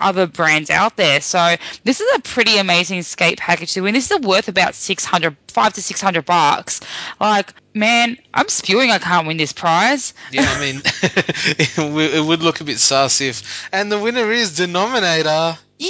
[0.00, 1.20] other brands out there.
[1.20, 3.94] So this is a pretty amazing skate package to win.
[3.94, 6.80] This is worth about 600, five to 600 bucks.
[7.20, 10.14] Like, man, I'm spewing I can't win this prize.
[10.32, 13.68] Yeah, I mean, it would look a bit sassy if.
[13.72, 15.58] And the winner is Denominator.
[15.78, 15.88] Yay!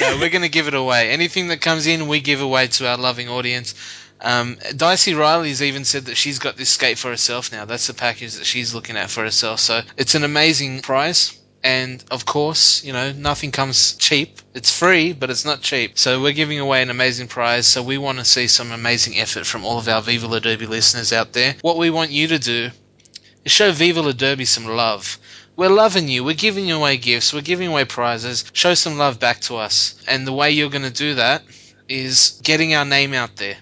[0.00, 1.10] No, we're going to give it away.
[1.10, 3.74] Anything that comes in, we give away to our loving audience.
[4.20, 7.64] Um, Dicey Riley's even said that she's got this skate for herself now.
[7.64, 9.60] That's the package that she's looking at for herself.
[9.60, 11.38] So it's an amazing prize.
[11.66, 14.38] And of course, you know, nothing comes cheap.
[14.54, 15.98] It's free, but it's not cheap.
[15.98, 17.66] So we're giving away an amazing prize.
[17.66, 20.66] So we want to see some amazing effort from all of our Viva La Derby
[20.66, 21.56] listeners out there.
[21.62, 22.70] What we want you to do
[23.44, 25.18] is show Viva La Derby some love.
[25.56, 26.22] We're loving you.
[26.22, 27.34] We're giving away gifts.
[27.34, 28.44] We're giving away prizes.
[28.52, 29.96] Show some love back to us.
[30.06, 31.42] And the way you're going to do that
[31.88, 33.56] is getting our name out there.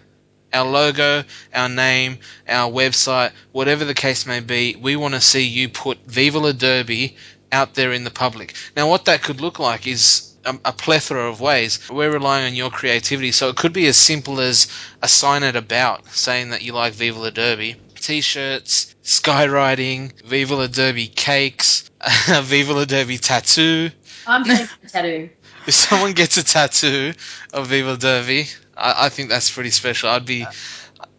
[0.53, 2.19] Our logo, our name,
[2.49, 6.53] our website, whatever the case may be, we want to see you put Viva La
[6.53, 7.17] Derby
[7.55, 8.55] out there in the public.
[8.77, 11.79] Now, what that could look like is a, a plethora of ways.
[11.89, 14.67] We're relying on your creativity, so it could be as simple as
[15.03, 20.67] a sign at about saying that you like Viva La Derby, t-shirts, skywriting, Viva La
[20.67, 21.89] Derby cakes,
[22.29, 23.91] a Viva La Derby tattoo.
[24.27, 25.31] I'm taking a tattoo.
[25.67, 27.13] If someone gets a tattoo
[27.53, 30.11] of Viva La Derby, I, I think that's pretty special.
[30.11, 30.45] I'd be,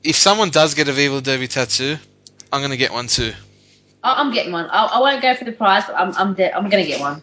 [0.04, 1.98] if someone does get a Viva La Derby tattoo,
[2.52, 3.34] I'm gonna get one too.
[4.06, 4.68] I- I'm getting one.
[4.70, 7.22] I, I won't go for the prize, but I'm I'm, de- I'm gonna get one.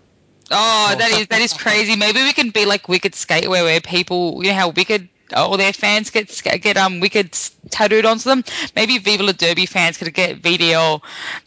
[0.50, 1.96] Oh, that is that is crazy.
[1.96, 5.72] Maybe we can be like Wicked Skatewear, where people, you know how Wicked, all their
[5.72, 6.28] fans get
[6.60, 7.32] get um Wicked
[7.70, 8.44] tattooed onto them.
[8.76, 11.00] Maybe Viva La Derby fans could get VDL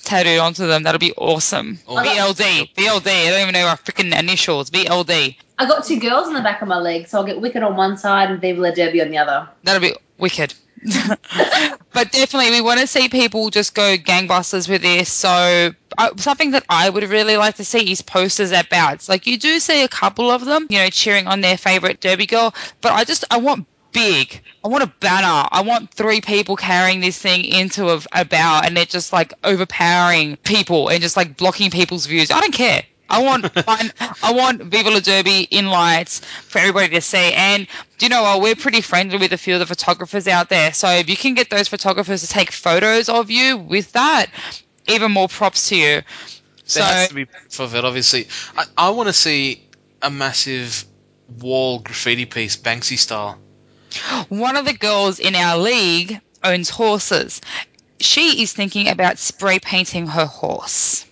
[0.03, 0.83] tattooed onto them.
[0.83, 1.77] That'll be awesome.
[1.87, 3.07] Oh, VLD, VLD.
[3.07, 4.71] I don't even know our freaking initials.
[4.71, 5.35] VLD.
[5.59, 7.75] I got two girls in the back of my leg, so I'll get Wicked on
[7.75, 9.47] one side and Viva La Derby on the other.
[9.63, 10.53] That'll be wicked.
[11.93, 15.11] but definitely, we want to see people just go gangbusters with this.
[15.11, 19.09] So, uh, something that I would really like to see is posters at bouts.
[19.09, 22.25] Like, you do see a couple of them, you know, cheering on their favorite Derby
[22.25, 24.41] girl, but I just, I want big.
[24.63, 25.47] I want a banner.
[25.51, 30.35] I want three people carrying this thing into a, a and they're just like overpowering
[30.37, 32.29] people and just like blocking people's views.
[32.29, 32.83] I don't care.
[33.09, 33.91] I want fun,
[34.23, 37.33] I want Viva La Derby in lights for everybody to see.
[37.33, 37.67] And
[37.97, 38.41] do you know what?
[38.41, 40.73] We're pretty friendly with a few of the photographers out there.
[40.73, 44.27] So if you can get those photographers to take photos of you with that,
[44.87, 45.83] even more props to you.
[45.83, 46.03] There
[46.65, 48.27] So has to be proof of it, obviously.
[48.57, 49.63] I, I want to see
[50.01, 50.85] a massive
[51.39, 53.39] wall graffiti piece, Banksy style.
[54.29, 57.41] one of the girls in our league owns horses.
[57.99, 61.05] She is thinking about spray painting her horse.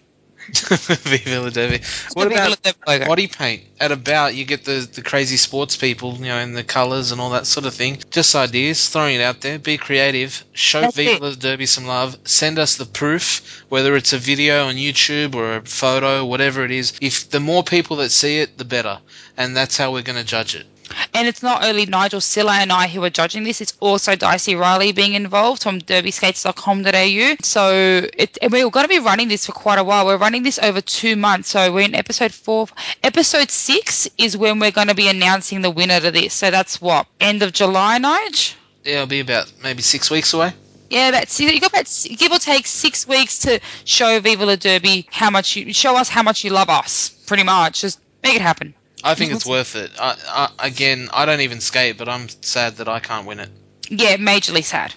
[1.04, 1.82] Viva La Derby.
[2.14, 3.64] What about body paint?
[3.84, 7.20] At about, you get the, the crazy sports people, you know, and the colours and
[7.20, 7.98] all that sort of thing.
[8.12, 9.60] Just ideas, throwing it out there.
[9.60, 10.46] Be creative.
[10.54, 11.40] Show That's Viva it.
[11.40, 12.18] Derby some love.
[12.24, 16.72] Send us the proof, whether it's a video on YouTube or a photo, whatever it
[16.72, 16.94] is.
[17.02, 19.00] If the more people that see it, the better.
[19.36, 20.66] And that's how we're going to judge it.
[21.14, 24.56] And it's not only Nigel Silla and I who are judging this, it's also Dicey
[24.56, 27.36] Riley being involved from derbyskates.com.au.
[27.42, 30.06] So it, and we're going to be running this for quite a while.
[30.06, 31.50] We're running this over two months.
[31.50, 32.68] So we're in episode four.
[33.04, 33.73] Episode six
[34.18, 36.34] is when we're going to be announcing the winner to this.
[36.34, 37.08] So that's what?
[37.20, 38.56] End of July, Nige?
[38.84, 40.54] Yeah, it'll be about maybe six weeks away.
[40.90, 45.08] Yeah, that's you got about give or take six weeks to show Viva La Derby
[45.10, 47.10] how much you show us how much you love us.
[47.26, 48.76] Pretty much, just make it happen.
[49.04, 49.92] I think it's worth it.
[50.00, 50.16] I,
[50.60, 53.50] I, again, I don't even skate, but I'm sad that I can't win it.
[53.90, 54.94] Yeah, majorly sad.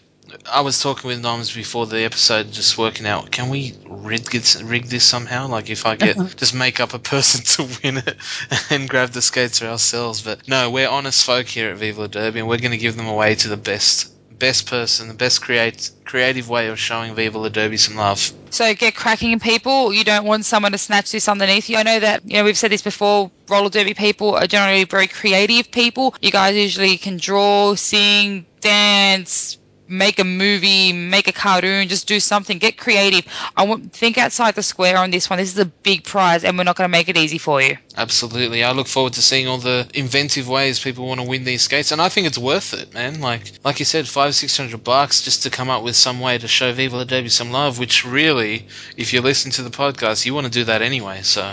[0.51, 3.31] I was talking with Noms before the episode, just working out.
[3.31, 5.49] Can we rig this, rig this somehow?
[5.49, 8.17] Like if I get just make up a person to win it
[8.71, 10.23] and grab the skates for ourselves.
[10.23, 12.97] But no, we're honest folk here at Viva La Derby, and we're going to give
[12.97, 17.39] them away to the best, best person, the best create creative way of showing Viva
[17.39, 18.33] La Derby some love.
[18.51, 19.93] So get cracking, people.
[19.93, 21.77] You don't want someone to snatch this underneath you.
[21.77, 23.31] I know that you know we've said this before.
[23.49, 26.15] Roller derby people are generally very creative people.
[26.21, 29.59] You guys usually can draw, sing, dance,
[29.89, 32.59] make a movie, make a cartoon, just do something.
[32.59, 33.25] Get creative.
[33.57, 35.39] I want think outside the square on this one.
[35.39, 37.77] This is a big prize, and we're not going to make it easy for you.
[37.97, 38.65] Absolutely.
[38.65, 41.93] I look forward to seeing all the inventive ways people want to win these skates,
[41.93, 43.21] and I think it's worth it, man.
[43.21, 46.39] Like, like you said, five, six hundred bucks just to come up with some way
[46.39, 47.79] to show Viva La Derby some love.
[47.79, 51.23] Which really, if you listen to the podcast, you want to do that anyway.
[51.23, 51.53] So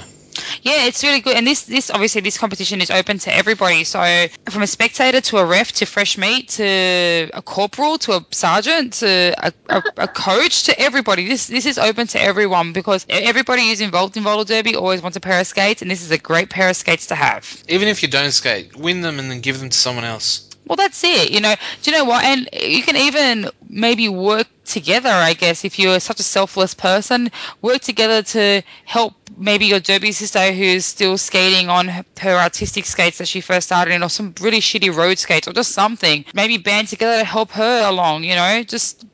[0.62, 3.84] Yeah, it's really good, and this this obviously this competition is open to everybody.
[3.84, 8.26] So from a spectator to a ref to fresh meat to a corporal to a
[8.32, 11.28] sergeant to a, a, a coach to everybody.
[11.28, 15.18] This this is open to everyone because everybody who's involved in roller derby always wants
[15.18, 17.64] a pair of skates, and this is a great pair of skates to have.
[17.68, 20.50] Even if you don't skate, win them and then give them to someone else.
[20.66, 21.32] Well, that's it.
[21.32, 22.24] You know, do you know what?
[22.24, 25.10] And you can even maybe work together.
[25.10, 27.30] I guess if you're such a selfless person,
[27.62, 32.86] work together to help maybe your derby sister who's still skating on her her artistic
[32.86, 36.26] skates that she first started in, or some really shitty road skates, or just something.
[36.34, 38.24] Maybe band together to help her along.
[38.24, 39.06] You know, just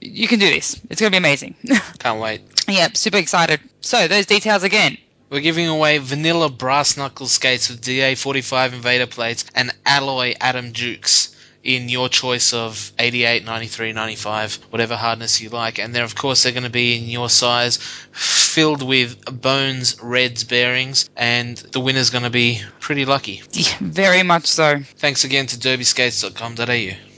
[0.00, 0.80] you can do this.
[0.90, 1.54] It's gonna be amazing.
[1.98, 2.42] Can't wait.
[2.68, 3.60] yep, super excited.
[3.80, 4.98] So those details again.
[5.28, 11.35] We're giving away vanilla brass knuckle skates with DA45 Invader plates and alloy Atom Dukes
[11.66, 15.78] in your choice of 88, 93, 95, whatever hardness you like.
[15.80, 17.78] And they're, of course, they're going to be in your size,
[18.12, 23.42] filled with bones, reds, bearings, and the winner's going to be pretty lucky.
[23.80, 24.78] Very much so.
[24.98, 27.15] Thanks again to derbyskates.com.au.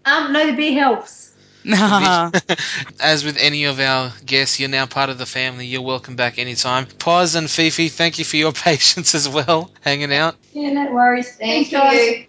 [0.07, 1.20] Um, no, the beer helps.
[3.01, 5.67] As with any of our guests, you're now part of the family.
[5.67, 6.87] You're welcome back anytime.
[6.99, 10.37] Paz and Fifi, thank you for your patience as well, hanging out.
[10.53, 11.37] Yeah, no worries.
[11.37, 12.19] Thank Thanks, guys.
[12.19, 12.27] you.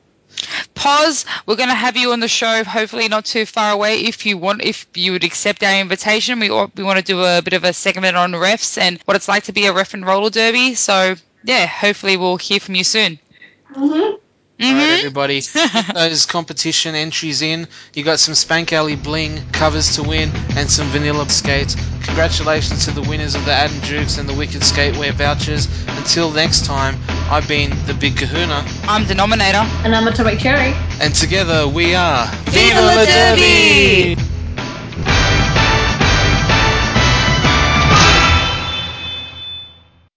[0.73, 1.25] Paz.
[1.45, 3.99] We're going to have you on the show, hopefully not too far away.
[4.01, 7.23] If you want, if you would accept our invitation, we al- we want to do
[7.23, 9.93] a bit of a segment on refs and what it's like to be a ref
[9.93, 10.73] in roller derby.
[10.75, 13.19] So yeah, hopefully we'll hear from you soon.
[13.73, 14.15] Mm-hmm.
[14.61, 14.97] All right, mm-hmm.
[14.99, 15.41] everybody.
[15.41, 17.67] Get those competition entries in.
[17.95, 21.75] You got some Spank Alley bling covers to win and some vanilla skates.
[22.03, 25.67] Congratulations to the winners of the Atom Jukes and the Wicked Skatewear vouchers.
[25.97, 26.95] Until next time,
[27.31, 29.63] I've been the Big Kahuna, I'm Denominator.
[29.83, 30.73] And I'm Atomic Cherry.
[31.01, 34.40] and together we are Viva la Derby!